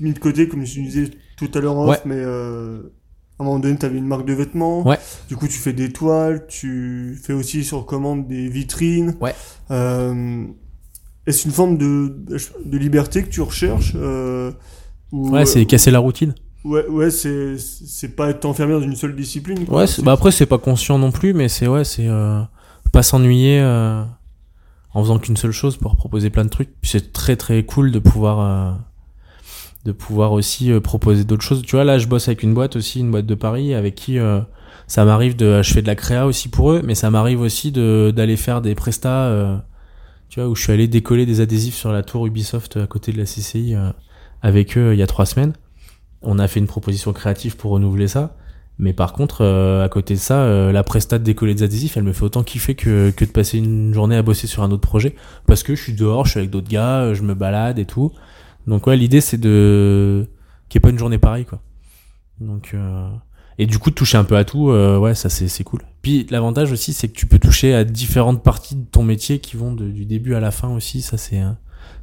mis 0.00 0.12
de 0.12 0.18
côté, 0.18 0.48
comme 0.48 0.64
je 0.64 0.80
disais 0.80 1.10
tout 1.36 1.50
à 1.54 1.60
l'heure 1.60 1.76
Ouais. 1.86 1.98
mais 2.04 2.16
euh, 2.16 2.82
à 3.40 3.42
un 3.42 3.46
moment 3.46 3.58
donné, 3.58 3.76
tu 3.76 3.86
avais 3.86 3.96
une 3.98 4.06
marque 4.06 4.26
de 4.26 4.34
vêtements. 4.34 4.86
Ouais. 4.86 4.98
Du 5.28 5.36
coup, 5.36 5.48
tu 5.48 5.58
fais 5.58 5.72
des 5.72 5.90
toiles. 5.92 6.46
Tu 6.46 7.18
fais 7.22 7.32
aussi 7.32 7.64
sur 7.64 7.86
commande 7.86 8.28
des 8.28 8.48
vitrines. 8.48 9.16
Ouais. 9.20 9.34
Euh, 9.70 10.44
Est-ce 11.26 11.46
une 11.46 11.52
forme 11.54 11.78
de, 11.78 12.14
de 12.64 12.78
liberté 12.78 13.22
que 13.22 13.30
tu 13.30 13.40
recherches 13.40 13.94
euh, 13.96 14.52
ou- 15.10 15.30
Ouais, 15.30 15.46
c'est 15.46 15.64
casser 15.64 15.90
la 15.90 15.98
routine. 16.00 16.34
Ouais, 16.64 16.86
ouais, 16.88 17.10
c'est 17.10 17.56
c'est 17.58 18.14
pas 18.14 18.28
être 18.28 18.44
enfermé 18.44 18.74
dans 18.74 18.82
une 18.82 18.94
seule 18.94 19.16
discipline. 19.16 19.64
quoi. 19.64 19.78
Ouais, 19.84 19.86
bah 20.04 20.12
après 20.12 20.30
c'est 20.30 20.44
pas 20.44 20.58
conscient 20.58 20.98
non 20.98 21.10
plus, 21.10 21.32
mais 21.32 21.48
c'est 21.48 21.66
ouais, 21.66 21.84
c'est 21.84 22.06
euh, 22.06 22.42
pas 22.92 23.02
s'ennuyer 23.02 23.58
euh, 23.62 24.02
en 24.92 25.02
faisant 25.02 25.18
qu'une 25.18 25.38
seule 25.38 25.52
chose 25.52 25.78
pour 25.78 25.96
proposer 25.96 26.28
plein 26.28 26.44
de 26.44 26.50
trucs. 26.50 26.68
Puis 26.82 26.90
c'est 26.90 27.14
très 27.14 27.36
très 27.36 27.62
cool 27.64 27.90
de 27.92 27.98
pouvoir 27.98 28.40
euh, 28.40 28.72
de 29.84 29.92
pouvoir 29.92 30.32
aussi 30.32 30.72
euh, 30.72 30.80
proposer 30.80 31.24
d'autres 31.24 31.42
choses. 31.42 31.62
Tu 31.62 31.76
vois 31.76 31.84
là, 31.84 31.98
je 31.98 32.06
bosse 32.06 32.28
avec 32.28 32.42
une 32.42 32.54
boîte 32.54 32.76
aussi, 32.76 33.00
une 33.00 33.10
boîte 33.10 33.26
de 33.26 33.34
Paris, 33.34 33.74
avec 33.74 33.94
qui 33.94 34.18
euh, 34.18 34.40
ça 34.86 35.04
m'arrive 35.04 35.36
de, 35.36 35.62
je 35.62 35.72
fais 35.72 35.82
de 35.82 35.86
la 35.86 35.94
créa 35.96 36.26
aussi 36.26 36.48
pour 36.48 36.72
eux, 36.72 36.82
mais 36.84 36.94
ça 36.94 37.10
m'arrive 37.10 37.40
aussi 37.40 37.72
de 37.72 38.12
d'aller 38.14 38.36
faire 38.36 38.60
des 38.60 38.74
prestats. 38.74 39.26
euh, 39.26 39.56
tu 40.30 40.38
vois 40.38 40.48
où 40.48 40.54
je 40.54 40.62
suis 40.62 40.72
allé 40.72 40.86
décoller 40.86 41.26
des 41.26 41.40
adhésifs 41.40 41.74
sur 41.74 41.90
la 41.92 42.04
tour 42.04 42.24
Ubisoft 42.24 42.76
à 42.76 42.86
côté 42.86 43.12
de 43.12 43.18
la 43.18 43.24
CCI 43.24 43.74
euh, 43.74 43.90
avec 44.42 44.78
eux 44.78 44.90
euh, 44.90 44.94
il 44.94 44.98
y 44.98 45.02
a 45.02 45.06
trois 45.08 45.26
semaines. 45.26 45.52
On 46.22 46.38
a 46.38 46.46
fait 46.46 46.60
une 46.60 46.68
proposition 46.68 47.12
créative 47.12 47.56
pour 47.56 47.72
renouveler 47.72 48.06
ça. 48.06 48.36
Mais 48.78 48.92
par 48.92 49.12
contre, 49.12 49.42
euh, 49.42 49.84
à 49.84 49.88
côté 49.88 50.14
de 50.14 50.18
ça, 50.20 50.72
la 50.72 50.82
presta 50.84 51.18
de 51.18 51.24
décoller 51.24 51.54
des 51.54 51.64
adhésifs, 51.64 51.96
elle 51.96 52.04
me 52.04 52.12
fait 52.12 52.22
autant 52.22 52.42
kiffer 52.42 52.74
que, 52.74 53.10
que 53.10 53.24
de 53.24 53.30
passer 53.30 53.58
une 53.58 53.92
journée 53.92 54.16
à 54.16 54.22
bosser 54.22 54.46
sur 54.46 54.62
un 54.62 54.70
autre 54.70 54.86
projet. 54.86 55.16
Parce 55.46 55.62
que 55.62 55.74
je 55.74 55.82
suis 55.82 55.92
dehors, 55.94 56.24
je 56.26 56.30
suis 56.30 56.38
avec 56.38 56.50
d'autres 56.50 56.68
gars, 56.68 57.12
je 57.12 57.22
me 57.22 57.34
balade 57.34 57.78
et 57.78 57.84
tout. 57.84 58.12
Donc 58.66 58.86
ouais, 58.86 58.96
l'idée 58.96 59.20
c'est 59.20 59.38
de... 59.38 60.28
qu'il 60.68 60.78
n'y 60.78 60.82
ait 60.82 60.86
pas 60.86 60.90
une 60.90 60.98
journée 60.98 61.18
pareille, 61.18 61.46
quoi. 61.46 61.60
Donc... 62.40 62.72
Euh... 62.74 63.08
Et 63.58 63.66
du 63.66 63.78
coup, 63.78 63.90
de 63.90 63.94
toucher 63.94 64.16
un 64.16 64.24
peu 64.24 64.38
à 64.38 64.44
tout, 64.44 64.70
euh, 64.70 64.96
ouais, 64.96 65.14
ça 65.14 65.28
c'est 65.28 65.46
c'est 65.46 65.64
cool. 65.64 65.82
Puis 66.00 66.26
l'avantage 66.30 66.72
aussi, 66.72 66.94
c'est 66.94 67.08
que 67.08 67.12
tu 67.12 67.26
peux 67.26 67.38
toucher 67.38 67.74
à 67.74 67.84
différentes 67.84 68.42
parties 68.42 68.74
de 68.74 68.84
ton 68.84 69.02
métier 69.02 69.38
qui 69.38 69.58
vont 69.58 69.72
du 69.72 70.06
début 70.06 70.34
à 70.34 70.40
la 70.40 70.50
fin 70.50 70.68
aussi, 70.68 71.02
ça 71.02 71.18
c'est 71.18 71.42
euh, 71.42 71.50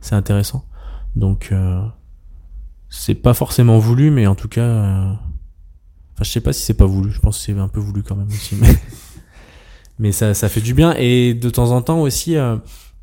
c'est 0.01 0.15
intéressant. 0.15 0.65
Donc... 1.15 1.49
Euh... 1.51 1.81
C'est 2.89 3.15
pas 3.15 3.33
forcément 3.33 3.79
voulu, 3.79 4.11
mais 4.11 4.27
en 4.27 4.35
tout 4.35 4.47
cas... 4.47 4.61
euh, 4.61 5.13
Enfin, 6.13 6.23
je 6.23 6.31
sais 6.31 6.41
pas 6.41 6.53
si 6.53 6.63
c'est 6.63 6.73
pas 6.73 6.85
voulu. 6.85 7.11
Je 7.11 7.19
pense 7.19 7.37
que 7.37 7.43
c'est 7.43 7.59
un 7.59 7.67
peu 7.67 7.79
voulu 7.79 8.01
quand 8.01 8.15
même 8.15 8.27
aussi. 8.27 8.55
Mais, 8.55 8.75
mais 9.99 10.11
ça, 10.11 10.33
ça 10.33 10.49
fait 10.49 10.61
du 10.61 10.73
bien. 10.73 10.95
Et 10.97 11.35
de 11.35 11.49
temps 11.49 11.71
en 11.71 11.81
temps 11.83 12.01
aussi, 12.01 12.35
euh, 12.35 12.57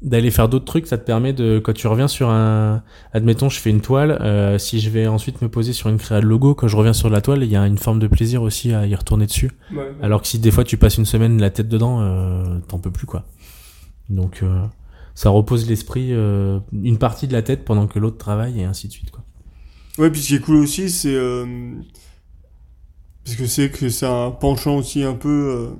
d'aller 0.04 0.30
faire 0.30 0.48
d'autres 0.48 0.66
trucs, 0.66 0.86
ça 0.86 0.98
te 0.98 1.04
permet 1.04 1.32
de, 1.32 1.58
quand 1.58 1.72
tu 1.72 1.86
reviens 1.88 2.08
sur 2.08 2.28
un, 2.28 2.82
admettons, 3.12 3.48
je 3.48 3.58
fais 3.58 3.70
une 3.70 3.80
toile, 3.80 4.18
euh, 4.20 4.58
si 4.58 4.78
je 4.78 4.90
vais 4.90 5.06
ensuite 5.06 5.40
me 5.42 5.48
poser 5.48 5.72
sur 5.72 5.88
une 5.88 5.96
créa 5.96 6.20
de 6.20 6.26
logo, 6.26 6.54
quand 6.54 6.68
je 6.68 6.76
reviens 6.76 6.92
sur 6.92 7.08
la 7.08 7.20
toile, 7.22 7.42
il 7.42 7.50
y 7.50 7.56
a 7.56 7.66
une 7.66 7.78
forme 7.78 7.98
de 7.98 8.06
plaisir 8.06 8.42
aussi 8.42 8.72
à 8.74 8.86
y 8.86 8.94
retourner 8.94 9.26
dessus. 9.26 9.50
Ouais, 9.72 9.78
ouais. 9.78 9.94
Alors 10.02 10.20
que 10.22 10.28
si 10.28 10.38
des 10.38 10.50
fois 10.50 10.62
tu 10.62 10.76
passes 10.76 10.98
une 10.98 11.06
semaine 11.06 11.40
la 11.40 11.50
tête 11.50 11.68
dedans, 11.68 12.00
euh, 12.02 12.58
t'en 12.68 12.78
peux 12.78 12.90
plus 12.90 13.06
quoi. 13.06 13.24
Donc, 14.10 14.42
euh, 14.42 14.60
ça 15.14 15.30
repose 15.30 15.66
l'esprit, 15.68 16.08
euh, 16.12 16.60
une 16.72 16.98
partie 16.98 17.26
de 17.26 17.32
la 17.32 17.40
tête 17.42 17.64
pendant 17.64 17.86
que 17.86 17.98
l'autre 17.98 18.18
travaille 18.18 18.60
et 18.60 18.64
ainsi 18.64 18.88
de 18.88 18.92
suite 18.92 19.10
quoi. 19.10 19.24
Ouais, 19.96 20.10
puis 20.10 20.20
ce 20.20 20.26
qui 20.28 20.34
est 20.34 20.40
cool 20.40 20.56
aussi, 20.56 20.90
c'est. 20.90 21.14
euh, 21.14 21.46
parce 23.24 23.36
que 23.36 23.46
c'est 23.46 23.70
que 23.70 23.88
c'est 23.88 24.06
un 24.06 24.30
penchant 24.30 24.76
aussi 24.76 25.02
un 25.02 25.14
peu. 25.14 25.70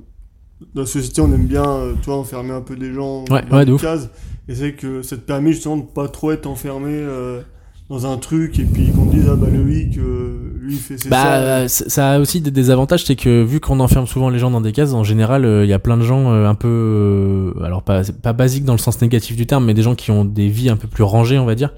Dans 0.73 0.81
la 0.81 0.87
société, 0.87 1.21
on 1.21 1.31
aime 1.33 1.47
bien, 1.47 1.65
euh, 1.67 1.93
toi, 2.03 2.17
enfermer 2.17 2.51
un 2.53 2.61
peu 2.61 2.75
des 2.75 2.93
gens 2.93 3.25
Ouais, 3.29 3.43
dans 3.49 3.57
ouais, 3.57 3.63
une 3.63 3.69
de 3.69 3.73
ouf. 3.73 3.81
case. 3.81 4.09
Et 4.47 4.55
c'est 4.55 4.73
que 4.73 5.01
ça 5.01 5.15
te 5.17 5.21
permet 5.21 5.51
justement 5.53 5.77
de 5.77 5.83
pas 5.83 6.07
trop 6.07 6.31
être 6.31 6.45
enfermé 6.45 6.91
euh, 6.91 7.41
dans 7.89 8.05
un 8.11 8.17
truc 8.17 8.57
et 8.59 8.63
puis 8.63 8.87
qu'on 8.91 9.05
te 9.07 9.15
dise, 9.15 9.27
ah 9.31 9.35
bah 9.35 9.47
Loïc, 9.51 9.97
euh, 9.97 10.37
lui, 10.59 10.73
il 10.75 10.79
fait 10.79 10.97
c'est 10.97 11.09
Bah, 11.09 11.21
ça. 11.23 11.33
euh, 11.35 11.67
c- 11.67 11.85
ça 11.87 12.11
a 12.13 12.19
aussi 12.19 12.41
des 12.41 12.51
désavantages, 12.51 13.03
c'est 13.05 13.15
que 13.15 13.43
vu 13.43 13.59
qu'on 13.59 13.79
enferme 13.79 14.07
souvent 14.07 14.29
les 14.29 14.39
gens 14.39 14.51
dans 14.51 14.61
des 14.61 14.71
cases, 14.71 14.93
en 14.93 15.03
général, 15.03 15.45
euh, 15.45 15.63
il 15.65 15.69
y 15.69 15.73
a 15.73 15.79
plein 15.79 15.97
de 15.97 16.03
gens 16.03 16.31
euh, 16.31 16.47
un 16.47 16.55
peu, 16.55 16.67
euh, 16.67 17.63
alors 17.63 17.81
pas 17.83 18.01
pas 18.21 18.33
basiques 18.33 18.65
dans 18.65 18.73
le 18.73 18.79
sens 18.79 19.01
négatif 19.01 19.35
du 19.35 19.45
terme, 19.47 19.65
mais 19.65 19.73
des 19.73 19.81
gens 19.83 19.95
qui 19.95 20.11
ont 20.11 20.25
des 20.25 20.47
vies 20.47 20.69
un 20.69 20.77
peu 20.77 20.87
plus 20.87 21.03
rangées, 21.03 21.37
on 21.39 21.45
va 21.45 21.55
dire, 21.55 21.73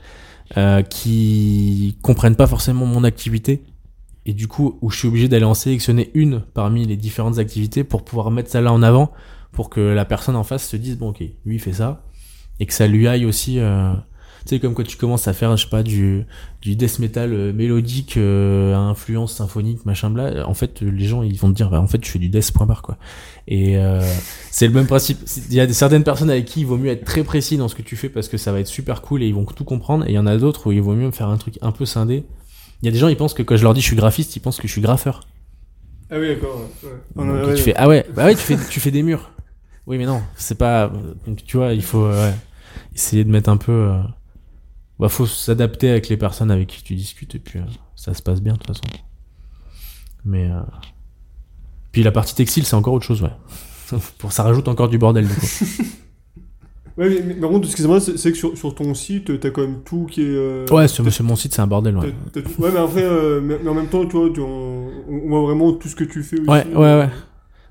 euh, 0.57 0.81
qui 0.81 1.97
comprennent 2.01 2.35
pas 2.35 2.47
forcément 2.47 2.85
mon 2.85 3.03
activité, 3.03 3.63
et 4.27 4.33
du 4.33 4.47
coup, 4.47 4.77
où 4.81 4.91
je 4.91 4.99
suis 4.99 5.07
obligé 5.07 5.27
d'aller 5.27 5.45
en 5.45 5.55
sélectionner 5.55 6.11
une 6.13 6.41
parmi 6.53 6.85
les 6.85 6.97
différentes 6.97 7.39
activités 7.39 7.83
pour 7.83 8.03
pouvoir 8.03 8.29
mettre 8.29 8.51
celle-là 8.51 8.71
en 8.71 8.83
avant, 8.83 9.11
pour 9.51 9.71
que 9.71 9.79
la 9.79 10.05
personne 10.05 10.35
en 10.35 10.43
face 10.43 10.67
se 10.67 10.77
dise 10.77 10.97
bon 10.97 11.09
ok, 11.09 11.23
lui 11.45 11.55
il 11.55 11.59
fait 11.59 11.73
ça, 11.73 12.03
et 12.59 12.65
que 12.65 12.73
ça 12.73 12.85
lui 12.87 13.07
aille 13.07 13.25
aussi. 13.25 13.57
euh, 13.59 13.93
tu 14.47 14.55
sais, 14.55 14.59
comme 14.61 14.73
quand 14.73 14.83
tu 14.83 14.95
commences 14.95 15.27
à 15.27 15.33
faire, 15.33 15.55
je 15.57 15.63
sais 15.63 15.69
pas, 15.69 15.83
du, 15.83 16.25
du 16.61 16.77
death 16.77 16.99
metal 16.99 17.33
euh, 17.33 17.51
mélodique 17.51 18.15
euh, 18.15 18.75
influence 18.75 19.33
symphonique, 19.33 19.85
machin 19.85 20.09
bla, 20.09 20.47
en 20.47 20.53
fait, 20.53 20.81
les 20.81 21.05
gens, 21.05 21.21
ils 21.21 21.37
vont 21.37 21.49
te 21.49 21.55
dire, 21.55 21.69
bah, 21.69 21.81
en 21.81 21.87
fait, 21.87 22.03
je 22.05 22.09
fais 22.09 22.19
du 22.19 22.29
death, 22.29 22.53
point 22.53 22.65
barre, 22.65 22.81
quoi. 22.81 22.97
Et 23.49 23.77
euh, 23.77 24.01
c'est 24.49 24.67
le 24.67 24.73
même 24.73 24.87
principe. 24.87 25.17
Il 25.49 25.55
y 25.55 25.59
a 25.59 25.67
certaines 25.73 26.05
personnes 26.05 26.29
avec 26.29 26.45
qui 26.45 26.61
il 26.61 26.65
vaut 26.65 26.77
mieux 26.77 26.91
être 26.91 27.03
très 27.03 27.23
précis 27.25 27.57
dans 27.57 27.67
ce 27.67 27.75
que 27.75 27.81
tu 27.81 27.97
fais 27.97 28.07
parce 28.07 28.29
que 28.29 28.37
ça 28.37 28.53
va 28.53 28.61
être 28.61 28.67
super 28.67 29.01
cool 29.01 29.21
et 29.21 29.27
ils 29.27 29.33
vont 29.33 29.43
tout 29.43 29.65
comprendre. 29.65 30.05
Et 30.05 30.11
il 30.11 30.15
y 30.15 30.19
en 30.19 30.27
a 30.27 30.37
d'autres 30.37 30.67
où 30.67 30.71
il 30.71 30.81
vaut 30.81 30.95
mieux 30.95 31.11
faire 31.11 31.27
un 31.27 31.37
truc 31.37 31.57
un 31.61 31.73
peu 31.73 31.85
scindé. 31.85 32.23
Il 32.81 32.85
y 32.85 32.89
a 32.89 32.91
des 32.91 32.99
gens, 32.99 33.07
ils 33.07 33.17
pensent 33.17 33.33
que 33.33 33.43
quand 33.43 33.57
je 33.57 33.63
leur 33.63 33.73
dis 33.73 33.81
je 33.81 33.87
suis 33.87 33.95
graphiste, 33.95 34.35
ils 34.35 34.39
pensent 34.39 34.59
que 34.59 34.67
je 34.67 34.71
suis 34.71 34.81
graffeur. 34.81 35.21
Ah 36.09 36.19
oui, 36.19 36.29
d'accord. 36.29 36.61
ouais, 37.15 37.25
Donc, 37.25 37.55
tu 37.55 37.61
fais, 37.61 37.75
ah 37.75 37.87
ouais, 37.87 38.05
bah 38.15 38.25
ouais, 38.25 38.35
tu 38.35 38.41
fais, 38.41 38.57
tu 38.69 38.79
fais 38.79 38.91
des 38.91 39.03
murs. 39.03 39.31
Oui, 39.87 39.97
mais 39.97 40.05
non, 40.05 40.21
c'est 40.35 40.57
pas. 40.57 40.91
Donc 41.25 41.43
tu 41.45 41.57
vois, 41.57 41.73
il 41.73 41.81
faut 41.81 42.05
euh, 42.05 42.29
ouais, 42.29 42.35
essayer 42.93 43.23
de 43.23 43.29
mettre 43.29 43.49
un 43.49 43.57
peu. 43.57 43.71
Euh... 43.71 44.01
Bah, 44.99 45.09
faut 45.09 45.25
s'adapter 45.25 45.89
avec 45.89 46.09
les 46.09 46.17
personnes 46.17 46.49
avec 46.49 46.67
qui 46.67 46.83
tu 46.83 46.95
discutes 46.95 47.35
et 47.35 47.39
puis 47.39 47.59
euh, 47.59 47.63
ça 47.95 48.13
se 48.13 48.21
passe 48.21 48.41
bien 48.41 48.53
de 48.53 48.57
toute 48.57 48.67
façon. 48.67 48.81
Mais 50.25 50.49
euh... 50.49 50.61
puis 51.91 52.03
la 52.03 52.11
partie 52.11 52.35
textile, 52.35 52.65
c'est 52.65 52.75
encore 52.75 52.93
autre 52.93 53.05
chose, 53.05 53.21
ouais. 53.21 53.31
Pour 54.17 54.31
ça 54.33 54.43
rajoute 54.43 54.67
encore 54.67 54.89
du 54.89 54.97
bordel 54.97 55.27
du 55.27 55.33
coup. 55.33 55.45
Ouais, 56.97 57.09
mais, 57.09 57.21
mais 57.27 57.33
par 57.35 57.49
contre, 57.51 57.67
excusez-moi, 57.67 57.99
c'est 57.99 58.17
c'est 58.17 58.31
que 58.31 58.37
sur, 58.37 58.57
sur 58.57 58.73
ton 58.73 58.93
site, 58.95 59.39
t'as 59.39 59.51
quand 59.51 59.61
même 59.61 59.81
tout 59.85 60.07
qui 60.09 60.21
est. 60.21 60.25
euh, 60.27 60.65
Ouais, 60.71 60.87
sur, 60.87 61.11
sur 61.11 61.23
mon 61.25 61.35
site, 61.35 61.53
c'est 61.53 61.61
un 61.61 61.67
bordel, 61.67 61.95
ouais. 61.97 62.07
ouais, 62.35 62.71
mais 62.73 62.79
après, 62.79 63.03
euh, 63.03 63.39
mais, 63.41 63.59
mais 63.63 63.69
en 63.69 63.73
même 63.75 63.87
temps, 63.87 64.05
tu 64.05 64.17
vois, 64.17 64.29
tu- 64.33 64.39
on, 64.41 64.87
on 65.07 65.27
voit 65.29 65.41
vraiment 65.43 65.73
tout 65.73 65.87
ce 65.87 65.95
que 65.95 66.03
tu 66.03 66.23
fais 66.23 66.39
aussi. 66.39 66.49
Ouais, 66.49 66.65
ouais, 66.73 66.99
ouais. 66.99 67.09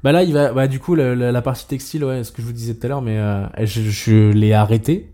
Bah 0.05 0.13
là, 0.13 0.23
il 0.23 0.33
va, 0.33 0.53
bah 0.53 0.69
du 0.69 0.79
coup, 0.79 0.95
la, 0.95 1.17
la- 1.17 1.33
la 1.33 1.43
partie 1.43 1.67
textile, 1.67 2.05
ouais, 2.05 2.23
ce 2.23 2.31
que 2.31 2.41
je 2.41 2.47
vous 2.47 2.53
disais 2.53 2.75
tout 2.75 2.87
à 2.87 2.89
l'heure, 2.89 3.03
mais 3.03 3.19
euh, 3.19 3.47
je, 3.65 3.83
je 3.83 4.31
l'ai 4.31 4.53
arrêté. 4.53 5.11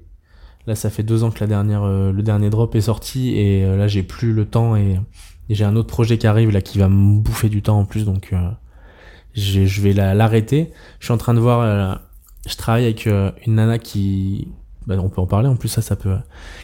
Là, 0.66 0.74
ça 0.74 0.90
fait 0.90 1.02
deux 1.02 1.24
ans 1.24 1.30
que 1.30 1.40
la 1.40 1.46
dernière, 1.46 1.82
euh, 1.82 2.12
le 2.12 2.22
dernier 2.22 2.50
drop 2.50 2.74
est 2.74 2.82
sorti 2.82 3.36
et 3.36 3.64
euh, 3.64 3.76
là, 3.76 3.88
j'ai 3.88 4.02
plus 4.02 4.32
le 4.34 4.44
temps 4.44 4.76
et, 4.76 4.98
et 5.48 5.54
j'ai 5.54 5.64
un 5.64 5.74
autre 5.74 5.88
projet 5.88 6.18
qui 6.18 6.26
arrive 6.26 6.50
là 6.50 6.60
qui 6.60 6.78
va 6.78 6.88
me 6.88 7.18
bouffer 7.18 7.48
du 7.48 7.62
temps 7.62 7.78
en 7.80 7.84
plus, 7.86 8.04
donc 8.04 8.28
euh, 8.32 8.36
j'ai- 9.34 9.66
je 9.66 9.80
vais 9.80 9.92
la- 9.92 10.14
l'arrêter. 10.14 10.70
Je 11.00 11.06
suis 11.06 11.14
en 11.14 11.18
train 11.18 11.34
de 11.34 11.40
voir, 11.40 11.60
euh, 11.60 11.94
je 12.46 12.56
travaille 12.56 12.84
avec 12.84 13.06
euh, 13.06 13.30
une 13.46 13.54
nana 13.56 13.78
qui, 13.78 14.48
bah, 14.86 14.96
on 14.98 15.08
peut 15.08 15.20
en 15.20 15.26
parler 15.26 15.48
en 15.48 15.56
plus, 15.56 15.68
ça, 15.68 15.82
ça 15.82 15.96
peut, 15.96 16.16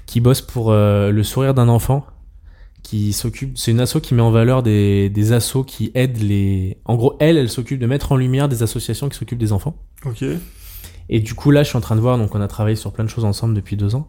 qui 0.07 0.21
bosse 0.21 0.41
pour 0.41 0.71
euh, 0.71 1.11
le 1.11 1.23
sourire 1.23 1.55
d'un 1.55 1.69
enfant 1.69 2.07
qui 2.83 3.13
s'occupe, 3.13 3.59
c'est 3.59 3.71
une 3.71 3.81
asso 3.81 3.99
qui 4.01 4.15
met 4.15 4.23
en 4.23 4.31
valeur 4.31 4.63
des, 4.63 5.11
des 5.11 5.33
assos 5.33 5.65
qui 5.65 5.91
aident 5.95 6.23
les, 6.23 6.79
en 6.85 6.97
gros, 6.97 7.17
elle, 7.21 7.37
elle 7.37 7.51
s'occupe 7.51 7.79
de 7.79 7.87
mettre 7.87 8.13
en 8.13 8.17
lumière 8.17 8.49
des 8.49 8.63
associations 8.63 9.09
qui 9.09 9.19
s'occupent 9.19 9.39
des 9.39 9.53
enfants. 9.53 9.77
Ok. 10.07 10.25
Et 11.11 11.21
du 11.21 11.35
coup, 11.35 11.51
là, 11.51 11.63
je 11.63 11.69
suis 11.69 11.77
en 11.77 11.81
train 11.81 11.97
de 11.97 12.01
voir, 12.01 12.19
donc 12.19 12.35
on 12.35 12.41
a 12.41 12.49
travaillé 12.49 12.77
sur 12.77 12.93
plein 12.93 13.05
de 13.05 13.11
choses 13.11 13.25
ensemble 13.25 13.55
depuis 13.55 13.77
deux 13.77 13.95
ans. 13.95 14.09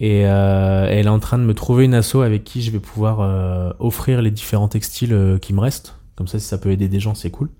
Et 0.00 0.26
euh, 0.26 0.86
elle 0.88 1.06
est 1.06 1.10
en 1.10 1.20
train 1.20 1.38
de 1.38 1.44
me 1.44 1.54
trouver 1.54 1.84
une 1.84 1.94
asso 1.94 2.16
avec 2.16 2.44
qui 2.44 2.62
je 2.62 2.70
vais 2.70 2.80
pouvoir 2.80 3.20
euh, 3.20 3.72
offrir 3.78 4.20
les 4.20 4.30
différents 4.30 4.68
textiles 4.68 5.12
euh, 5.12 5.38
qui 5.38 5.52
me 5.52 5.60
restent. 5.60 5.96
Comme 6.16 6.26
ça, 6.26 6.38
si 6.38 6.46
ça 6.46 6.58
peut 6.58 6.70
aider 6.70 6.88
des 6.88 7.00
gens, 7.00 7.14
c'est 7.14 7.30
cool. 7.30 7.50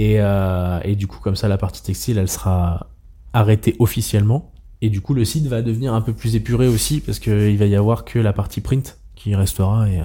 Et, 0.00 0.20
euh, 0.20 0.78
et 0.84 0.94
du 0.94 1.08
coup, 1.08 1.18
comme 1.20 1.34
ça, 1.34 1.48
la 1.48 1.58
partie 1.58 1.82
textile, 1.82 2.18
elle 2.18 2.28
sera 2.28 2.86
arrêtée 3.32 3.74
officiellement. 3.80 4.52
Et 4.80 4.90
du 4.90 5.00
coup, 5.00 5.12
le 5.12 5.24
site 5.24 5.46
va 5.48 5.60
devenir 5.60 5.92
un 5.92 6.00
peu 6.00 6.12
plus 6.12 6.36
épuré 6.36 6.68
aussi, 6.68 7.00
parce 7.00 7.18
qu'il 7.18 7.58
va 7.58 7.66
y 7.66 7.74
avoir 7.74 8.04
que 8.04 8.20
la 8.20 8.32
partie 8.32 8.60
print 8.60 9.00
qui 9.16 9.34
restera 9.34 9.88
et 9.90 10.00
euh, 10.00 10.04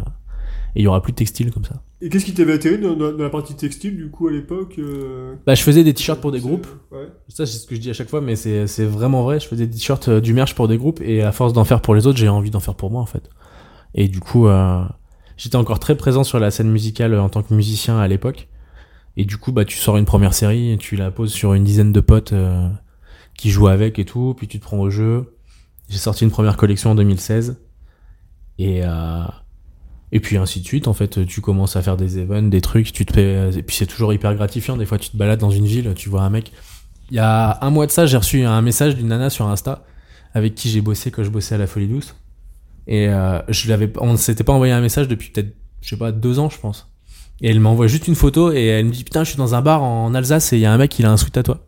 et 0.75 0.79
il 0.79 0.83
y 0.85 0.87
aura 0.87 1.03
plus 1.03 1.11
de 1.11 1.17
textile 1.17 1.51
comme 1.51 1.63
ça. 1.65 1.83
Et 2.01 2.09
qu'est-ce 2.09 2.25
qui 2.25 2.33
t'avait 2.33 2.53
attiré 2.53 2.79
dans, 2.79 2.95
dans- 2.95 3.11
dans 3.11 3.23
la 3.23 3.29
partie 3.29 3.53
textile, 3.53 3.95
du 3.95 4.09
coup, 4.09 4.27
à 4.27 4.31
l'époque 4.31 4.73
euh, 4.79 5.35
Bah, 5.45 5.53
je 5.53 5.61
faisais 5.61 5.83
des 5.83 5.93
t-shirts 5.93 6.19
pour 6.19 6.31
des 6.31 6.39
groupes. 6.39 6.65
Ouais. 6.91 7.07
Ça, 7.27 7.45
c'est 7.45 7.59
ce 7.59 7.67
que 7.67 7.75
je 7.75 7.79
dis 7.79 7.91
à 7.91 7.93
chaque 7.93 8.09
fois, 8.09 8.21
mais 8.21 8.35
c'est 8.35 8.65
vraiment 8.85 9.21
vrai. 9.21 9.39
Je 9.39 9.47
faisais 9.47 9.67
des 9.67 9.77
t-shirts, 9.77 10.07
euh, 10.09 10.19
du 10.19 10.33
merch 10.33 10.55
pour 10.55 10.67
des 10.67 10.77
groupes, 10.79 10.99
et 11.01 11.21
à 11.21 11.31
force 11.31 11.53
d'en 11.53 11.63
faire 11.63 11.79
pour 11.81 11.93
les 11.93 12.07
autres, 12.07 12.17
j'ai 12.17 12.27
envie 12.27 12.49
d'en 12.49 12.59
faire 12.59 12.73
pour 12.73 12.89
moi, 12.89 12.99
en 13.01 13.05
fait. 13.05 13.29
Et 13.93 14.07
du 14.07 14.19
coup, 14.19 14.47
j'étais 15.37 15.55
encore 15.55 15.77
très 15.77 15.95
présent 15.95 16.23
sur 16.23 16.39
la 16.39 16.49
scène 16.49 16.71
musicale 16.71 17.13
en 17.19 17.29
tant 17.29 17.43
que 17.43 17.53
musicien 17.53 17.99
à 17.99 18.07
l'époque. 18.07 18.47
Et 19.17 19.25
du 19.25 19.37
coup, 19.37 19.51
bah, 19.51 19.65
tu 19.65 19.77
sors 19.77 19.97
une 19.97 20.05
première 20.05 20.33
série, 20.33 20.77
tu 20.79 20.95
la 20.95 21.11
poses 21.11 21.31
sur 21.31 21.53
une 21.53 21.63
dizaine 21.63 21.91
de 21.91 21.99
potes 21.99 22.33
euh, 22.33 22.67
qui 23.35 23.51
jouent 23.51 23.67
avec 23.67 23.99
et 23.99 24.05
tout, 24.05 24.33
puis 24.37 24.47
tu 24.47 24.59
te 24.59 24.63
prends 24.63 24.79
au 24.79 24.89
jeu. 24.89 25.37
J'ai 25.89 25.97
sorti 25.97 26.23
une 26.23 26.31
première 26.31 26.57
collection 26.57 26.91
en 26.91 26.95
2016. 26.95 27.61
Et, 28.59 28.81
euh, 28.83 29.23
Et 30.11 30.19
puis 30.19 30.37
ainsi 30.37 30.61
de 30.61 30.65
suite, 30.65 30.87
en 30.87 30.93
fait, 30.93 31.25
tu 31.25 31.41
commences 31.41 31.75
à 31.75 31.81
faire 31.81 31.97
des 31.97 32.19
events, 32.19 32.49
des 32.49 32.61
trucs, 32.61 32.91
tu 32.91 33.05
te 33.05 33.13
fais, 33.13 33.49
et 33.57 33.63
puis 33.63 33.75
c'est 33.75 33.85
toujours 33.87 34.13
hyper 34.13 34.33
gratifiant. 34.35 34.77
Des 34.77 34.85
fois, 34.85 34.97
tu 34.97 35.09
te 35.09 35.17
balades 35.17 35.39
dans 35.39 35.49
une 35.51 35.65
ville, 35.65 35.93
tu 35.95 36.09
vois 36.09 36.21
un 36.21 36.29
mec. 36.29 36.51
Il 37.11 37.17
y 37.17 37.19
a 37.19 37.59
un 37.63 37.69
mois 37.69 37.85
de 37.85 37.91
ça, 37.91 38.05
j'ai 38.05 38.17
reçu 38.17 38.43
un 38.43 38.61
message 38.61 38.95
d'une 38.95 39.07
nana 39.07 39.29
sur 39.29 39.47
Insta 39.47 39.85
avec 40.33 40.55
qui 40.55 40.69
j'ai 40.69 40.81
bossé 40.81 41.11
quand 41.11 41.23
je 41.23 41.29
bossais 41.29 41.55
à 41.55 41.57
la 41.57 41.67
Folie 41.67 41.87
Douce. 41.87 42.15
Et 42.87 43.07
euh, 43.07 43.39
je 43.49 43.69
l'avais, 43.69 43.91
on 43.99 44.17
s'était 44.17 44.43
pas 44.43 44.53
envoyé 44.53 44.73
un 44.73 44.81
message 44.81 45.07
depuis 45.07 45.29
peut-être, 45.29 45.55
je 45.81 45.89
sais 45.89 45.97
pas, 45.97 46.11
deux 46.11 46.39
ans, 46.39 46.49
je 46.49 46.59
pense. 46.59 46.92
Et 47.43 47.49
elle 47.49 47.59
m'envoie 47.59 47.87
juste 47.87 48.07
une 48.07 48.15
photo 48.15 48.53
et 48.53 48.65
elle 48.67 48.85
me 48.85 48.91
dit 48.91 49.03
putain, 49.03 49.25
je 49.25 49.31
suis 49.31 49.37
dans 49.37 49.53
un 49.53 49.61
bar 49.61 49.83
en 49.83 50.15
Alsace 50.15 50.53
et 50.53 50.57
il 50.57 50.61
y 50.61 50.65
a 50.65 50.71
un 50.71 50.77
mec, 50.77 50.97
il 50.97 51.05
a 51.05 51.11
un 51.11 51.17
sweat 51.17 51.37
à 51.37 51.43
toi. 51.43 51.59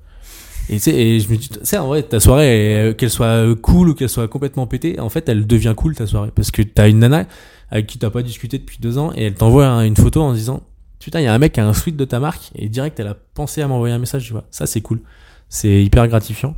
Et 0.69 0.75
et 0.75 1.19
je 1.19 1.29
me 1.29 1.35
dis, 1.35 1.49
sais, 1.63 1.77
en 1.77 1.88
vrai, 1.88 2.01
ta 2.01 2.21
soirée, 2.21 2.77
euh, 2.77 2.93
qu'elle 2.93 3.09
soit 3.09 3.25
euh, 3.25 3.55
cool 3.55 3.89
ou 3.89 3.93
qu'elle 3.93 4.09
soit 4.09 4.27
complètement 4.29 4.67
pétée, 4.67 4.99
en 5.01 5.09
fait, 5.09 5.27
elle 5.27 5.45
devient 5.45 5.73
cool 5.75 5.93
ta 5.93 6.07
soirée 6.07 6.31
parce 6.33 6.49
que 6.49 6.61
t'as 6.61 6.88
une 6.88 6.99
nana 6.99 7.27
avec 7.69 7.88
qui 7.88 7.99
t'as 7.99 8.09
pas 8.09 8.23
discuté 8.23 8.57
depuis 8.57 8.77
deux 8.79 8.97
ans 8.97 9.11
et 9.15 9.25
elle 9.25 9.35
t'envoie 9.35 9.67
une 9.85 9.97
photo 9.97 10.21
en 10.21 10.33
disant 10.33 10.63
putain, 10.99 11.19
il 11.19 11.25
y 11.25 11.27
a 11.27 11.33
un 11.33 11.38
mec 11.38 11.51
qui 11.51 11.59
a 11.59 11.67
un 11.67 11.73
sweat 11.73 11.97
de 11.97 12.05
ta 12.05 12.21
marque 12.21 12.51
et 12.55 12.69
direct, 12.69 12.97
elle 13.01 13.07
a 13.07 13.17
pensé 13.33 13.61
à 13.61 13.67
m'envoyer 13.67 13.93
un 13.93 13.99
message, 13.99 14.25
tu 14.25 14.31
vois. 14.31 14.45
Ça, 14.51 14.65
c'est 14.65 14.81
cool. 14.81 15.01
C'est 15.49 15.83
hyper 15.83 16.07
gratifiant. 16.07 16.55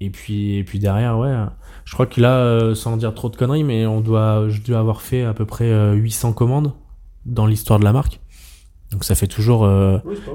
Et 0.00 0.10
puis, 0.10 0.56
et 0.58 0.64
puis 0.64 0.78
derrière, 0.78 1.18
ouais, 1.18 1.34
je 1.86 1.94
crois 1.94 2.04
que 2.04 2.20
là, 2.20 2.36
euh, 2.36 2.74
sans 2.74 2.98
dire 2.98 3.14
trop 3.14 3.30
de 3.30 3.36
conneries, 3.36 3.64
mais 3.64 3.86
on 3.86 4.02
doit, 4.02 4.48
je 4.50 4.60
dois 4.60 4.78
avoir 4.78 5.00
fait 5.00 5.24
à 5.24 5.32
peu 5.32 5.46
près 5.46 5.94
800 5.94 6.34
commandes 6.34 6.74
dans 7.26 7.46
l'histoire 7.46 7.78
de 7.78 7.84
la 7.84 7.92
marque. 7.92 8.20
Donc 8.90 9.02
ça 9.04 9.14
fait 9.14 9.26
toujours 9.26 9.68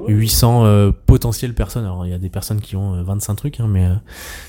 800 0.08 0.64
euh, 0.64 0.92
potentielles 1.06 1.54
personnes. 1.54 1.84
Alors 1.84 2.04
il 2.04 2.10
y 2.10 2.14
a 2.14 2.18
des 2.18 2.28
personnes 2.28 2.60
qui 2.60 2.76
ont 2.76 3.02
25 3.02 3.34
trucs, 3.34 3.60
hein, 3.60 3.66
mais 3.68 3.88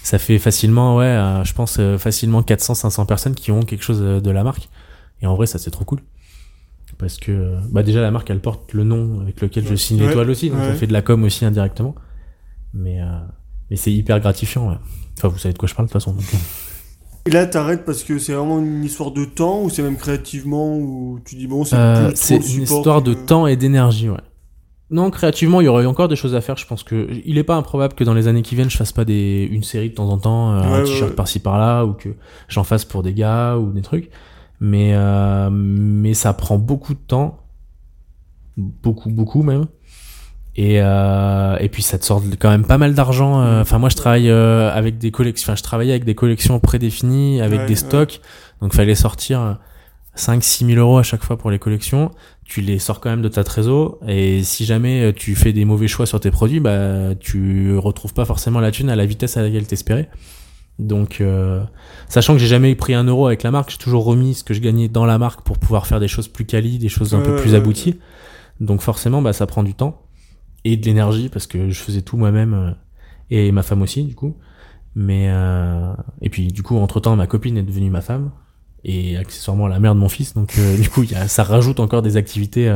ça 0.03 0.19
fait 0.19 0.37
facilement, 0.37 0.97
ouais, 0.97 1.41
je 1.43 1.53
pense 1.53 1.79
facilement 1.97 2.41
400-500 2.41 3.05
personnes 3.05 3.35
qui 3.35 3.51
ont 3.51 3.61
quelque 3.61 3.83
chose 3.83 4.01
de 4.01 4.31
la 4.31 4.43
marque. 4.43 4.69
Et 5.21 5.27
en 5.27 5.35
vrai, 5.35 5.45
ça 5.45 5.59
c'est 5.59 5.71
trop 5.71 5.85
cool. 5.85 5.99
Parce 6.97 7.17
que 7.17 7.55
bah 7.71 7.83
déjà 7.83 8.01
la 8.01 8.11
marque 8.11 8.29
elle 8.29 8.41
porte 8.41 8.73
le 8.73 8.83
nom 8.83 9.21
avec 9.21 9.39
lequel 9.41 9.65
je 9.65 9.75
signe 9.75 9.99
l'étoile 9.99 10.29
aussi, 10.29 10.49
donc 10.49 10.59
ça 10.59 10.75
fait 10.75 10.87
de 10.87 10.93
la 10.93 11.01
com 11.01 11.23
aussi 11.23 11.45
indirectement. 11.45 11.95
Mais 12.73 12.99
mais 13.69 13.77
c'est 13.77 13.93
hyper 13.93 14.19
gratifiant. 14.19 14.77
Enfin 15.17 15.29
vous 15.29 15.37
savez 15.37 15.53
de 15.53 15.57
quoi 15.57 15.69
je 15.69 15.73
parle 15.73 15.87
de 15.87 15.91
toute 15.93 16.01
façon. 16.01 16.17
Et 17.25 17.29
là, 17.29 17.45
t'arrêtes 17.45 17.85
parce 17.85 18.03
que 18.03 18.17
c'est 18.17 18.33
vraiment 18.33 18.59
une 18.59 18.83
histoire 18.83 19.11
de 19.11 19.25
temps 19.25 19.61
ou 19.61 19.69
c'est 19.69 19.83
même 19.83 19.97
créativement 19.97 20.77
ou 20.77 21.19
tu 21.23 21.35
dis 21.35 21.47
bon, 21.47 21.63
c'est 21.63 21.75
euh, 21.75 22.11
C'est 22.15 22.37
une 22.37 22.63
histoire 22.63 23.01
de 23.01 23.13
temps 23.13 23.45
et 23.47 23.55
d'énergie, 23.55 24.09
ouais. 24.09 24.17
Non, 24.89 25.09
créativement, 25.09 25.61
il 25.61 25.65
y 25.65 25.67
aurait 25.67 25.85
encore 25.85 26.09
des 26.09 26.17
choses 26.17 26.35
à 26.35 26.41
faire. 26.41 26.57
Je 26.57 26.67
pense 26.67 26.83
que 26.83 27.07
il 27.25 27.37
est 27.37 27.45
pas 27.45 27.55
improbable 27.55 27.93
que 27.93 28.03
dans 28.03 28.13
les 28.13 28.27
années 28.27 28.41
qui 28.41 28.55
viennent, 28.55 28.69
je 28.69 28.75
fasse 28.75 28.91
pas 28.91 29.05
des 29.05 29.47
une 29.49 29.63
série 29.63 29.89
de 29.89 29.95
temps 29.95 30.09
en 30.09 30.17
temps, 30.17 30.51
euh, 30.51 30.61
un 30.61 30.83
t-shirt 30.83 31.15
par-ci 31.15 31.39
par-là, 31.39 31.85
ou 31.85 31.93
que 31.93 32.09
j'en 32.49 32.65
fasse 32.65 32.83
pour 32.83 33.01
des 33.01 33.13
gars 33.13 33.57
ou 33.57 33.71
des 33.71 33.81
trucs. 33.81 34.09
Mais 34.59 34.91
euh, 34.93 35.49
mais 35.49 36.13
ça 36.13 36.33
prend 36.33 36.57
beaucoup 36.57 36.93
de 36.93 36.99
temps, 36.99 37.39
beaucoup 38.57 39.09
beaucoup 39.09 39.43
même. 39.43 39.67
Et, 40.57 40.81
euh, 40.81 41.55
et 41.59 41.69
puis 41.69 41.81
ça 41.81 41.97
te 41.97 42.03
sort 42.03 42.21
quand 42.39 42.49
même 42.49 42.65
pas 42.65 42.77
mal 42.77 42.93
d'argent. 42.93 43.41
Euh, 43.41 43.61
enfin 43.61 43.77
moi 43.77 43.89
je 43.89 43.95
travaille 43.95 44.29
euh, 44.29 44.69
avec 44.71 44.97
des 44.97 45.11
collections, 45.11 45.45
enfin 45.51 45.55
je 45.55 45.63
travaillais 45.63 45.91
avec 45.91 46.03
des 46.03 46.15
collections 46.15 46.59
prédéfinies, 46.59 47.41
avec 47.41 47.65
des 47.67 47.75
stocks, 47.75 48.19
donc 48.61 48.73
fallait 48.73 48.95
sortir 48.95 49.59
5-6 50.17 50.67
000 50.67 50.79
euros 50.79 50.97
à 50.97 51.03
chaque 51.03 51.23
fois 51.23 51.37
pour 51.37 51.51
les 51.51 51.59
collections. 51.59 52.11
Tu 52.43 52.59
les 52.59 52.79
sors 52.79 52.99
quand 52.99 53.09
même 53.09 53.21
de 53.21 53.29
ta 53.29 53.45
trésor 53.45 53.97
et 54.05 54.43
si 54.43 54.65
jamais 54.65 55.13
tu 55.13 55.35
fais 55.35 55.53
des 55.53 55.63
mauvais 55.63 55.87
choix 55.87 56.05
sur 56.05 56.19
tes 56.19 56.31
produits, 56.31 56.59
bah 56.59 57.15
tu 57.17 57.77
retrouves 57.77 58.13
pas 58.13 58.25
forcément 58.25 58.59
la 58.59 58.71
thune 58.71 58.89
à 58.89 58.97
la 58.97 59.05
vitesse 59.05 59.37
à 59.37 59.41
laquelle 59.41 59.65
t'espérais. 59.65 60.09
Donc, 60.79 61.23
sachant 62.09 62.33
que 62.33 62.39
j'ai 62.39 62.47
jamais 62.47 62.75
pris 62.75 62.93
un 62.93 63.05
euro 63.05 63.27
avec 63.27 63.43
la 63.43 63.51
marque, 63.51 63.69
j'ai 63.69 63.77
toujours 63.77 64.03
remis 64.03 64.33
ce 64.33 64.43
que 64.43 64.53
je 64.53 64.59
gagnais 64.59 64.89
dans 64.89 65.05
la 65.05 65.17
marque 65.17 65.43
pour 65.43 65.59
pouvoir 65.59 65.87
faire 65.87 66.01
des 66.01 66.09
choses 66.09 66.27
plus 66.27 66.43
quali, 66.43 66.77
des 66.77 66.89
choses 66.89 67.15
un 67.15 67.21
peu 67.21 67.37
plus 67.37 67.55
abouties. 67.55 67.99
Donc 68.59 68.81
forcément, 68.81 69.21
bah 69.21 69.31
ça 69.31 69.47
prend 69.47 69.63
du 69.63 69.75
temps 69.75 70.01
et 70.63 70.77
de 70.77 70.85
l'énergie 70.85 71.29
parce 71.29 71.47
que 71.47 71.69
je 71.69 71.79
faisais 71.79 72.01
tout 72.01 72.17
moi-même 72.17 72.53
euh, 72.53 72.71
et 73.29 73.51
ma 73.51 73.63
femme 73.63 73.81
aussi 73.81 74.03
du 74.03 74.15
coup. 74.15 74.37
Mais 74.95 75.27
euh, 75.29 75.93
et 76.21 76.29
puis 76.29 76.47
du 76.47 76.63
coup 76.63 76.77
entre 76.77 76.99
temps 76.99 77.15
ma 77.15 77.27
copine 77.27 77.57
est 77.57 77.63
devenue 77.63 77.89
ma 77.89 78.01
femme 78.01 78.31
et 78.83 79.15
accessoirement 79.15 79.67
la 79.67 79.79
mère 79.79 79.95
de 79.95 79.99
mon 79.99 80.09
fils. 80.09 80.33
Donc 80.33 80.53
euh, 80.57 80.77
du 80.81 80.89
coup 80.89 81.03
ça 81.05 81.43
rajoute 81.43 81.79
encore 81.79 82.01
des 82.01 82.17
activités 82.17 82.69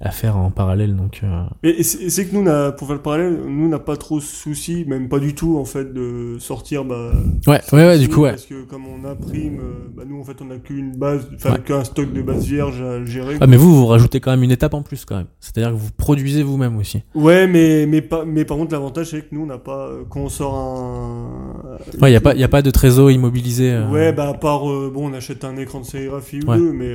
à 0.00 0.10
faire 0.10 0.36
en 0.36 0.50
parallèle 0.50 0.94
donc 0.94 1.20
euh... 1.24 1.44
et 1.62 1.82
c'est 1.82 2.26
que 2.26 2.34
nous 2.34 2.42
n'a 2.42 2.72
pour 2.72 2.86
faire 2.86 2.96
le 2.96 3.02
parallèle 3.02 3.40
nous 3.46 3.68
n'a 3.68 3.78
pas 3.78 3.96
trop 3.96 4.18
de 4.18 4.24
soucis 4.24 4.84
même 4.86 5.08
pas 5.08 5.18
du 5.18 5.34
tout 5.34 5.58
en 5.58 5.64
fait 5.64 5.92
de 5.92 6.36
sortir 6.38 6.84
bah 6.84 7.12
ouais 7.46 7.60
ouais, 7.72 7.86
ouais 7.86 7.98
du 7.98 8.08
coup 8.08 8.22
ouais. 8.22 8.30
parce 8.30 8.46
que 8.46 8.64
comme 8.64 8.84
on 8.86 9.04
imprime 9.08 9.58
euh, 9.60 9.88
bah 9.94 10.02
nous 10.06 10.20
en 10.20 10.24
fait 10.24 10.36
on 10.42 10.50
a 10.50 10.58
qu'une 10.58 10.96
base 10.96 11.28
enfin 11.34 11.56
qu'un 11.58 11.84
stock 11.84 12.12
de 12.12 12.22
base 12.22 12.44
vierge 12.46 12.80
à 12.82 13.04
gérer. 13.04 13.36
Ah 13.40 13.46
mais 13.46 13.56
vous 13.56 13.74
vous 13.74 13.86
rajoutez 13.86 14.20
quand 14.20 14.30
même 14.30 14.42
une 14.42 14.50
étape 14.50 14.74
en 14.74 14.82
plus 14.82 15.04
quand 15.04 15.16
même. 15.16 15.26
C'est 15.40 15.56
à 15.58 15.60
dire 15.62 15.70
que 15.70 15.76
vous 15.76 15.90
produisez 15.96 16.42
vous-même 16.42 16.76
aussi. 16.76 17.02
Ouais 17.14 17.46
mais 17.46 17.86
mais 17.86 18.02
pas 18.02 18.24
mais 18.24 18.44
par 18.44 18.56
contre 18.56 18.72
l'avantage 18.72 19.10
c'est 19.10 19.22
que 19.22 19.34
nous 19.34 19.42
on 19.42 19.46
n'a 19.46 19.58
pas 19.58 19.88
euh, 19.88 20.04
quand 20.08 20.20
on 20.20 20.28
sort 20.28 20.54
un 20.54 21.55
ouais 22.00 22.12
y 22.12 22.16
a 22.16 22.20
pas 22.20 22.34
y 22.34 22.44
a 22.44 22.48
pas 22.48 22.62
de 22.62 22.70
trésor 22.70 23.10
immobilisé 23.10 23.72
euh... 23.72 23.88
ouais 23.88 24.12
bah 24.12 24.28
à 24.28 24.34
part 24.34 24.70
euh, 24.70 24.90
bon 24.92 25.10
on 25.10 25.14
achète 25.14 25.44
un 25.44 25.56
écran 25.56 25.80
de 25.80 25.86
sérigraphie 25.86 26.40
ou 26.40 26.54
deux 26.54 26.72
mais 26.72 26.92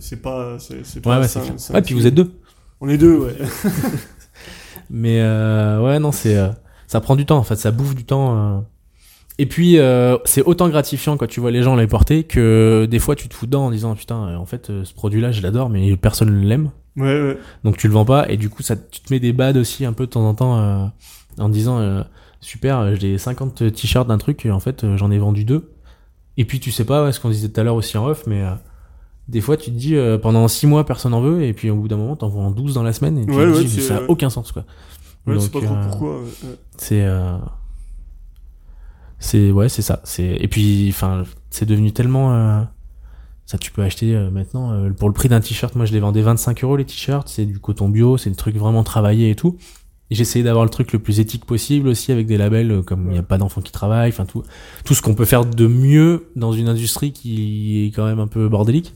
c'est 0.00 0.20
pas 0.20 0.56
c'est 0.58 1.00
pas 1.00 1.20
ouais, 1.20 1.26
ouais, 1.74 1.82
puis 1.82 1.94
vous 1.94 2.06
êtes 2.06 2.14
deux. 2.14 2.30
On 2.80 2.88
est 2.88 2.98
deux, 2.98 3.16
ouais. 3.16 3.34
Mais 4.90 5.20
euh, 5.20 5.82
ouais, 5.82 5.98
non, 5.98 6.12
c'est 6.12 6.36
euh, 6.36 6.48
ça 6.86 7.00
prend 7.00 7.16
du 7.16 7.24
temps. 7.24 7.38
En 7.38 7.42
fait, 7.42 7.56
ça 7.56 7.70
bouffe 7.70 7.94
du 7.94 8.04
temps. 8.04 8.36
Euh. 8.36 8.60
Et 9.38 9.46
puis 9.46 9.78
euh, 9.78 10.18
c'est 10.26 10.42
autant 10.42 10.68
gratifiant 10.68 11.16
quand 11.16 11.26
tu 11.26 11.40
vois 11.40 11.50
les 11.50 11.62
gens 11.62 11.74
les 11.74 11.88
porter 11.88 12.22
que 12.22 12.86
des 12.88 13.00
fois 13.00 13.16
tu 13.16 13.28
te 13.28 13.34
fous 13.34 13.46
dedans 13.46 13.66
en 13.66 13.70
disant 13.70 13.94
putain, 13.96 14.36
en 14.36 14.46
fait, 14.46 14.66
ce 14.66 14.94
produit-là, 14.94 15.32
je 15.32 15.42
l'adore, 15.42 15.70
mais 15.70 15.96
personne 15.96 16.38
ne 16.38 16.46
l'aime. 16.46 16.70
Ouais, 16.96 17.20
ouais. 17.20 17.38
Donc 17.64 17.76
tu 17.78 17.88
le 17.88 17.94
vends 17.94 18.04
pas 18.04 18.30
et 18.30 18.36
du 18.36 18.48
coup 18.50 18.62
ça, 18.62 18.76
tu 18.76 19.00
te 19.00 19.12
mets 19.12 19.18
des 19.18 19.32
bads 19.32 19.58
aussi 19.58 19.84
un 19.84 19.92
peu 19.92 20.06
de 20.06 20.10
temps 20.10 20.28
en 20.28 20.34
temps 20.34 20.92
en 21.38 21.48
disant 21.48 22.04
super, 22.44 22.94
j'ai 22.96 23.18
50 23.18 23.72
t-shirts 23.72 24.08
d'un 24.08 24.18
truc 24.18 24.44
et 24.46 24.50
en 24.50 24.60
fait 24.60 24.84
j'en 24.96 25.10
ai 25.10 25.18
vendu 25.18 25.44
deux. 25.44 25.72
Et 26.36 26.44
puis 26.44 26.60
tu 26.60 26.70
sais 26.72 26.84
pas, 26.84 27.04
ouais, 27.04 27.12
ce 27.12 27.20
qu'on 27.20 27.30
disait 27.30 27.48
tout 27.48 27.60
à 27.60 27.64
l'heure 27.64 27.76
aussi 27.76 27.96
en 27.96 28.06
off, 28.06 28.26
mais 28.26 28.44
des 29.28 29.40
fois 29.40 29.56
tu 29.56 29.70
te 29.70 29.76
dis 29.76 29.96
euh, 29.96 30.18
pendant 30.18 30.46
6 30.48 30.66
mois 30.66 30.84
personne 30.84 31.14
en 31.14 31.20
veut 31.20 31.42
et 31.42 31.52
puis 31.52 31.70
au 31.70 31.76
bout 31.76 31.88
d'un 31.88 31.96
moment 31.96 32.16
t'en 32.16 32.28
vends 32.28 32.50
12 32.50 32.74
dans 32.74 32.82
la 32.82 32.92
semaine 32.92 33.18
et 33.18 33.26
tu 33.26 33.32
te 33.32 33.62
dis 33.62 33.80
ça 33.80 33.98
a 33.98 34.02
aucun 34.08 34.30
sens 34.30 34.52
quoi. 34.52 34.64
Ouais, 35.26 35.40
c'est 35.40 35.50
pas 35.50 35.60
trop 35.60 35.74
euh, 35.74 35.88
pourquoi. 35.88 36.20
C'est 36.76 37.02
euh, 37.02 37.38
c'est 39.18 39.50
ouais, 39.50 39.70
c'est 39.70 39.82
ça, 39.82 40.00
c'est 40.04 40.36
et 40.38 40.48
puis 40.48 40.88
enfin 40.90 41.22
c'est 41.50 41.64
devenu 41.64 41.92
tellement 41.92 42.66
ça 43.46 43.58
tu 43.58 43.70
peux 43.70 43.82
acheter 43.82 44.14
maintenant 44.30 44.90
pour 44.98 45.08
le 45.08 45.14
prix 45.14 45.28
d'un 45.28 45.40
t-shirt, 45.40 45.74
moi 45.74 45.86
je 45.86 45.92
les 45.92 46.00
vendais 46.00 46.22
25 46.22 46.62
euros 46.64 46.76
les 46.76 46.84
t-shirts, 46.84 47.28
c'est 47.28 47.46
du 47.46 47.58
coton 47.58 47.88
bio, 47.88 48.18
c'est 48.18 48.30
des 48.30 48.36
trucs 48.36 48.56
vraiment 48.56 48.84
travaillés 48.84 49.30
et 49.30 49.36
tout. 49.36 49.56
Et 50.10 50.14
j'essayais 50.14 50.44
d'avoir 50.44 50.64
le 50.64 50.70
truc 50.70 50.92
le 50.92 50.98
plus 50.98 51.18
éthique 51.18 51.46
possible 51.46 51.88
aussi 51.88 52.12
avec 52.12 52.26
des 52.26 52.36
labels 52.36 52.82
comme 52.86 53.06
il 53.06 53.12
n'y 53.12 53.18
a 53.18 53.22
pas 53.22 53.38
d'enfants 53.38 53.62
qui 53.62 53.72
travaillent, 53.72 54.10
enfin 54.10 54.26
tout 54.26 54.42
tout 54.84 54.94
ce 54.94 55.00
qu'on 55.00 55.14
peut 55.14 55.24
faire 55.24 55.46
de 55.46 55.66
mieux 55.66 56.26
dans 56.36 56.52
une 56.52 56.68
industrie 56.68 57.12
qui 57.12 57.86
est 57.86 57.96
quand 57.96 58.04
même 58.04 58.20
un 58.20 58.26
peu 58.26 58.48
bordélique. 58.48 58.94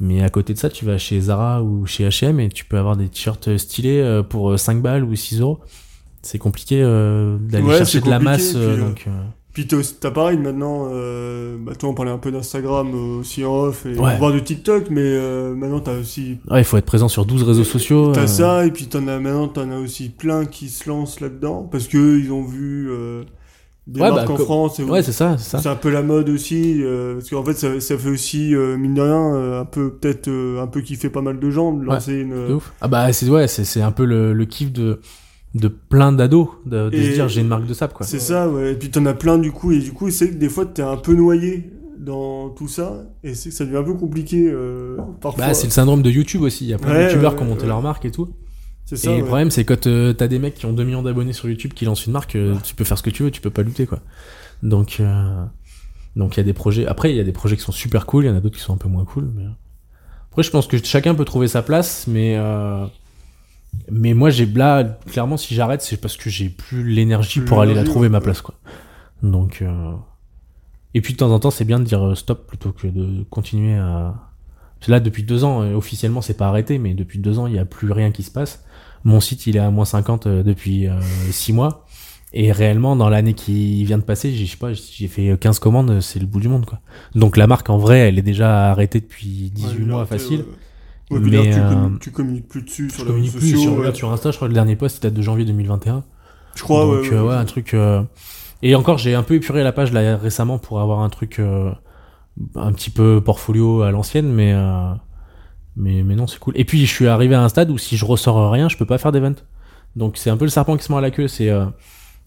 Mais 0.00 0.22
à 0.22 0.28
côté 0.28 0.52
de 0.54 0.58
ça, 0.58 0.68
tu 0.68 0.84
vas 0.84 0.98
chez 0.98 1.20
Zara 1.20 1.62
ou 1.62 1.86
chez 1.86 2.06
H&M 2.06 2.40
et 2.40 2.48
tu 2.48 2.64
peux 2.64 2.78
avoir 2.78 2.96
des 2.96 3.08
t-shirts 3.08 3.56
stylés 3.56 4.00
euh, 4.00 4.22
pour 4.22 4.58
5 4.58 4.76
euh, 4.76 4.80
balles 4.80 5.04
ou 5.04 5.14
6 5.14 5.40
euros. 5.40 5.60
C'est 6.22 6.38
compliqué 6.38 6.80
euh, 6.82 7.38
d'aller 7.38 7.68
chercher 7.78 8.00
de 8.00 8.10
la 8.10 8.18
masse. 8.18 8.54
Puis, 8.54 8.76
donc, 8.76 9.06
puis 9.54 9.66
t'as 9.66 10.10
pareil 10.10 10.36
maintenant, 10.36 10.90
bah 11.60 11.72
toi 11.78 11.88
on 11.88 11.94
parlait 11.94 12.10
un 12.10 12.18
peu 12.18 12.30
d'Instagram 12.30 12.92
aussi 13.20 13.44
en 13.44 13.54
off 13.54 13.86
et 13.86 13.92
voir 13.92 14.32
de 14.32 14.40
TikTok, 14.40 14.90
mais 14.90 15.18
maintenant 15.54 15.80
t'as 15.80 15.98
aussi... 15.98 16.38
Ouais, 16.50 16.60
il 16.60 16.64
faut 16.64 16.76
être 16.76 16.84
présent 16.84 17.08
sur 17.08 17.24
12 17.24 17.44
réseaux 17.44 17.64
sociaux. 17.64 18.12
T'as 18.12 18.26
ça 18.26 18.66
et 18.66 18.70
puis 18.70 18.86
t'en 18.86 19.06
as 19.06 19.18
maintenant 19.20 19.48
t'en 19.48 19.70
as 19.70 19.78
aussi 19.78 20.10
plein 20.10 20.44
qui 20.44 20.68
se 20.68 20.88
lancent 20.88 21.20
là-dedans 21.20 21.68
parce 21.70 21.88
que 21.88 22.18
ils 22.18 22.32
ont 22.32 22.42
vu 22.42 22.90
des 23.86 24.00
ouais, 24.00 24.10
marques 24.10 24.28
bah, 24.28 24.34
en 24.34 24.38
France. 24.38 24.78
Ouais, 24.78 25.02
c'est 25.02 25.12
ça, 25.12 25.36
c'est 25.38 25.50
ça. 25.50 25.58
C'est 25.58 25.68
un 25.68 25.76
peu 25.76 25.90
la 25.90 26.02
mode 26.02 26.28
aussi, 26.30 26.80
euh, 26.82 27.14
parce 27.14 27.30
qu'en 27.30 27.44
fait, 27.44 27.54
ça, 27.54 27.80
ça, 27.80 27.98
fait 27.98 28.08
aussi 28.08 28.54
euh, 28.54 28.76
mine 28.76 28.94
de 28.94 29.02
rien 29.02 29.34
euh, 29.34 29.60
un 29.60 29.64
peu 29.64 29.92
peut-être 29.92 30.28
un 30.30 30.66
peu 30.66 30.80
kiffer 30.80 31.10
pas 31.10 31.20
mal 31.20 31.38
de 31.38 31.50
gens 31.50 31.72
de 31.72 31.84
lancer 31.84 32.14
une. 32.14 32.52
ouf. 32.52 32.72
Ah 32.80 32.88
bah 32.88 33.12
c'est 33.12 33.28
ouais, 33.28 33.46
c'est 33.46 33.64
c'est 33.64 33.82
un 33.82 33.92
peu 33.92 34.04
le, 34.04 34.32
le 34.32 34.44
kiff 34.46 34.72
de 34.72 35.00
de 35.54 35.68
plein 35.68 36.12
d'ados 36.12 36.48
de, 36.66 36.90
de 36.90 36.96
se 36.96 37.12
dire 37.12 37.28
j'ai 37.28 37.40
une 37.40 37.48
marque 37.48 37.66
de 37.66 37.74
sable 37.74 37.92
quoi. 37.92 38.06
C'est 38.06 38.18
ça, 38.18 38.48
ouais. 38.48 38.72
Et 38.72 38.74
puis 38.74 38.90
t'en 38.90 39.06
as 39.06 39.14
plein 39.14 39.38
du 39.38 39.52
coup, 39.52 39.72
et 39.72 39.78
du 39.78 39.92
coup 39.92 40.10
c'est 40.10 40.30
que 40.30 40.34
des 40.34 40.48
fois 40.48 40.66
t'es 40.66 40.82
un 40.82 40.96
peu 40.96 41.14
noyé 41.14 41.70
dans 41.98 42.50
tout 42.50 42.68
ça, 42.68 43.04
et 43.22 43.34
c'est 43.34 43.50
que 43.50 43.54
ça 43.54 43.64
devient 43.64 43.78
un 43.78 43.84
peu 43.84 43.94
compliqué 43.94 44.52
parfois. 45.20 45.46
Bah 45.46 45.54
c'est 45.54 45.66
le 45.66 45.72
syndrome 45.72 46.02
de 46.02 46.10
YouTube 46.10 46.42
aussi. 46.42 46.64
Il 46.64 46.70
y 46.70 46.74
a 46.74 46.78
plein 46.78 46.94
de 46.94 47.04
youtubeurs 47.04 47.36
qui 47.36 47.42
ont 47.42 47.46
monté 47.46 47.66
leur 47.66 47.82
marque 47.82 48.04
et 48.04 48.10
tout. 48.10 48.28
Ça, 48.84 49.10
et 49.10 49.18
le 49.18 49.24
problème, 49.24 49.50
c'est 49.50 49.64
quand 49.64 49.86
euh, 49.86 50.12
t'as 50.12 50.28
des 50.28 50.38
mecs 50.38 50.54
qui 50.54 50.66
ont 50.66 50.72
2 50.72 50.84
millions 50.84 51.02
d'abonnés 51.02 51.32
sur 51.32 51.48
YouTube 51.48 51.72
qui 51.72 51.86
lancent 51.86 52.04
une 52.04 52.12
marque, 52.12 52.36
euh, 52.36 52.56
tu 52.62 52.74
peux 52.74 52.84
faire 52.84 52.98
ce 52.98 53.02
que 53.02 53.10
tu 53.10 53.22
veux, 53.22 53.30
tu 53.30 53.40
peux 53.40 53.50
pas 53.50 53.62
lutter, 53.62 53.86
quoi. 53.86 54.00
Donc, 54.62 54.98
euh, 55.00 55.44
donc 56.16 56.36
il 56.36 56.40
y 56.40 56.40
a 56.40 56.44
des 56.44 56.52
projets. 56.52 56.86
Après, 56.86 57.10
il 57.10 57.16
y 57.16 57.20
a 57.20 57.24
des 57.24 57.32
projets 57.32 57.56
qui 57.56 57.62
sont 57.62 57.72
super 57.72 58.04
cool, 58.04 58.24
il 58.24 58.28
y 58.28 58.30
en 58.30 58.36
a 58.36 58.40
d'autres 58.40 58.56
qui 58.56 58.62
sont 58.62 58.74
un 58.74 58.78
peu 58.78 58.88
moins 58.88 59.06
cool. 59.06 59.30
Mais... 59.34 59.44
Après, 60.30 60.42
je 60.42 60.50
pense 60.50 60.66
que 60.66 60.76
chacun 60.84 61.14
peut 61.14 61.24
trouver 61.24 61.48
sa 61.48 61.62
place, 61.62 62.06
mais 62.08 62.38
mais 63.90 64.14
moi, 64.14 64.30
j'ai 64.30 64.46
là, 64.46 64.84
clairement, 65.10 65.36
si 65.36 65.54
j'arrête, 65.54 65.82
c'est 65.82 65.96
parce 65.96 66.16
que 66.16 66.30
j'ai 66.30 66.48
plus 66.48 66.84
l'énergie 66.84 67.40
pour 67.40 67.60
aller 67.60 67.74
la 67.74 67.84
trouver 67.84 68.08
ma 68.08 68.20
place, 68.20 68.40
quoi. 68.40 68.54
Donc, 69.22 69.64
et 70.94 71.00
puis 71.00 71.14
de 71.14 71.18
temps 71.18 71.30
en 71.30 71.38
temps, 71.38 71.50
c'est 71.50 71.64
bien 71.64 71.78
de 71.78 71.84
dire 71.84 72.16
stop 72.16 72.46
plutôt 72.46 72.72
que 72.72 72.86
de 72.86 73.24
continuer 73.30 73.76
à 73.76 74.14
Là, 74.88 75.00
depuis 75.00 75.22
deux 75.22 75.44
ans, 75.44 75.62
euh, 75.62 75.74
officiellement, 75.74 76.20
c'est 76.20 76.36
pas 76.36 76.48
arrêté, 76.48 76.78
mais 76.78 76.94
depuis 76.94 77.18
deux 77.18 77.38
ans, 77.38 77.46
il 77.46 77.54
y 77.54 77.58
a 77.58 77.64
plus 77.64 77.92
rien 77.92 78.10
qui 78.10 78.22
se 78.22 78.30
passe. 78.30 78.64
Mon 79.04 79.20
site, 79.20 79.46
il 79.46 79.56
est 79.56 79.60
à 79.60 79.70
moins 79.70 79.84
50 79.84 80.26
euh, 80.26 80.42
depuis 80.42 80.86
euh, 80.86 81.00
six 81.30 81.52
mois. 81.52 81.86
Et 82.32 82.50
réellement, 82.50 82.96
dans 82.96 83.08
l'année 83.08 83.34
qui 83.34 83.84
vient 83.84 83.98
de 83.98 84.02
passer, 84.02 84.32
j'ai, 84.32 84.44
je 84.44 84.50
sais 84.50 84.56
pas, 84.56 84.72
j'ai 84.72 85.06
fait 85.06 85.38
15 85.38 85.60
commandes, 85.60 86.00
c'est 86.00 86.18
le 86.18 86.26
bout 86.26 86.40
du 86.40 86.48
monde, 86.48 86.66
quoi. 86.66 86.80
Donc 87.14 87.36
la 87.36 87.46
marque, 87.46 87.70
en 87.70 87.78
vrai, 87.78 88.00
elle 88.00 88.18
est 88.18 88.22
déjà 88.22 88.70
arrêtée 88.70 89.00
depuis 89.00 89.52
18 89.54 89.78
Ouais, 89.78 89.84
mois 89.84 90.06
facile. 90.06 90.40
Ouais, 90.40 90.46
puis 91.20 91.30
Mais, 91.30 91.36
là, 91.36 91.46
tu, 91.52 91.60
euh, 91.60 91.68
communiques, 91.68 92.00
tu 92.00 92.10
communiques 92.12 92.48
plus 92.48 92.62
dessus 92.62 92.90
sur 92.90 93.04
les 93.04 93.12
réseaux 93.12 93.32
plus, 93.32 93.52
sociaux. 93.52 93.58
sur, 93.58 93.72
ouais. 93.72 93.78
regarde, 93.78 93.96
sur 93.96 94.12
Insta, 94.12 94.30
je 94.30 94.36
crois, 94.36 94.48
le 94.48 94.54
dernier 94.54 94.76
post, 94.76 94.98
il 94.98 95.00
date 95.02 95.14
de 95.14 95.22
janvier 95.22 95.44
2021. 95.44 96.04
Je 96.56 96.62
crois, 96.62 96.84
Donc, 96.84 97.10
ouais, 97.10 97.12
euh, 97.12 97.22
ouais, 97.22 97.34
un 97.34 97.44
truc. 97.44 97.74
euh, 97.74 98.02
Et 98.62 98.74
encore, 98.74 98.98
j'ai 98.98 99.14
un 99.14 99.22
peu 99.22 99.34
épuré 99.34 99.62
la 99.64 99.72
page 99.72 99.92
là 99.92 100.16
récemment 100.16 100.58
pour 100.58 100.80
avoir 100.80 101.00
un 101.00 101.08
truc 101.10 101.38
euh, 101.40 101.70
un 102.56 102.72
petit 102.72 102.90
peu 102.90 103.20
portfolio 103.20 103.82
à 103.82 103.90
l'ancienne, 103.90 104.32
mais 104.32 104.52
euh, 104.54 104.92
mais 105.76 106.02
mais 106.02 106.14
non, 106.16 106.26
c'est 106.26 106.38
cool. 106.38 106.54
Et 106.56 106.64
puis 106.64 106.86
je 106.86 106.92
suis 106.92 107.06
arrivé 107.08 107.34
à 107.34 107.42
un 107.42 107.48
stade 107.48 107.70
où 107.70 107.78
si 107.78 107.96
je 107.96 108.04
ressors 108.04 108.50
rien, 108.52 108.68
je 108.68 108.76
peux 108.76 108.86
pas 108.86 108.98
faire 108.98 109.12
d'event. 109.12 109.34
Donc 109.96 110.16
c'est 110.16 110.30
un 110.30 110.36
peu 110.36 110.44
le 110.44 110.50
serpent 110.50 110.76
qui 110.76 110.84
se 110.84 110.92
mord 110.92 110.98
à 110.98 111.02
la 111.02 111.10
queue. 111.10 111.28
C'est 111.28 111.50
euh, 111.50 111.66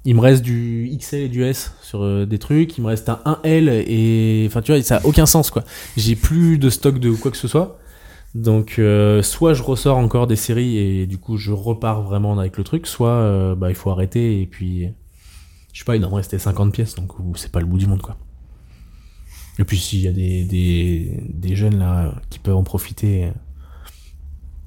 il 0.06 0.16
me 0.16 0.22
reste 0.22 0.44
du 0.44 0.90
XL 1.00 1.16
et 1.24 1.28
du 1.30 1.44
S 1.44 1.74
sur 1.82 2.04
euh, 2.04 2.26
des 2.26 2.40
trucs, 2.40 2.78
il 2.78 2.82
me 2.82 2.88
reste 2.88 3.10
un 3.10 3.20
1L 3.44 3.70
et 3.88 4.46
enfin 4.48 4.62
tu 4.62 4.72
vois, 4.72 4.82
ça 4.84 4.98
a 4.98 5.06
aucun 5.06 5.26
sens 5.26 5.50
quoi. 5.52 5.64
J'ai 5.98 6.16
plus 6.16 6.58
de 6.60 6.70
stock 6.70 7.00
de 7.00 7.12
quoi 7.12 7.32
que 7.32 7.38
ce 7.38 7.48
soit. 7.48 7.80
Donc 8.38 8.76
euh, 8.78 9.24
soit 9.24 9.56
je 9.56 9.64
ressors 9.64 9.98
encore 9.98 10.28
des 10.28 10.36
séries 10.36 10.78
et 10.78 11.08
du 11.08 11.18
coup 11.18 11.38
je 11.38 11.52
repars 11.52 12.04
vraiment 12.04 12.38
avec 12.38 12.58
le 12.58 12.64
truc, 12.64 12.86
soit 12.86 13.10
euh, 13.10 13.56
bah 13.56 13.70
il 13.70 13.76
faut 13.76 13.90
arrêter 13.90 14.40
et 14.40 14.46
puis 14.46 14.90
je 15.74 15.80
sais 15.80 15.86
pas, 15.86 15.96
il 15.96 16.02
me 16.02 16.06
rester 16.06 16.38
50 16.38 16.72
pièces 16.72 16.94
donc 16.94 17.14
c'est 17.36 17.52
pas 17.52 17.60
le 17.62 17.66
bout 17.66 17.80
du 17.80 17.88
monde 17.88 18.04
quoi. 18.04 18.16
Et 19.58 19.64
puis 19.64 19.80
s'il 19.80 20.02
y 20.02 20.08
a 20.08 20.12
des, 20.12 20.44
des, 20.44 21.20
des 21.30 21.56
jeunes 21.56 21.80
là 21.80 22.14
qui 22.30 22.38
peuvent 22.38 22.56
en 22.56 22.64
profiter, 22.64 23.24
euh, 23.26 23.32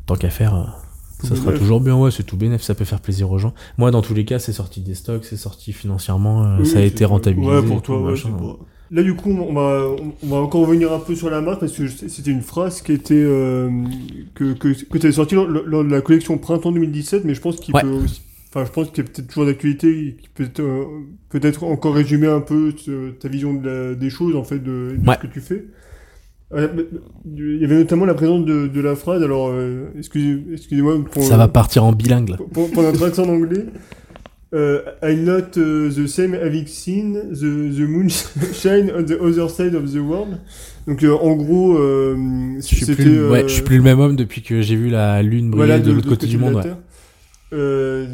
tant 0.06 0.16
qu'à 0.16 0.30
faire, 0.30 0.76
Tout 1.20 1.28
ça 1.28 1.36
sera 1.36 1.52
toujours 1.52 1.80
bien, 1.80 1.96
ouais, 1.96 2.10
c'est 2.10 2.24
tout 2.24 2.36
bénéf, 2.36 2.62
ça 2.62 2.74
peut 2.74 2.84
faire 2.84 3.00
plaisir 3.00 3.30
aux 3.30 3.38
gens. 3.38 3.54
Moi 3.78 3.92
dans 3.92 4.02
tous 4.02 4.14
les 4.14 4.24
cas 4.24 4.40
c'est 4.40 4.52
sorti 4.52 4.80
des 4.80 4.96
stocks, 4.96 5.24
c'est 5.24 5.36
sorti 5.36 5.72
financièrement, 5.72 6.56
Oui, 6.58 6.66
ça 6.66 6.78
a 6.78 6.82
été 6.82 7.04
rentabilisé. 7.04 7.48
Ouais, 7.48 7.62
pour 7.62 7.82
toi, 7.82 8.02
ouais, 8.02 8.10
machin. 8.10 8.30
Là, 8.92 9.02
du 9.04 9.14
coup, 9.14 9.30
on 9.30 9.52
va, 9.52 9.86
on 10.22 10.26
va 10.26 10.36
encore 10.38 10.62
revenir 10.62 10.92
un 10.92 10.98
peu 10.98 11.14
sur 11.14 11.30
la 11.30 11.40
marque 11.40 11.60
parce 11.60 11.72
que 11.72 11.86
c'était 11.86 12.30
une 12.32 12.42
phrase 12.42 12.82
qui 12.82 12.92
était 12.92 13.14
euh, 13.14 13.70
que, 14.34 14.52
que, 14.54 14.68
que 14.68 14.98
tu 14.98 15.06
avais 15.06 15.12
sortie 15.12 15.36
lors, 15.36 15.46
lors 15.46 15.84
de 15.84 15.90
la 15.90 16.00
collection 16.00 16.38
printemps 16.38 16.72
2017, 16.72 17.24
mais 17.24 17.34
je 17.34 17.40
pense 17.40 17.60
qu'il 17.60 17.72
Ouais. 17.72 17.82
peut 17.82 17.88
aussi, 17.88 18.20
enfin, 18.48 18.64
je 18.64 18.72
pense 18.72 18.90
qu'il 18.90 19.04
est 19.04 19.06
peut-être 19.06 19.28
toujours 19.28 19.46
d'actualité, 19.46 20.16
qui 20.20 20.28
peut 20.34 20.42
être, 20.42 20.58
euh, 20.60 20.84
peut-être 21.28 21.62
encore 21.62 21.94
résumer 21.94 22.26
un 22.26 22.40
peu 22.40 22.72
ce- 22.76 23.10
ta 23.10 23.28
vision 23.28 23.54
de 23.54 23.68
la- 23.68 23.94
des 23.94 24.10
choses, 24.10 24.34
en 24.34 24.42
fait, 24.42 24.58
de, 24.58 24.96
de 24.98 25.08
Ouais. 25.08 25.14
ce 25.22 25.26
que 25.28 25.32
tu 25.32 25.40
fais. 25.40 25.66
Euh, 26.52 26.66
Il 27.32 27.58
y 27.60 27.64
avait 27.64 27.76
notamment 27.76 28.06
la 28.06 28.14
présence 28.14 28.44
de, 28.44 28.66
de 28.66 28.80
la 28.80 28.96
phrase, 28.96 29.22
alors, 29.22 29.50
euh, 29.52 29.84
excusez- 29.96 30.42
excusez-moi 30.52 30.96
pour, 31.08 31.22
Ça 31.22 31.36
va 31.36 31.46
partir 31.46 31.84
en 31.84 31.92
bilingue 31.92 32.30
là. 32.30 32.38
pour, 32.52 32.68
pour 32.72 32.82
notre 32.82 33.04
accent 33.06 33.22
en 33.22 33.28
anglais. 33.34 33.66
Euh, 34.52 34.80
I'm 35.00 35.22
not 35.24 35.56
uh, 35.56 35.88
the 35.90 36.08
same 36.08 36.34
having 36.34 36.66
seen 36.66 37.12
the, 37.14 37.70
the 37.72 37.86
moon 37.86 38.08
shine 38.52 38.90
on 38.90 39.04
the 39.04 39.16
other 39.20 39.48
side 39.48 39.74
of 39.76 39.92
the 39.92 39.98
world. 40.00 40.40
Donc 40.88 41.04
euh, 41.04 41.12
en 41.14 41.36
gros, 41.36 41.78
euh, 41.78 42.16
Je 42.56 42.60
suis, 42.62 42.84
plus, 42.94 43.04
le- 43.04 43.30
ouais, 43.30 43.44
euh, 43.44 43.48
je 43.48 43.52
suis 43.54 43.62
plus 43.62 43.76
le 43.76 43.84
même 43.84 44.00
homme 44.00 44.16
depuis 44.16 44.42
que 44.42 44.60
j'ai 44.60 44.74
vu 44.74 44.88
la 44.88 45.22
lune 45.22 45.50
briller 45.50 45.66
voilà, 45.66 45.78
de, 45.78 45.92
l'autre 45.92 46.08
côté 46.08 46.26
du 46.26 46.34
de 46.36 46.40
monde. 46.40 46.54
ouais. 46.56 46.72
Euh, 47.52 48.06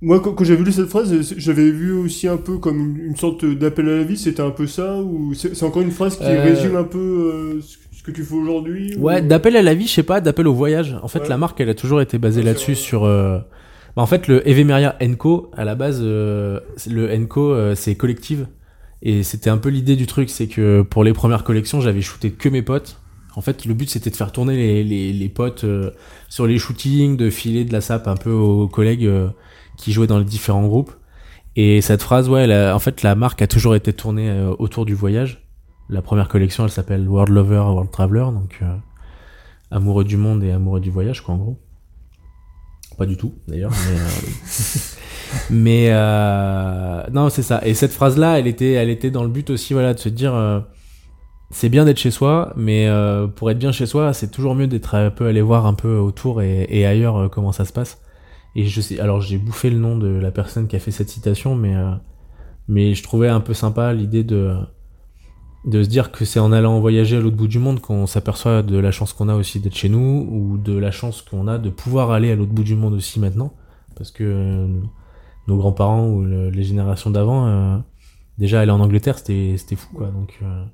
moi, 0.00 0.20
quand, 0.20 0.32
quand 0.32 0.44
j'avais 0.44 0.62
lu 0.62 0.70
cette 0.72 0.88
phrase, 0.88 1.14
j'avais 1.38 1.70
vu 1.70 1.92
aussi 1.92 2.28
un 2.28 2.36
peu 2.36 2.58
comme 2.58 2.78
une, 2.78 3.06
une 3.06 3.16
sorte 3.16 3.44
d'appel 3.44 3.88
à 3.88 3.96
la 3.96 4.02
vie. 4.04 4.16
C'était 4.18 4.42
un 4.42 4.50
peu 4.50 4.66
ça, 4.66 4.98
ou 5.00 5.32
c'est 5.34 5.62
encore 5.64 5.82
une 5.82 5.90
phrase 5.90 6.16
qui 6.18 6.24
Euh, 6.24 6.42
résume 6.44 6.76
un 6.76 6.84
peu 6.84 6.98
euh, 6.98 7.60
ce, 7.62 8.02
que 8.02 8.10
tu 8.10 8.22
fais 8.22 8.34
aujourd'hui. 8.34 8.94
ou- 8.96 9.02
Ouais, 9.04 9.22
d'appel 9.22 9.56
à 9.56 9.62
la 9.62 9.74
vie, 9.74 9.86
je 9.86 9.92
sais 9.94 10.02
pas, 10.02 10.20
d'appel 10.20 10.46
au 10.46 10.54
voyage. 10.54 10.94
En 11.02 11.08
fait, 11.08 11.20
Ouais. 11.20 11.28
la 11.28 11.36
marque, 11.38 11.60
elle 11.60 11.68
a 11.70 11.74
toujours 11.74 12.00
été 12.00 12.18
basée 12.18 12.42
là-dessus 12.42 12.74
sur. 12.74 13.04
Bah, 13.98 14.02
en 14.04 14.06
fait, 14.06 14.28
le 14.28 14.48
Evemeria 14.48 14.94
Enco, 15.02 15.50
à 15.56 15.64
la 15.64 15.74
base, 15.74 15.98
euh, 16.00 16.60
le 16.88 17.12
Enco, 17.12 17.52
euh, 17.52 17.74
c'est 17.74 17.96
collective. 17.96 18.46
Et 19.02 19.24
c'était 19.24 19.50
un 19.50 19.58
peu 19.58 19.70
l'idée 19.70 19.96
du 19.96 20.06
truc, 20.06 20.30
c'est 20.30 20.46
que 20.46 20.82
pour 20.82 21.02
les 21.02 21.12
premières 21.12 21.42
collections, 21.42 21.80
j'avais 21.80 22.00
shooté 22.00 22.30
que 22.30 22.48
mes 22.48 22.62
potes. 22.62 23.00
En 23.34 23.40
fait, 23.40 23.64
le 23.64 23.74
but, 23.74 23.90
c'était 23.90 24.10
de 24.10 24.14
faire 24.14 24.30
tourner 24.30 24.84
les, 24.84 25.12
les, 25.12 25.28
potes 25.28 25.64
euh, 25.64 25.90
sur 26.28 26.46
les 26.46 26.58
shootings, 26.58 27.16
de 27.16 27.28
filer 27.28 27.64
de 27.64 27.72
la 27.72 27.80
sape 27.80 28.06
un 28.06 28.14
peu 28.14 28.30
aux 28.30 28.68
collègues 28.68 29.10
qui 29.76 29.90
jouaient 29.90 30.06
dans 30.06 30.20
les 30.20 30.24
différents 30.24 30.68
groupes. 30.68 30.92
Et 31.56 31.80
cette 31.80 32.02
phrase, 32.04 32.28
ouais, 32.28 32.70
en 32.70 32.78
fait, 32.78 33.02
la 33.02 33.16
marque 33.16 33.42
a 33.42 33.48
toujours 33.48 33.74
été 33.74 33.92
tournée 33.92 34.32
autour 34.60 34.86
du 34.86 34.94
voyage. 34.94 35.44
La 35.88 36.02
première 36.02 36.28
collection, 36.28 36.62
elle 36.62 36.70
s'appelle 36.70 37.08
World 37.08 37.34
Lover, 37.34 37.64
World 37.66 37.90
Traveler, 37.90 38.26
donc 38.32 38.62
amoureux 39.72 40.04
du 40.04 40.16
monde 40.16 40.44
et 40.44 40.52
amoureux 40.52 40.78
du 40.78 40.92
voyage, 40.92 41.20
quoi, 41.20 41.34
en 41.34 41.38
gros. 41.38 41.58
Pas 42.98 43.06
du 43.06 43.16
tout, 43.16 43.34
d'ailleurs, 43.46 43.70
mais, 45.50 45.90
euh, 45.90 45.94
euh, 45.94 47.02
non, 47.12 47.28
c'est 47.30 47.42
ça. 47.42 47.60
Et 47.64 47.74
cette 47.74 47.92
phrase-là, 47.92 48.40
elle 48.40 48.48
était, 48.48 48.72
elle 48.72 48.90
était 48.90 49.12
dans 49.12 49.22
le 49.22 49.28
but 49.28 49.50
aussi, 49.50 49.72
voilà, 49.72 49.94
de 49.94 50.00
se 50.00 50.08
dire, 50.08 50.34
euh, 50.34 50.58
c'est 51.52 51.68
bien 51.68 51.84
d'être 51.84 51.98
chez 51.98 52.10
soi, 52.10 52.52
mais 52.56 52.90
pour 53.36 53.52
être 53.52 53.58
bien 53.58 53.70
chez 53.70 53.86
soi, 53.86 54.12
c'est 54.12 54.32
toujours 54.32 54.56
mieux 54.56 54.66
d'être 54.66 54.96
un 54.96 55.10
peu 55.10 55.26
aller 55.28 55.40
voir 55.40 55.64
un 55.66 55.74
peu 55.74 55.96
autour 55.96 56.42
et, 56.42 56.84
ailleurs 56.84 57.30
comment 57.30 57.52
ça 57.52 57.64
se 57.64 57.72
passe. 57.72 58.02
Et 58.56 58.66
je 58.66 58.80
sais, 58.80 58.98
alors 58.98 59.20
j'ai 59.20 59.38
bouffé 59.38 59.70
le 59.70 59.78
nom 59.78 59.96
de 59.96 60.08
la 60.08 60.32
personne 60.32 60.66
qui 60.66 60.74
a 60.74 60.80
fait 60.80 60.90
cette 60.90 61.08
citation, 61.08 61.54
mais 61.54 61.74
mais 62.66 62.94
je 62.94 63.02
trouvais 63.04 63.28
un 63.28 63.40
peu 63.40 63.54
sympa 63.54 63.92
l'idée 63.92 64.24
de 64.24 64.56
de 65.64 65.82
se 65.82 65.88
dire 65.88 66.12
que 66.12 66.24
c'est 66.24 66.40
en 66.40 66.52
allant 66.52 66.80
voyager 66.80 67.16
à 67.16 67.20
l'autre 67.20 67.36
bout 67.36 67.48
du 67.48 67.58
monde 67.58 67.80
qu'on 67.80 68.06
s'aperçoit 68.06 68.62
de 68.62 68.78
la 68.78 68.90
chance 68.90 69.12
qu'on 69.12 69.28
a 69.28 69.34
aussi 69.34 69.60
d'être 69.60 69.74
chez 69.76 69.88
nous 69.88 70.26
ou 70.30 70.56
de 70.58 70.76
la 70.76 70.90
chance 70.90 71.20
qu'on 71.22 71.46
a 71.48 71.58
de 71.58 71.68
pouvoir 71.70 72.10
aller 72.12 72.30
à 72.30 72.36
l'autre 72.36 72.52
bout 72.52 72.62
du 72.64 72.74
monde 72.76 72.94
aussi 72.94 73.18
maintenant. 73.20 73.52
Parce 73.96 74.10
que 74.12 74.22
euh, 74.24 74.68
nos 75.48 75.56
grands-parents 75.56 76.06
ou 76.08 76.22
le- 76.22 76.50
les 76.50 76.62
générations 76.62 77.10
d'avant 77.10 77.46
euh, 77.48 77.76
déjà 78.38 78.60
aller 78.60 78.70
en 78.70 78.80
Angleterre 78.80 79.18
c'était 79.18 79.56
c'était 79.58 79.76
fou 79.76 79.88
quoi. 79.94 80.06
Donc 80.08 80.38
euh, 80.42 80.64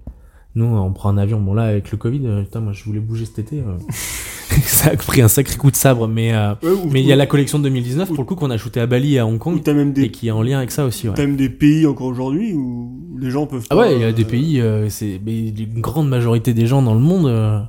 nous 0.54 0.64
on 0.66 0.92
prend 0.92 1.08
un 1.10 1.18
avion 1.18 1.40
bon 1.40 1.54
là 1.54 1.64
avec 1.64 1.90
le 1.90 1.98
Covid 1.98 2.20
euh, 2.26 2.42
putain 2.42 2.60
moi 2.60 2.72
je 2.72 2.84
voulais 2.84 3.00
bouger 3.00 3.24
cet 3.26 3.38
été 3.40 3.60
euh, 3.60 3.76
ça 4.62 4.90
a 4.90 4.96
pris 4.96 5.20
un 5.22 5.28
sacré 5.28 5.56
coup 5.56 5.70
de 5.70 5.76
sabre 5.76 6.06
mais 6.08 6.32
euh, 6.34 6.54
Ouais, 6.62 6.70
ou- 6.70 6.88
mais 6.90 7.00
il 7.02 7.06
y 7.06 7.12
a 7.12 7.16
la 7.16 7.26
collection 7.26 7.58
de 7.58 7.64
2019 7.64 8.08
pour 8.08 8.18
le 8.18 8.24
coup 8.24 8.34
qu'on 8.36 8.50
a 8.50 8.56
shooté 8.56 8.80
à 8.80 8.86
Bali 8.86 9.14
et 9.14 9.18
à 9.18 9.26
Hong 9.26 9.38
Kong 9.38 9.60
t'as 9.64 9.72
même 9.74 9.90
et 9.90 9.92
des, 9.92 10.10
qui 10.10 10.28
est 10.28 10.30
en 10.30 10.42
lien 10.42 10.58
avec 10.58 10.70
ça 10.70 10.84
aussi 10.84 11.08
ouais. 11.08 11.14
t'as 11.16 11.26
même 11.26 11.36
des 11.36 11.48
pays 11.48 11.86
encore 11.86 12.06
aujourd'hui 12.06 12.52
où 12.54 13.00
les 13.18 13.30
gens 13.30 13.46
peuvent. 13.46 13.64
Ah 13.70 13.76
ouais, 13.76 13.94
il 13.94 14.00
y 14.00 14.04
a 14.04 14.08
euh, 14.08 14.12
des 14.12 14.24
pays, 14.24 14.60
euh, 14.60 14.88
c'est 14.90 15.20
mais 15.24 15.48
une 15.48 15.80
grande 15.80 16.08
majorité 16.08 16.52
des 16.52 16.66
gens 16.66 16.82
dans 16.82 16.94
le 16.94 17.00
monde. 17.00 17.26
euh, 17.26 17.60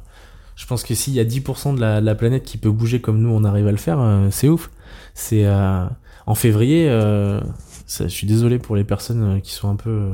je 0.55 0.65
pense 0.65 0.83
que 0.83 0.95
s'il 0.95 1.13
y 1.13 1.19
a 1.19 1.23
10% 1.23 1.75
de 1.75 1.79
la, 1.81 2.01
de 2.01 2.05
la 2.05 2.15
planète 2.15 2.43
qui 2.43 2.57
peut 2.57 2.71
bouger 2.71 2.99
comme 2.99 3.19
nous, 3.21 3.29
on 3.29 3.43
arrive 3.43 3.67
à 3.67 3.71
le 3.71 3.77
faire, 3.77 3.99
euh, 3.99 4.27
c'est 4.31 4.49
ouf. 4.49 4.71
C'est 5.13 5.45
euh, 5.45 5.85
en 6.25 6.33
février. 6.35 6.87
euh, 6.89 7.39
ça, 7.85 8.05
je 8.07 8.13
suis 8.13 8.25
désolé 8.27 8.57
pour 8.57 8.75
les 8.75 8.83
personnes 8.83 9.37
euh, 9.37 9.39
qui 9.39 9.53
sont 9.53 9.69
un 9.69 9.75
peu 9.75 10.09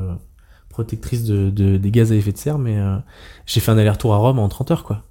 protectrices 0.82 1.24
de, 1.24 1.50
de- 1.50 1.76
des 1.76 1.90
gaz 1.90 2.12
à 2.12 2.16
effet 2.16 2.32
de 2.32 2.38
serre, 2.38 2.58
mais 2.58 2.78
euh, 2.78 2.96
j'ai 3.46 3.60
fait 3.60 3.70
un 3.70 3.78
aller-retour 3.78 4.14
à 4.14 4.18
Rome 4.18 4.38
en 4.38 4.48
30 4.48 4.70
heures, 4.70 4.84
quoi. 4.84 5.02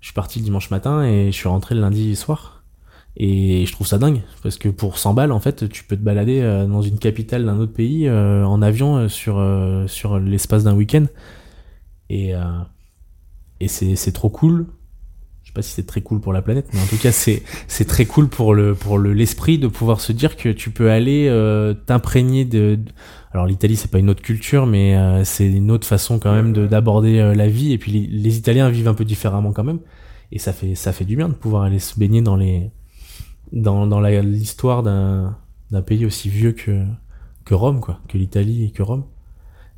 Je 0.00 0.06
suis 0.08 0.14
parti 0.14 0.38
le 0.40 0.44
dimanche 0.44 0.70
matin 0.70 1.04
et 1.04 1.26
je 1.32 1.36
suis 1.36 1.48
rentré 1.48 1.74
le 1.74 1.80
lundi 1.80 2.16
soir. 2.16 2.64
Et 3.16 3.66
je 3.66 3.72
trouve 3.72 3.86
ça 3.86 3.98
dingue, 3.98 4.22
parce 4.42 4.56
que 4.58 4.68
pour 4.70 4.98
100 4.98 5.14
balles, 5.14 5.32
en 5.32 5.40
fait, 5.40 5.68
tu 5.68 5.84
peux 5.84 5.96
te 5.96 6.02
balader 6.02 6.40
euh, 6.40 6.66
dans 6.66 6.82
une 6.82 6.98
capitale 6.98 7.44
d'un 7.44 7.58
autre 7.58 7.72
pays 7.74 8.08
euh, 8.08 8.44
en 8.46 8.62
avion 8.62 9.08
sur, 9.08 9.42
sur 9.88 10.18
l'espace 10.18 10.64
d'un 10.64 10.74
week-end. 10.74 11.06
Et, 12.10 12.34
et 13.60 13.68
c'est 13.68 14.12
trop 14.12 14.28
cool. 14.28 14.66
Sais 15.52 15.56
pas 15.56 15.62
si 15.62 15.72
c'est 15.72 15.86
très 15.86 16.00
cool 16.00 16.18
pour 16.18 16.32
la 16.32 16.40
planète, 16.40 16.70
mais 16.72 16.80
en 16.80 16.86
tout 16.86 16.96
cas, 16.96 17.12
c'est 17.12 17.42
c'est 17.68 17.84
très 17.84 18.06
cool 18.06 18.28
pour 18.28 18.54
le 18.54 18.74
pour 18.74 18.96
le 18.96 19.12
l'esprit 19.12 19.58
de 19.58 19.68
pouvoir 19.68 20.00
se 20.00 20.12
dire 20.12 20.36
que 20.38 20.48
tu 20.48 20.70
peux 20.70 20.90
aller 20.90 21.26
euh, 21.28 21.74
t'imprégner 21.74 22.46
de, 22.46 22.78
Alors 23.32 23.44
l'Italie, 23.44 23.76
c'est 23.76 23.90
pas 23.90 23.98
une 23.98 24.08
autre 24.08 24.22
culture, 24.22 24.64
mais 24.64 24.96
euh, 24.96 25.24
c'est 25.24 25.46
une 25.52 25.70
autre 25.70 25.86
façon 25.86 26.18
quand 26.18 26.32
même 26.32 26.54
de 26.54 26.66
d'aborder 26.66 27.18
euh, 27.18 27.34
la 27.34 27.48
vie. 27.48 27.72
Et 27.72 27.76
puis 27.76 27.92
les, 27.92 28.06
les 28.06 28.38
Italiens 28.38 28.70
vivent 28.70 28.88
un 28.88 28.94
peu 28.94 29.04
différemment 29.04 29.52
quand 29.52 29.64
même. 29.64 29.80
Et 30.30 30.38
ça 30.38 30.54
fait 30.54 30.74
ça 30.74 30.94
fait 30.94 31.04
du 31.04 31.16
bien 31.16 31.28
de 31.28 31.34
pouvoir 31.34 31.64
aller 31.64 31.80
se 31.80 31.98
baigner 31.98 32.22
dans 32.22 32.36
les 32.36 32.70
dans, 33.52 33.86
dans 33.86 34.00
l'histoire 34.00 34.82
d'un 34.82 35.36
d'un 35.70 35.82
pays 35.82 36.06
aussi 36.06 36.30
vieux 36.30 36.52
que, 36.52 36.82
que 37.44 37.54
Rome, 37.54 37.80
quoi, 37.80 38.00
que 38.08 38.16
l'Italie 38.16 38.64
et 38.64 38.70
que 38.70 38.82
Rome. 38.82 39.04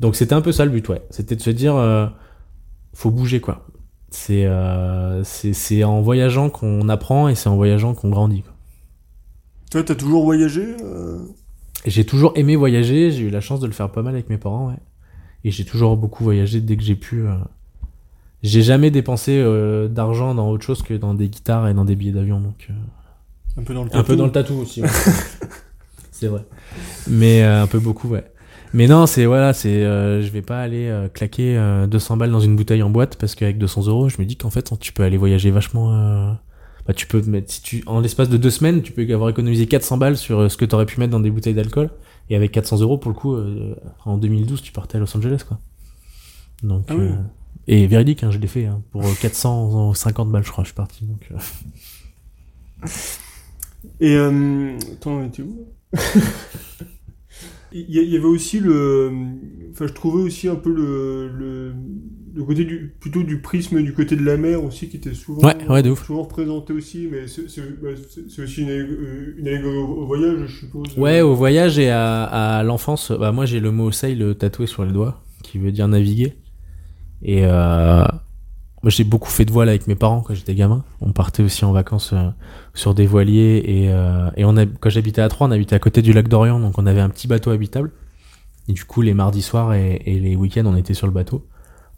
Donc 0.00 0.16
c'était 0.16 0.34
un 0.34 0.42
peu 0.42 0.52
ça 0.52 0.64
le 0.64 0.70
but, 0.70 0.88
ouais. 0.88 1.02
C'était 1.10 1.36
de 1.36 1.40
se 1.40 1.50
dire, 1.50 1.76
euh, 1.76 2.06
faut 2.92 3.10
bouger, 3.10 3.40
quoi. 3.40 3.66
C'est 4.16 4.46
euh, 4.46 5.24
c'est 5.24 5.52
c'est 5.52 5.82
en 5.82 6.00
voyageant 6.00 6.48
qu'on 6.48 6.88
apprend 6.88 7.26
et 7.28 7.34
c'est 7.34 7.48
en 7.48 7.56
voyageant 7.56 7.94
qu'on 7.94 8.10
grandit. 8.10 8.42
Quoi. 8.42 8.52
Toi, 9.72 9.82
t'as 9.82 9.96
toujours 9.96 10.22
voyagé 10.24 10.76
euh, 10.84 11.18
J'ai 11.84 12.06
toujours 12.06 12.32
aimé 12.36 12.54
voyager, 12.54 13.10
j'ai 13.10 13.22
eu 13.24 13.30
la 13.30 13.40
chance 13.40 13.58
de 13.58 13.66
le 13.66 13.72
faire 13.72 13.90
pas 13.90 14.02
mal 14.02 14.14
avec 14.14 14.30
mes 14.30 14.38
parents, 14.38 14.68
ouais. 14.68 14.78
Et 15.42 15.50
j'ai 15.50 15.64
toujours 15.64 15.96
beaucoup 15.96 16.22
voyagé 16.22 16.60
dès 16.60 16.76
que 16.76 16.82
j'ai 16.84 16.94
pu. 16.94 17.26
euh. 17.26 17.34
J'ai 18.44 18.62
jamais 18.62 18.92
dépensé 18.92 19.32
euh, 19.36 19.88
d'argent 19.88 20.32
dans 20.34 20.48
autre 20.48 20.64
chose 20.64 20.82
que 20.82 20.94
dans 20.94 21.14
des 21.14 21.28
guitares 21.28 21.66
et 21.66 21.74
dans 21.74 21.84
des 21.84 21.96
billets 21.96 22.12
d'avion, 22.12 22.40
donc... 22.40 22.68
euh, 22.70 22.74
un 23.60 23.64
peu 23.64 23.74
dans 23.74 23.82
le 23.84 23.90
Un 23.96 24.04
peu 24.04 24.14
dans 24.16 24.26
le 24.26 24.32
tatou 24.32 24.54
aussi. 24.54 24.80
ouais. 24.80 24.88
c'est 26.12 26.28
vrai. 26.28 26.44
Mais 27.08 27.42
euh, 27.42 27.62
un 27.64 27.66
peu 27.66 27.80
beaucoup, 27.80 28.08
ouais. 28.08 28.24
Mais 28.74 28.88
non, 28.88 29.06
c'est 29.06 29.24
voilà, 29.24 29.52
c'est 29.52 29.84
euh, 29.84 30.20
je 30.20 30.28
vais 30.30 30.42
pas 30.42 30.60
aller 30.60 30.88
euh, 30.88 31.08
claquer 31.08 31.56
euh, 31.56 31.86
200 31.86 32.16
balles 32.16 32.32
dans 32.32 32.40
une 32.40 32.56
bouteille 32.56 32.82
en 32.82 32.90
boîte 32.90 33.16
parce 33.16 33.36
qu'avec 33.36 33.56
200 33.56 33.86
euros, 33.86 34.08
je 34.08 34.16
me 34.20 34.26
dis 34.26 34.36
qu'en 34.36 34.50
fait, 34.50 34.76
tu 34.80 34.92
peux 34.92 35.04
aller 35.04 35.16
voyager 35.16 35.52
vachement. 35.52 35.94
euh, 35.94 36.32
bah, 36.86 36.92
tu 36.92 37.06
peux 37.06 37.22
mettre 37.22 37.50
si 37.52 37.62
tu 37.62 37.82
en 37.86 38.00
l'espace 38.00 38.28
de 38.28 38.36
deux 38.36 38.50
semaines, 38.50 38.82
tu 38.82 38.90
peux 38.92 39.10
avoir 39.14 39.30
économisé 39.30 39.66
400 39.66 39.96
balles 39.96 40.16
sur 40.16 40.40
euh, 40.40 40.48
ce 40.48 40.56
que 40.56 40.64
t'aurais 40.64 40.86
pu 40.86 40.98
mettre 40.98 41.12
dans 41.12 41.20
des 41.20 41.30
bouteilles 41.30 41.54
d'alcool 41.54 41.90
et 42.30 42.36
avec 42.36 42.50
400 42.52 42.80
euros 42.80 42.98
pour 42.98 43.10
le 43.12 43.16
coup, 43.16 43.34
euh, 43.34 43.76
en 44.04 44.18
2012, 44.18 44.60
tu 44.60 44.72
partais 44.72 44.96
à 44.96 45.00
Los 45.00 45.16
Angeles 45.16 45.44
quoi. 45.46 45.60
Donc 46.64 46.86
Ah 46.88 46.94
oui. 46.96 47.04
euh, 47.06 47.14
et 47.68 47.86
véridique, 47.86 48.24
hein, 48.24 48.30
je 48.32 48.38
l'ai 48.38 48.48
fait 48.48 48.66
hein, 48.66 48.82
pour 48.90 49.06
euh, 49.06 49.12
450 49.20 50.30
balles, 50.32 50.44
je 50.44 50.50
crois, 50.50 50.64
je 50.64 50.68
suis 50.70 50.74
parti. 50.74 51.04
Donc 51.04 51.28
euh, 51.30 52.88
Et 54.00 54.16
euh, 54.16 54.76
attends, 54.92 55.22
était 55.24 55.42
où? 55.42 55.68
Il 57.76 57.90
y, 57.90 58.16
avait 58.16 58.24
aussi 58.24 58.60
le, 58.60 59.10
enfin, 59.72 59.88
je 59.88 59.92
trouvais 59.92 60.22
aussi 60.22 60.46
un 60.48 60.54
peu 60.54 60.72
le, 60.72 61.28
le, 61.28 61.74
le 62.32 62.44
côté 62.44 62.64
du, 62.64 62.94
plutôt 63.00 63.24
du 63.24 63.40
prisme 63.40 63.82
du 63.82 63.92
côté 63.92 64.14
de 64.14 64.24
la 64.24 64.36
mer 64.36 64.62
aussi 64.62 64.88
qui 64.88 64.96
était 64.98 65.12
souvent, 65.12 65.42
Ouais, 65.48 65.56
ouais, 65.68 65.82
de 65.82 65.90
ouf. 65.90 66.06
souvent 66.06 66.22
représenté 66.22 66.72
aussi, 66.72 67.08
mais 67.10 67.26
c'est 67.26 67.42
bah, 67.82 67.88
aussi 68.42 68.62
une, 68.62 68.68
allég- 68.68 69.34
une 69.38 69.48
allégorie 69.48 69.76
au, 69.76 69.86
au 70.02 70.06
voyage, 70.06 70.46
je 70.46 70.56
suppose. 70.60 70.96
Ouais, 70.96 71.20
au 71.20 71.34
voyage 71.34 71.76
et 71.80 71.90
à, 71.90 72.22
à 72.58 72.62
l'enfance, 72.62 73.10
bah 73.10 73.32
moi 73.32 73.44
j'ai 73.44 73.58
le 73.58 73.72
mot 73.72 73.90
sail 73.90 74.22
tatoué 74.38 74.68
sur 74.68 74.84
le 74.84 74.92
doigt, 74.92 75.24
qui 75.42 75.58
veut 75.58 75.72
dire 75.72 75.88
naviguer. 75.88 76.34
Et 77.22 77.44
euh, 77.44 78.04
moi 78.84 78.90
j'ai 78.90 79.04
beaucoup 79.04 79.30
fait 79.30 79.46
de 79.46 79.50
voile 79.50 79.70
avec 79.70 79.86
mes 79.86 79.94
parents 79.94 80.20
quand 80.20 80.34
j'étais 80.34 80.54
gamin. 80.54 80.84
On 81.00 81.12
partait 81.12 81.42
aussi 81.42 81.64
en 81.64 81.72
vacances 81.72 82.12
euh, 82.12 82.28
sur 82.74 82.94
des 82.94 83.06
voiliers 83.06 83.62
et, 83.64 83.88
euh, 83.88 84.28
et 84.36 84.44
on 84.44 84.58
a, 84.58 84.66
quand 84.66 84.90
j'habitais 84.90 85.22
à 85.22 85.28
Troyes, 85.30 85.48
on 85.48 85.50
habitait 85.50 85.74
à 85.74 85.78
côté 85.78 86.02
du 86.02 86.12
lac 86.12 86.28
d'Orient, 86.28 86.60
donc 86.60 86.76
on 86.76 86.84
avait 86.84 87.00
un 87.00 87.08
petit 87.08 87.26
bateau 87.26 87.50
habitable. 87.50 87.92
Et 88.68 88.74
du 88.74 88.84
coup 88.84 89.00
les 89.00 89.14
mardis 89.14 89.40
soirs 89.40 89.72
et, 89.72 90.02
les 90.04 90.36
week-ends 90.36 90.66
on 90.66 90.76
était 90.76 90.92
sur 90.92 91.06
le 91.06 91.14
bateau, 91.14 91.46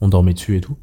on 0.00 0.06
dormait 0.06 0.32
dessus 0.32 0.56
et 0.56 0.60
tout. 0.60 0.76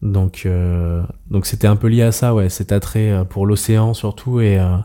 Donc 0.00 0.44
euh, 0.46 1.02
donc 1.30 1.44
c'était 1.44 1.66
un 1.66 1.76
peu 1.76 1.88
lié 1.88 2.04
à 2.04 2.12
ça, 2.12 2.34
ouais, 2.34 2.48
cet 2.48 2.72
attrait 2.72 3.10
euh, 3.10 3.24
pour 3.24 3.44
l'océan 3.44 3.92
surtout 3.92 4.40
et 4.40 4.58
euh, 4.58 4.78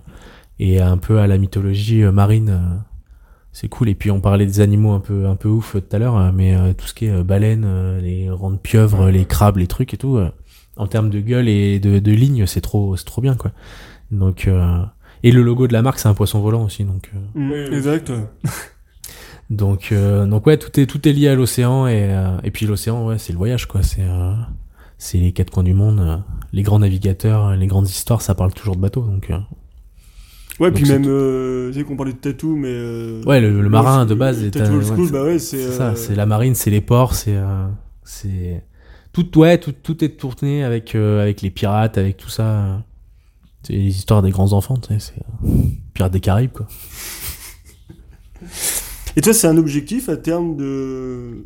et 0.60 0.82
un 0.82 0.98
peu 0.98 1.20
à 1.20 1.28
la 1.28 1.38
mythologie 1.38 2.04
marine. 2.04 2.84
C'est 3.54 3.70
cool. 3.70 3.88
Et 3.90 3.96
puis 3.96 4.12
on 4.12 4.20
parlait 4.20 4.46
des 4.46 4.60
animaux 4.60 4.92
un 4.92 5.00
peu 5.00 5.28
un 5.28 5.36
peu 5.36 5.48
ouf 5.48 5.76
euh, 5.76 5.80
tout 5.82 5.96
à 5.96 6.00
l'heure, 6.00 6.18
euh, 6.18 6.32
mais 6.34 6.56
euh, 6.56 6.74
tout 6.74 6.86
ce 6.88 6.94
qui 6.94 7.06
est 7.06 7.12
euh, 7.12 7.24
baleines, 7.24 7.64
euh, 7.66 8.02
les 8.02 8.30
rangs 8.30 8.52
de 8.52 8.58
pieuvres, 8.58 9.10
les 9.10 9.26
crabes, 9.26 9.58
les 9.58 9.68
trucs 9.68 9.94
et 9.94 9.98
tout, 9.98 10.18
euh, 10.18 10.30
en 10.76 10.88
termes 10.88 11.10
de 11.10 11.22
gueule 11.22 11.48
et 11.48 11.80
de, 11.80 12.00
de 12.00 12.12
ligne, 12.12 12.46
c'est 12.48 12.62
trop 12.62 12.98
c'est 12.98 13.06
trop 13.06 13.22
bien 13.22 13.36
quoi. 13.36 13.52
Donc 14.12 14.48
euh, 14.48 14.80
et 15.24 15.32
le 15.32 15.42
logo 15.42 15.68
de 15.68 15.74
la 15.74 15.82
marque 15.82 16.00
c'est 16.00 16.10
un 16.10 16.14
poisson 16.16 16.40
volant 16.42 16.64
aussi, 16.66 16.84
donc 16.84 17.10
euh, 17.16 17.40
Mm, 17.70 17.74
exact. 17.74 18.12
donc 19.50 19.92
euh, 19.92 20.26
donc 20.26 20.46
ouais 20.48 20.58
tout 20.58 20.80
est 20.80 20.86
tout 20.86 21.08
est 21.08 21.14
lié 21.14 21.28
à 21.28 21.36
l'océan 21.36 21.86
et 21.88 22.04
euh, 22.10 22.38
et 22.44 22.52
puis 22.52 22.66
l'océan 22.66 23.06
ouais 23.06 23.18
c'est 23.18 23.34
le 23.34 23.38
voyage 23.38 23.68
quoi, 23.68 23.84
c'est 23.84 24.02
euh, 24.02 24.34
c'est 24.98 25.18
les 25.18 25.32
quatre 25.32 25.52
coins 25.52 25.64
du 25.64 25.74
monde, 25.74 26.00
euh, 26.00 26.18
les 26.54 26.64
grands 26.64 26.80
navigateurs, 26.80 27.56
les 27.56 27.68
grandes 27.68 27.90
histoires, 27.90 28.22
ça 28.22 28.36
parle 28.36 28.54
toujours 28.54 28.76
de 28.76 28.82
bateau 28.82 29.02
donc. 29.02 29.32
Euh, 30.60 30.64
Ouais, 30.64 30.72
Donc 30.72 30.80
puis 30.82 30.90
même, 30.90 31.04
euh, 31.08 31.72
tu 31.72 31.80
sais 31.80 31.84
qu'on 31.84 31.96
parlait 31.96 32.14
de 32.14 32.18
tatou, 32.18 32.56
mais. 32.56 32.68
euh, 32.72 33.24
Ouais, 33.26 33.42
le- 33.42 33.62
le 33.62 33.70
marin, 33.70 34.06
de 34.06 34.14
base, 34.14 34.50
Tattoo 34.52 34.72
un- 34.74 34.76
old 34.78 34.86
school, 34.86 35.06
c'est- 35.08 35.12
bah 35.14 35.24
ouais, 35.24 35.40
c'est. 35.40 35.58
C'est 35.58 35.64
euh, 35.66 35.78
ça, 35.78 35.96
c'est 35.96 36.16
la 36.16 36.26
marine, 36.26 36.54
c'est 36.56 36.70
les 36.70 36.82
ports, 36.82 37.16
c'est 37.16 37.36
euh, 37.36 37.68
c'est 38.04 38.64
tout 39.14 39.38
ouais, 39.40 39.58
tout, 39.60 39.72
tout 39.72 40.04
est 40.04 40.10
tourné 40.18 40.64
avec 40.64 40.94
euh, 40.96 41.22
avec 41.22 41.42
les 41.42 41.50
pirates, 41.50 41.98
avec 41.98 42.18
tout 42.18 42.30
ça. 42.30 42.84
C'est 43.64 43.74
les 43.74 43.88
histoires 43.98 44.22
des 44.22 44.30
grands 44.32 44.54
enfants, 44.54 44.78
tu 44.78 44.90
sais, 44.94 45.00
c'est 45.00 45.22
euh, 45.50 45.54
pirates 45.94 46.12
des 46.14 46.20
Caraïbes 46.20 46.52
quoi. 46.52 46.68
Et 49.16 49.22
toi, 49.22 49.34
c'est 49.34 49.48
un 49.48 49.58
objectif 49.58 50.10
à 50.10 50.18
terme 50.18 50.58
de. 50.58 51.46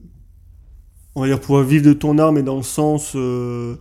On 1.15 1.21
va 1.21 1.27
dire 1.27 1.39
pouvoir 1.39 1.63
vivre 1.63 1.85
de 1.85 1.93
ton 1.93 2.17
art, 2.17 2.31
mais 2.31 2.43
dans 2.43 2.57
le 2.57 2.63
sens. 2.63 3.13
Euh, 3.15 3.75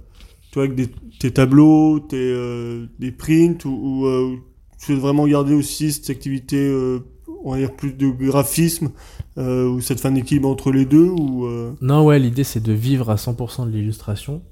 tu 0.50 0.54
vois, 0.54 0.64
avec 0.64 0.74
des, 0.74 0.88
tes 1.20 1.30
tableaux, 1.30 2.00
tes, 2.00 2.16
euh, 2.16 2.86
des 2.98 3.10
prints, 3.12 3.58
ou, 3.64 4.06
ou 4.06 4.38
tu 4.78 4.92
veux 4.94 4.98
vraiment 4.98 5.26
garder 5.26 5.54
aussi 5.54 5.92
cette 5.92 6.10
activité, 6.10 6.56
euh, 6.56 7.00
on 7.44 7.52
va 7.52 7.58
dire 7.58 7.74
plus 7.74 7.92
de 7.92 8.08
graphisme, 8.08 8.90
euh, 9.38 9.68
ou 9.68 9.80
cette 9.80 10.00
fin 10.00 10.10
d'équilibre 10.10 10.48
entre 10.48 10.70
les 10.72 10.84
deux, 10.84 11.08
ou. 11.08 11.46
euh, 11.46 11.72
Non, 11.80 12.04
ouais, 12.04 12.18
l'idée 12.18 12.44
c'est 12.44 12.60
de 12.62 12.72
vivre 12.72 13.10
à 13.10 13.16
100% 13.16 13.66
de 13.66 13.70
l'illustration. 13.70 14.42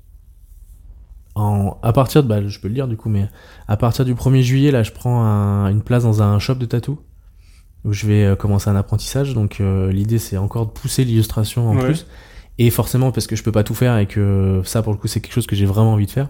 En, 1.36 1.78
à 1.82 1.92
partir 1.92 2.22
de, 2.22 2.28
bah, 2.28 2.46
je 2.46 2.60
peux 2.60 2.68
le 2.68 2.74
dire 2.74 2.86
du 2.86 2.96
coup, 2.96 3.08
mais 3.08 3.28
à 3.66 3.76
partir 3.76 4.04
du 4.04 4.14
1er 4.14 4.42
juillet, 4.42 4.70
là, 4.70 4.82
je 4.84 4.92
prends 4.92 5.24
un- 5.24 5.68
une 5.68 5.82
place 5.82 6.04
dans 6.04 6.22
un 6.22 6.38
shop 6.38 6.54
de 6.54 6.66
tatou 6.66 7.00
où 7.84 7.92
je 7.92 8.06
vais 8.06 8.24
euh, 8.24 8.36
commencer 8.36 8.70
un 8.70 8.76
apprentissage. 8.76 9.34
Donc, 9.34 9.60
euh, 9.60 9.90
l'idée 9.90 10.18
c'est 10.18 10.36
encore 10.36 10.66
de 10.66 10.70
pousser 10.70 11.04
l'illustration 11.04 11.68
en 11.70 11.74
Ouais. 11.76 11.82
plus. 11.84 12.06
Et 12.58 12.70
forcément, 12.70 13.10
parce 13.10 13.26
que 13.26 13.34
je 13.34 13.42
peux 13.42 13.50
pas 13.50 13.64
tout 13.64 13.74
faire 13.74 13.98
et 13.98 14.06
que 14.06 14.62
ça, 14.64 14.80
pour 14.82 14.92
le 14.92 14.98
coup, 14.98 15.08
c'est 15.08 15.20
quelque 15.20 15.32
chose 15.32 15.46
que 15.48 15.56
j'ai 15.56 15.66
vraiment 15.66 15.92
envie 15.94 16.06
de 16.06 16.10
faire, 16.12 16.28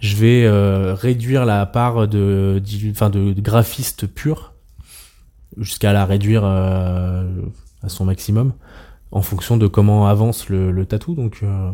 je 0.00 0.16
vais 0.16 0.44
euh, 0.44 0.94
réduire 0.94 1.44
la 1.44 1.64
part 1.66 2.08
de, 2.08 2.62
enfin, 2.90 3.10
de, 3.10 3.32
graphiste 3.40 4.06
pur 4.06 4.54
jusqu'à 5.56 5.92
la 5.92 6.04
réduire 6.04 6.42
euh, 6.44 7.24
à 7.82 7.88
son 7.88 8.04
maximum 8.04 8.52
en 9.12 9.22
fonction 9.22 9.56
de 9.56 9.66
comment 9.66 10.06
avance 10.06 10.48
le, 10.48 10.84
tatou. 10.86 11.14
Donc, 11.14 11.40
euh, 11.42 11.70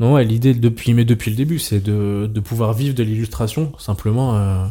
non, 0.00 0.14
ouais, 0.14 0.24
l'idée 0.24 0.54
depuis, 0.54 0.94
mais 0.94 1.04
depuis 1.04 1.30
le 1.30 1.36
début, 1.36 1.58
c'est 1.58 1.80
de, 1.80 2.30
de 2.32 2.40
pouvoir 2.40 2.72
vivre 2.72 2.94
de 2.94 3.02
l'illustration. 3.02 3.72
Simplement, 3.78 4.68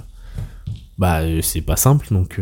bah, 0.97 1.21
c'est 1.41 1.61
pas 1.61 1.75
simple. 1.75 2.07
Donc, 2.11 2.41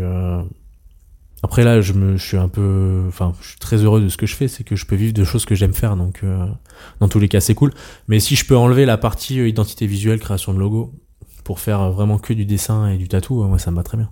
après 1.45 1.63
là, 1.63 1.81
je 1.81 1.93
me, 1.93 2.17
je 2.17 2.25
suis 2.25 2.37
un 2.37 2.47
peu, 2.47 3.03
enfin, 3.07 3.33
je 3.41 3.49
suis 3.49 3.59
très 3.59 3.77
heureux 3.77 4.01
de 4.01 4.09
ce 4.09 4.17
que 4.17 4.25
je 4.25 4.35
fais, 4.35 4.47
c'est 4.47 4.63
que 4.63 4.75
je 4.75 4.85
peux 4.85 4.95
vivre 4.95 5.13
de 5.13 5.23
choses 5.23 5.45
que 5.45 5.55
j'aime 5.55 5.73
faire. 5.73 5.95
Donc, 5.95 6.19
euh, 6.23 6.45
dans 6.99 7.07
tous 7.07 7.19
les 7.19 7.27
cas, 7.27 7.39
c'est 7.39 7.55
cool. 7.55 7.71
Mais 8.07 8.19
si 8.19 8.35
je 8.35 8.45
peux 8.45 8.57
enlever 8.57 8.85
la 8.85 8.97
partie 8.97 9.39
euh, 9.39 9.47
identité 9.47 9.87
visuelle, 9.87 10.19
création 10.19 10.53
de 10.53 10.59
logo, 10.59 10.93
pour 11.43 11.59
faire 11.59 11.81
euh, 11.81 11.91
vraiment 11.91 12.17
que 12.17 12.33
du 12.33 12.45
dessin 12.45 12.89
et 12.89 12.97
du 12.97 13.07
tatou, 13.07 13.43
moi, 13.43 13.59
ça 13.59 13.71
me 13.71 13.77
va 13.77 13.83
très 13.83 13.97
bien. 13.97 14.09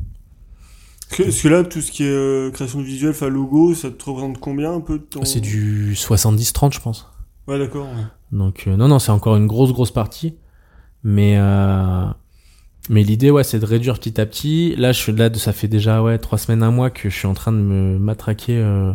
Parce 1.18 1.42
que, 1.42 1.48
là, 1.48 1.64
tout 1.64 1.82
ce 1.82 1.92
qui 1.92 2.04
est 2.04 2.08
euh, 2.08 2.50
création 2.52 2.80
de 2.80 2.86
visuel, 2.86 3.12
enfin 3.12 3.30
logo, 3.30 3.76
ça 3.76 3.92
te 3.92 4.04
représente 4.06 4.40
combien 4.40 4.74
un 4.74 4.82
peu 4.82 4.98
de 4.98 5.04
ton... 5.04 5.26
C'est 5.26 5.42
du 5.42 5.94
70-30, 5.94 6.74
je 6.74 6.80
pense. 6.80 7.12
Ouais, 7.48 7.60
d'accord. 7.60 7.86
ouais. 7.86 8.04
Donc 8.34 8.64
euh, 8.68 8.76
non 8.76 8.88
non 8.88 9.00
c'est 9.00 9.12
encore 9.12 9.36
une 9.36 9.48
grosse 9.48 9.72
grosse 9.72 9.92
partie, 9.92 10.36
mais 11.04 11.36
euh, 11.38 12.06
mais 12.90 13.04
l'idée 13.04 13.32
ouais 13.32 13.44
c'est 13.44 13.60
de 13.60 13.66
réduire 13.66 13.98
petit 14.00 14.20
à 14.20 14.26
petit. 14.26 14.76
Là 14.76 14.92
je 14.92 15.00
suis 15.00 15.12
là 15.14 15.34
ça 15.34 15.54
fait 15.54 15.68
déjà 15.68 16.02
ouais 16.02 16.18
trois 16.18 16.38
semaines 16.38 16.64
un 16.64 16.72
mois 16.72 16.90
que 16.90 17.10
je 17.10 17.16
suis 17.16 17.28
en 17.28 17.34
train 17.34 17.52
de 17.52 17.58
me 17.58 17.98
matraquer 17.98 18.58
euh, 18.58 18.92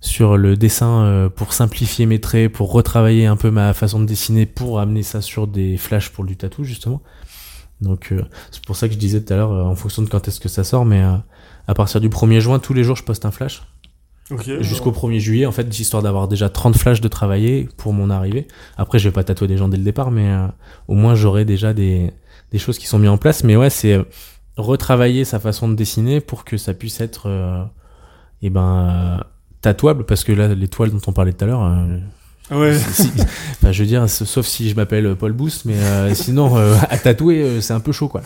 sur 0.00 0.36
le 0.36 0.56
dessin 0.56 1.04
euh, 1.04 1.28
pour 1.28 1.52
simplifier 1.52 2.06
mes 2.06 2.20
traits, 2.20 2.52
pour 2.52 2.72
retravailler 2.72 3.26
un 3.26 3.36
peu 3.36 3.50
ma 3.50 3.72
façon 3.72 4.00
de 4.00 4.06
dessiner, 4.06 4.46
pour 4.46 4.80
amener 4.80 5.02
ça 5.02 5.20
sur 5.20 5.46
des 5.46 5.76
flashs 5.76 6.10
pour 6.10 6.24
du 6.24 6.36
tatou 6.36 6.64
justement. 6.64 7.00
Donc 7.80 8.12
euh, 8.12 8.22
c'est 8.50 8.64
pour 8.64 8.76
ça 8.76 8.88
que 8.88 8.94
je 8.94 8.98
disais 8.98 9.20
tout 9.22 9.32
à 9.32 9.36
l'heure 9.36 9.52
euh, 9.52 9.62
en 9.62 9.74
fonction 9.74 10.02
de 10.02 10.08
quand 10.08 10.26
est-ce 10.28 10.40
que 10.40 10.48
ça 10.48 10.64
sort, 10.64 10.84
mais 10.84 11.02
euh, 11.02 11.16
à 11.66 11.74
partir 11.74 12.00
du 12.00 12.08
1er 12.08 12.40
juin 12.40 12.58
tous 12.58 12.74
les 12.74 12.84
jours 12.84 12.96
je 12.96 13.04
poste 13.04 13.24
un 13.24 13.30
flash 13.30 13.62
jusqu'au 14.60 14.92
1er 14.92 15.18
juillet 15.18 15.46
en 15.46 15.52
fait 15.52 15.78
histoire 15.78 16.02
d'avoir 16.02 16.28
déjà 16.28 16.48
30 16.48 16.76
flashs 16.76 17.00
de 17.00 17.08
travailler 17.08 17.68
pour 17.76 17.92
mon 17.92 18.08
arrivée 18.08 18.46
après 18.76 18.98
je 18.98 19.08
vais 19.08 19.12
pas 19.12 19.24
tatouer 19.24 19.48
des 19.48 19.56
gens 19.56 19.68
dès 19.68 19.76
le 19.76 19.82
départ 19.82 20.10
mais 20.10 20.30
euh, 20.30 20.46
au 20.88 20.94
moins 20.94 21.14
j'aurai 21.14 21.44
déjà 21.44 21.72
des, 21.72 22.12
des 22.52 22.58
choses 22.58 22.78
qui 22.78 22.86
sont 22.86 22.98
mises 22.98 23.08
en 23.08 23.18
place 23.18 23.42
mais 23.44 23.56
ouais 23.56 23.70
c'est 23.70 23.94
euh, 23.94 24.04
retravailler 24.56 25.24
sa 25.24 25.40
façon 25.40 25.68
de 25.68 25.74
dessiner 25.74 26.20
pour 26.20 26.44
que 26.44 26.56
ça 26.56 26.74
puisse 26.74 27.00
être 27.00 27.28
euh, 27.28 27.64
eh 28.42 28.50
ben 28.50 29.18
euh, 29.20 29.24
tatouable 29.62 30.04
parce 30.04 30.22
que 30.24 30.32
là 30.32 30.48
les 30.54 30.68
toiles 30.68 30.90
dont 30.90 31.00
on 31.06 31.12
parlait 31.12 31.32
tout 31.32 31.44
à 31.44 31.48
l'heure 31.48 31.86
ouais. 32.50 32.78
si- 32.78 33.10
enfin, 33.52 33.72
je 33.72 33.82
veux 33.82 33.88
dire 33.88 34.08
sauf 34.08 34.46
si 34.46 34.68
je 34.68 34.74
m'appelle 34.76 35.14
Paul 35.16 35.32
Boost 35.32 35.64
mais 35.64 35.74
euh, 35.76 36.14
sinon 36.14 36.56
euh, 36.56 36.74
à 36.90 36.98
tatouer 36.98 37.42
euh, 37.42 37.60
c'est 37.60 37.72
un 37.72 37.80
peu 37.80 37.92
chaud 37.92 38.08
quoi. 38.08 38.22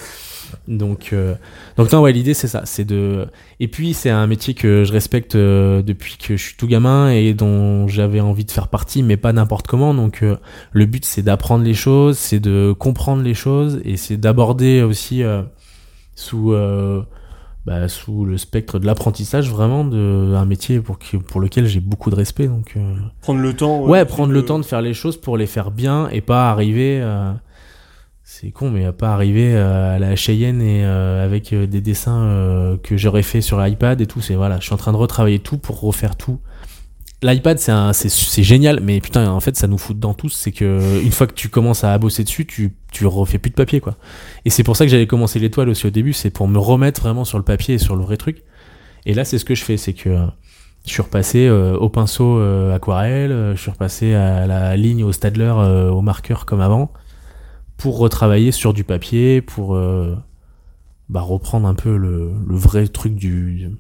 Donc 0.69 1.11
euh, 1.13 1.35
donc 1.77 1.91
non 1.93 2.01
ouais 2.03 2.13
l'idée 2.13 2.33
c'est 2.33 2.47
ça 2.47 2.63
c'est 2.67 2.85
de 2.85 3.27
et 3.59 3.67
puis 3.67 3.95
c'est 3.95 4.11
un 4.11 4.29
métier 4.29 4.55
que 4.55 4.85
je 4.85 4.93
respecte 4.93 5.35
euh, 5.35 5.83
depuis 5.83 6.17
que 6.19 6.37
je 6.37 6.43
suis 6.43 6.55
tout 6.57 6.69
gamin 6.69 7.11
et 7.11 7.35
dont 7.35 7.89
j'avais 7.89 8.21
envie 8.21 8.45
de 8.45 8.51
faire 8.53 8.69
partie 8.69 9.03
mais 9.03 9.17
pas 9.17 9.33
n'importe 9.33 9.67
comment. 9.67 9.93
Donc 9.93 10.23
euh, 10.23 10.37
le 10.73 10.87
but 10.87 11.05
c'est 11.05 11.23
d'apprendre 11.23 11.65
les 11.65 11.75
choses 11.75 12.17
c'est 12.17 12.39
de 12.39 12.73
comprendre 12.79 13.23
les 13.23 13.35
choses 13.35 13.81
et 13.85 13.97
c'est 13.97 14.17
d'aborder 14.17 14.83
aussi 14.83 15.25
euh, 15.25 15.43
sous 16.15 16.53
euh, 16.53 17.03
bah, 17.67 17.89
sous 17.89 18.25
le 18.25 18.39
spectre 18.39 18.79
de 18.79 18.87
l'apprentissage 18.87 19.51
vraiment 19.51 19.85
de 19.85 20.33
un 20.37 20.45
métier 20.47 20.81
pour 20.81 20.99
que, 20.99 21.17
pour 21.17 21.41
lequel 21.41 21.67
j'ai 21.67 21.81
beaucoup 21.81 22.11
de 22.11 22.15
respect 22.15 22.47
donc 22.47 22.75
euh, 22.77 22.95
Prendre 23.21 23.41
le 23.41 23.53
temps. 23.55 23.85
Ouais, 23.85 24.05
prendre 24.05 24.33
le 24.33 24.45
temps 24.45 24.59
de 24.61 24.65
faire 24.65 24.81
les 24.81 24.95
choses 24.95 25.21
pour 25.21 25.37
les 25.37 25.47
faire 25.47 25.71
bien 25.73 26.09
et 26.11 26.21
pas 26.21 26.51
arriver. 26.51 27.01
euh, 27.03 27.33
c'est 28.29 28.51
con, 28.51 28.71
mais 28.71 28.91
pas 28.93 29.13
arriver 29.13 29.55
euh, 29.55 29.95
à 29.97 29.99
la 30.01 30.17
Cheyenne 30.17 30.61
et 30.61 30.85
euh, 30.85 31.25
avec 31.25 31.53
euh, 31.53 31.67
des 31.67 31.81
dessins 31.81 32.23
euh, 32.23 32.77
que 32.77 32.97
j'aurais 32.97 33.23
fait 33.23 33.41
sur 33.41 33.65
iPad 33.65 34.01
et 34.01 34.07
tout. 34.07 34.21
C'est 34.21 34.35
voilà, 34.35 34.59
je 34.59 34.65
suis 34.65 34.75
en 34.75 34.79
train 34.79 34.93
de 34.93 34.97
retravailler 34.97 35.39
tout 35.39 35.59
pour 35.59 35.81
refaire 35.81 36.17
tout. 36.17 36.41
L'iPad, 37.23 37.59
c'est 37.59 37.73
c'est, 37.93 38.43
génial, 38.43 38.81
mais 38.81 39.01
putain, 39.01 39.31
en 39.31 39.41
fait, 39.41 39.57
ça 39.57 39.67
nous 39.67 39.79
fout 39.79 39.97
dedans 39.97 40.13
tous. 40.13 40.29
C'est 40.29 40.53
que 40.53 41.03
une 41.03 41.13
fois 41.13 41.27
que 41.27 41.33
tu 41.33 41.49
commences 41.49 41.83
à 41.83 41.97
bosser 41.97 42.25
dessus, 42.25 42.45
tu, 42.45 42.75
tu 42.93 43.07
refais 43.07 43.39
plus 43.39 43.51
de 43.51 43.55
papier, 43.55 43.81
quoi. 43.81 43.97
Et 44.45 44.51
c'est 44.51 44.63
pour 44.63 44.77
ça 44.77 44.85
que 44.85 44.91
j'avais 44.91 45.07
commencé 45.07 45.39
l'étoile 45.39 45.71
aussi 45.71 45.87
au 45.87 45.91
début, 45.91 46.13
c'est 46.13 46.31
pour 46.31 46.47
me 46.47 46.59
remettre 46.59 47.01
vraiment 47.01 47.25
sur 47.25 47.39
le 47.39 47.45
papier 47.45 47.77
et 47.77 47.79
sur 47.79 47.97
le 47.97 48.03
vrai 48.03 48.19
truc. 48.19 48.45
Et 49.07 49.15
là, 49.15 49.25
c'est 49.25 49.39
ce 49.39 49.45
que 49.45 49.55
je 49.55 49.65
fais, 49.65 49.77
c'est 49.79 49.95
que 49.95 50.27
Je 50.85 50.93
suis 50.93 51.03
repassé 51.03 51.47
euh, 51.47 51.77
au 51.77 51.89
pinceau 51.89 52.39
euh, 52.39 52.75
aquarelle, 52.75 53.33
euh, 53.33 53.57
je 53.57 53.61
suis 53.63 53.71
repassé 53.71 54.15
à 54.15 54.47
la 54.47 54.77
ligne 54.77 55.03
au 55.03 55.13
Stadler 55.13 55.51
au 55.91 56.03
marqueur 56.03 56.45
comme 56.45 56.61
avant 56.61 56.93
pour 57.77 57.99
retravailler 57.99 58.53
sur 58.53 58.73
du 58.73 58.85
papier, 58.85 59.43
pour 59.43 59.79
bah, 61.09 61.21
reprendre 61.21 61.69
un 61.69 61.75
peu 61.75 61.97
le, 61.97 62.33
le, 62.47 62.57
vrai 62.57 62.89
truc 62.89 63.15
du 63.15 63.71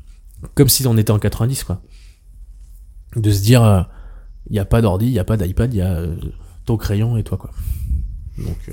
comme 0.54 0.68
si 0.68 0.86
on 0.86 0.96
était 0.96 1.10
en 1.10 1.18
90 1.18 1.64
quoi. 1.64 1.80
De 3.16 3.30
se 3.30 3.42
dire 3.42 3.88
il 4.48 4.52
n'y 4.52 4.58
a 4.58 4.64
pas 4.64 4.80
d'ordi, 4.80 5.06
il 5.06 5.12
n'y 5.12 5.18
a 5.18 5.24
pas 5.24 5.36
d'iPad, 5.36 5.74
il 5.74 5.78
y 5.78 5.82
a 5.82 6.02
ton 6.64 6.76
crayon 6.76 7.16
et 7.16 7.24
toi 7.24 7.38
quoi. 7.38 7.50
Donc 8.38 8.70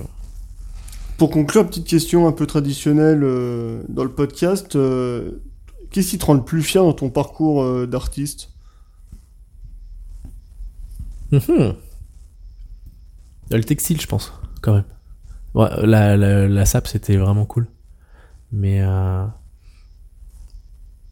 pour 1.18 1.30
conclure, 1.30 1.66
petite 1.66 1.88
question 1.88 2.28
un 2.28 2.32
peu 2.32 2.46
traditionnelle 2.46 3.22
dans 3.88 4.04
le 4.04 4.12
podcast. 4.12 4.78
Qu'est-ce 5.94 6.10
qui 6.10 6.18
te 6.18 6.26
rend 6.26 6.34
le 6.34 6.44
plus 6.44 6.64
fier 6.64 6.84
dans 6.84 6.94
ton 6.94 7.12
parcours 7.12 7.62
euh, 7.62 7.86
d'artiste? 7.86 8.50
Mhm. 11.32 11.76
Le 13.52 13.64
textile, 13.64 14.02
je 14.02 14.08
pense, 14.08 14.34
quand 14.62 14.74
même. 14.74 14.86
la, 15.84 16.18
la, 16.18 16.66
SAP, 16.66 16.88
c'était 16.88 17.16
vraiment 17.18 17.46
cool. 17.46 17.68
Mais. 18.52 18.82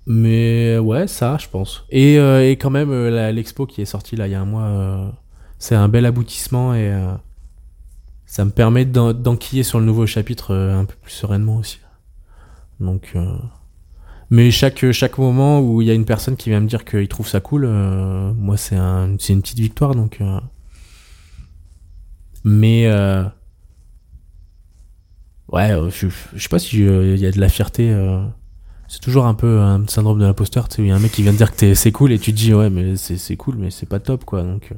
Euh, 0.08 0.12
mais 0.12 0.78
ouais, 0.78 1.08
ça, 1.08 1.38
je 1.40 1.48
pense. 1.48 1.86
Et, 1.90 2.18
euh, 2.18 2.50
et 2.50 2.58
quand 2.58 2.70
même, 2.70 2.92
l'expo 3.08 3.66
qui 3.66 3.82
est 3.82 3.86
sortie 3.86 4.16
là 4.16 4.28
il 4.28 4.32
y 4.32 4.36
a 4.36 4.42
un 4.42 4.46
mois, 4.46 5.14
c'est 5.60 5.76
un 5.76 5.88
bel 5.88 6.06
aboutissement 6.06 6.74
et 6.74 6.92
ça 8.26 8.46
me 8.46 8.52
permet 8.52 8.86
d'enquiller 8.86 9.64
sur 9.64 9.80
le 9.80 9.86
nouveau 9.86 10.06
chapitre 10.06 10.56
un 10.56 10.86
peu 10.86 10.96
plus 11.02 11.12
sereinement 11.12 11.58
aussi. 11.58 11.80
Donc. 12.80 13.16
Mais 14.32 14.50
chaque, 14.50 14.90
chaque 14.94 15.18
moment 15.18 15.60
où 15.60 15.82
il 15.82 15.90
y 15.90 15.92
a 15.92 15.94
une 15.94 16.06
personne 16.06 16.38
qui 16.38 16.50
vient 16.50 16.62
me 16.62 16.68
dire 16.68 16.86
qu'il 16.86 17.06
trouve 17.10 17.28
ça 17.28 17.42
cool, 17.42 17.66
euh, 17.66 18.32
moi 18.34 18.56
c'est 18.56 18.78
un, 18.78 19.18
une 19.18 19.42
petite 19.42 19.60
victoire 19.60 19.94
donc. 19.94 20.22
Euh. 20.22 20.40
Mais 22.46 22.88
euh, 22.88 23.26
ouais, 25.50 25.78
je, 25.90 26.08
je 26.34 26.42
sais 26.42 26.48
pas 26.48 26.60
si 26.60 26.78
il 26.78 27.18
y 27.18 27.26
a 27.26 27.32
de 27.32 27.40
la 27.42 27.50
fierté. 27.50 27.94
C'est 28.92 29.00
toujours 29.00 29.26
un 29.26 29.34
peu 29.34 29.60
un 29.60 29.88
syndrome 29.88 30.20
de 30.20 30.26
l'imposteur. 30.26 30.68
Tu 30.68 30.76
sais, 30.76 30.82
il 30.82 30.90
y 30.90 30.92
a 30.92 30.96
un 30.96 31.00
mec 31.00 31.14
qui 31.14 31.24
vient 31.24 31.32
te 31.32 31.38
dire 31.38 31.56
que 31.56 31.74
c'est 31.74 31.92
cool 31.94 32.12
et 32.12 32.20
tu 32.20 32.34
te 32.34 32.38
dis 32.38 32.54
ouais 32.54 32.70
mais 32.70 32.98
c'est, 32.98 33.16
c'est 33.16 33.38
cool 33.38 33.56
mais 33.58 33.72
c'est 33.72 33.88
pas 33.88 34.02
top 34.02 34.26
quoi 34.26 34.44
donc. 34.44 34.74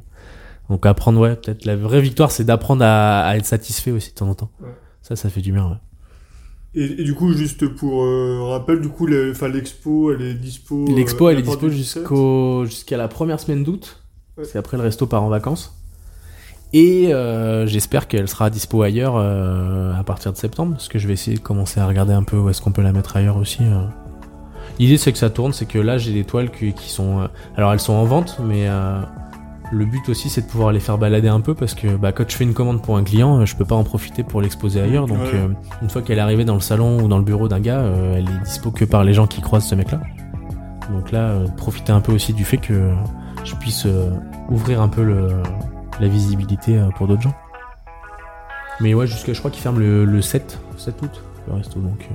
Donc 0.70 0.86
apprendre 0.86 1.18
ouais 1.18 1.34
peut-être 1.34 1.64
la 1.64 1.74
vraie 1.74 2.00
victoire 2.00 2.30
c'est 2.30 2.44
d'apprendre 2.44 2.84
à, 2.84 3.26
à, 3.26 3.36
être 3.36 3.44
satisfait 3.44 3.90
aussi 3.90 4.10
de 4.10 4.14
temps 4.14 4.28
en 4.28 4.34
temps. 4.34 4.50
Ça 5.02 5.16
ça 5.16 5.28
fait 5.30 5.40
du 5.40 5.50
bien 5.50 5.68
ouais. 5.68 5.76
Et, 6.76 7.04
du 7.04 7.14
coup, 7.14 7.32
juste 7.32 7.68
pour 7.68 8.02
euh, 8.02 8.48
rappel, 8.50 8.80
du 8.80 8.88
coup, 8.88 9.06
l'expo, 9.06 10.12
elle 10.12 10.22
est 10.22 10.34
dispo. 10.34 10.86
Euh, 10.88 10.94
l'expo, 10.94 11.28
elle 11.28 11.38
est 11.38 11.42
dispo 11.42 11.68
jusqu'au 11.68 12.64
jusqu'à 12.64 12.96
la 12.96 13.06
première 13.06 13.38
semaine 13.38 13.62
d'août. 13.62 14.02
C'est 14.42 14.58
après 14.58 14.76
le 14.76 14.82
resto 14.82 15.06
part 15.06 15.22
en 15.22 15.28
vacances. 15.28 15.80
Et 16.72 17.14
euh, 17.14 17.66
j'espère 17.68 18.08
qu'elle 18.08 18.26
sera 18.26 18.50
dispo 18.50 18.82
ailleurs 18.82 19.16
à 19.16 20.02
partir 20.02 20.32
de 20.32 20.36
septembre, 20.36 20.72
parce 20.72 20.88
que 20.88 20.98
je 20.98 21.06
vais 21.06 21.12
essayer 21.12 21.36
de 21.36 21.42
commencer 21.42 21.78
à 21.78 21.86
regarder 21.86 22.12
un 22.12 22.24
peu 22.24 22.36
où 22.36 22.48
est-ce 22.48 22.60
qu'on 22.60 22.72
peut 22.72 22.82
la 22.82 22.92
mettre 22.92 23.16
ailleurs 23.16 23.36
aussi. 23.36 23.62
L'idée 24.78 24.96
c'est 24.96 25.12
que 25.12 25.18
ça 25.18 25.30
tourne, 25.30 25.52
c'est 25.52 25.66
que 25.66 25.78
là 25.78 25.98
j'ai 25.98 26.12
des 26.12 26.24
toiles 26.24 26.50
qui, 26.50 26.72
qui 26.72 26.90
sont, 26.90 27.28
alors 27.56 27.72
elles 27.72 27.80
sont 27.80 27.92
en 27.92 28.04
vente, 28.04 28.38
mais 28.44 28.68
le 29.74 29.84
but 29.84 30.08
aussi, 30.08 30.28
c'est 30.28 30.42
de 30.42 30.46
pouvoir 30.46 30.72
les 30.72 30.80
faire 30.80 30.98
balader 30.98 31.28
un 31.28 31.40
peu 31.40 31.54
parce 31.54 31.74
que 31.74 31.96
bah, 31.96 32.12
quand 32.12 32.28
je 32.28 32.36
fais 32.36 32.44
une 32.44 32.54
commande 32.54 32.82
pour 32.82 32.96
un 32.96 33.04
client, 33.04 33.40
euh, 33.40 33.46
je 33.46 33.56
peux 33.56 33.64
pas 33.64 33.74
en 33.74 33.84
profiter 33.84 34.22
pour 34.22 34.40
l'exposer 34.40 34.80
ailleurs. 34.80 35.06
Donc, 35.06 35.18
euh, 35.18 35.48
une 35.82 35.90
fois 35.90 36.02
qu'elle 36.02 36.18
est 36.18 36.22
arrivée 36.22 36.44
dans 36.44 36.54
le 36.54 36.60
salon 36.60 37.02
ou 37.02 37.08
dans 37.08 37.18
le 37.18 37.24
bureau 37.24 37.48
d'un 37.48 37.60
gars, 37.60 37.80
euh, 37.80 38.16
elle 38.16 38.28
est 38.28 38.44
dispo 38.44 38.70
que 38.70 38.84
par 38.84 39.04
les 39.04 39.14
gens 39.14 39.26
qui 39.26 39.40
croisent 39.40 39.66
ce 39.66 39.74
mec-là. 39.74 40.00
Donc 40.90 41.12
là, 41.12 41.38
profiter 41.56 41.92
un 41.92 42.00
peu 42.00 42.12
aussi 42.12 42.34
du 42.34 42.44
fait 42.44 42.58
que 42.58 42.92
je 43.42 43.54
puisse 43.54 43.86
ouvrir 44.50 44.82
un 44.82 44.88
peu 44.88 45.02
le, 45.02 45.28
la 45.98 46.08
visibilité 46.08 46.78
pour 46.96 47.08
d'autres 47.08 47.22
gens. 47.22 47.34
Mais 48.80 48.92
ouais, 48.92 49.06
jusqu'à 49.06 49.32
je 49.32 49.38
crois 49.38 49.50
qu'il 49.50 49.62
ferme 49.62 49.78
le, 49.78 50.20
7, 50.20 50.58
7 50.76 51.02
août, 51.02 51.22
le 51.48 51.54
resto. 51.54 51.80
Donc, 51.80 52.06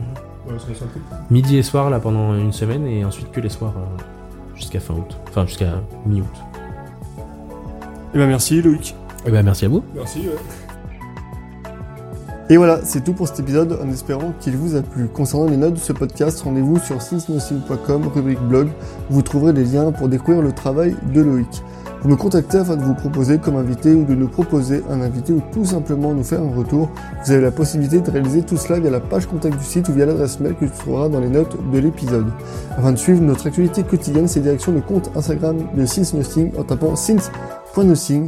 midi 1.30 1.58
et 1.58 1.64
soir 1.64 1.90
là 1.90 2.00
pendant 2.00 2.36
une 2.36 2.54
semaine 2.54 2.86
et 2.88 3.06
ensuite 3.06 3.32
que 3.32 3.40
les 3.40 3.50
soirs 3.50 3.76
jusqu'à 4.56 4.80
fin 4.80 4.94
août. 4.94 5.18
Enfin, 5.30 5.46
jusqu'à 5.46 5.82
mi-août. 6.06 6.28
Et 7.18 8.16
eh 8.16 8.18
ben 8.18 8.28
merci 8.28 8.62
Loïc. 8.62 8.92
Et 8.92 9.28
eh 9.28 9.32
ben 9.32 9.44
merci 9.44 9.66
à 9.66 9.70
vous. 9.70 9.84
Merci. 9.96 10.28
Et 12.52 12.58
voilà, 12.58 12.80
c'est 12.84 13.04
tout 13.04 13.14
pour 13.14 13.28
cet 13.28 13.40
épisode 13.40 13.78
en 13.80 13.92
espérant 13.92 14.34
qu'il 14.40 14.58
vous 14.58 14.76
a 14.76 14.82
plu. 14.82 15.08
Concernant 15.08 15.48
les 15.48 15.58
notes 15.58 15.76
de 15.76 15.80
ce 15.80 15.94
podcast, 15.94 16.42
rendez-vous 16.42 16.80
sur 16.80 17.00
sisnothing.com, 17.00 18.08
rubrique 18.08 18.40
blog. 18.40 18.70
Vous 19.12 19.22
trouverez 19.22 19.54
les 19.54 19.66
liens 19.66 19.92
pour 19.92 20.10
découvrir 20.10 20.42
le 20.42 20.52
travail 20.52 20.96
de 21.14 21.22
Loïc. 21.22 21.62
Vous 22.02 22.10
me 22.10 22.16
contactez 22.16 22.58
afin 22.58 22.78
de 22.78 22.82
vous 22.82 22.94
proposer 22.94 23.40
comme 23.40 23.58
invité 23.58 23.94
ou 23.94 24.06
de 24.06 24.16
nous 24.16 24.30
proposer 24.30 24.82
un 24.90 25.02
invité 25.02 25.34
ou 25.34 25.42
tout 25.52 25.66
simplement 25.66 26.14
nous 26.14 26.24
faire 26.24 26.42
un 26.42 26.56
retour. 26.56 26.90
Vous 27.26 27.32
avez 27.32 27.42
la 27.42 27.52
possibilité 27.52 28.00
de 28.00 28.10
réaliser 28.10 28.42
tout 28.42 28.56
cela 28.56 28.80
via 28.80 28.90
la 28.90 29.02
page 29.02 29.26
contact 29.26 29.58
du 29.58 29.66
site 29.66 29.90
ou 29.90 29.94
via 29.94 30.06
l'adresse 30.06 30.40
mail 30.40 30.56
que 30.56 30.64
tu 30.64 30.72
trouveras 30.72 31.10
dans 31.10 31.20
les 31.20 31.28
notes 31.28 31.58
de 31.72 31.78
l'épisode. 31.78 32.28
Afin 32.78 32.94
de 32.94 32.98
suivre 32.98 33.22
notre 33.22 33.48
actualité 33.48 33.84
quotidienne, 33.84 34.30
c'est 34.30 34.40
direction 34.40 34.72
le 34.72 34.80
compte 34.80 35.12
Instagram 35.14 35.58
de 35.76 35.86
Since 35.86 36.16
en 36.58 36.64
tapant 36.64 36.96
signe 36.96 38.28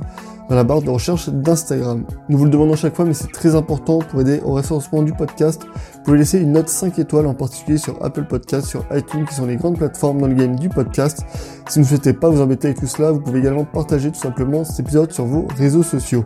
la 0.55 0.63
barre 0.63 0.81
de 0.81 0.89
recherche 0.89 1.29
d'Instagram. 1.29 2.03
Nous 2.29 2.37
vous 2.37 2.45
le 2.45 2.51
demandons 2.51 2.75
chaque 2.75 2.95
fois, 2.95 3.05
mais 3.05 3.13
c'est 3.13 3.31
très 3.31 3.55
important 3.55 3.99
pour 3.99 4.21
aider 4.21 4.41
au 4.43 4.53
référencement 4.53 5.01
du 5.01 5.13
podcast. 5.13 5.63
Vous 5.63 6.03
pouvez 6.03 6.17
laisser 6.17 6.39
une 6.39 6.51
note 6.51 6.69
5 6.69 6.99
étoiles, 6.99 7.27
en 7.27 7.33
particulier 7.33 7.77
sur 7.77 8.03
Apple 8.03 8.25
Podcast, 8.25 8.67
sur 8.67 8.85
iTunes, 8.91 9.25
qui 9.25 9.35
sont 9.35 9.45
les 9.45 9.55
grandes 9.55 9.77
plateformes 9.77 10.19
dans 10.19 10.27
le 10.27 10.35
game 10.35 10.55
du 10.55 10.69
podcast. 10.69 11.23
Si 11.69 11.79
vous 11.79 11.85
ne 11.85 11.89
souhaitez 11.89 12.13
pas 12.13 12.29
vous 12.29 12.41
embêter 12.41 12.67
avec 12.67 12.79
tout 12.79 12.87
cela, 12.87 13.11
vous 13.11 13.21
pouvez 13.21 13.39
également 13.39 13.65
partager 13.65 14.11
tout 14.11 14.19
simplement 14.19 14.63
cet 14.63 14.81
épisode 14.81 15.11
sur 15.11 15.25
vos 15.25 15.47
réseaux 15.57 15.83
sociaux. 15.83 16.25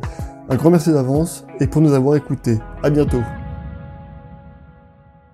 Un 0.50 0.56
grand 0.56 0.70
merci 0.70 0.92
d'avance 0.92 1.46
et 1.60 1.68
pour 1.68 1.82
nous 1.82 1.94
avoir 1.94 2.16
écoutés. 2.16 2.60
À 2.84 2.90
bientôt. 2.90 3.22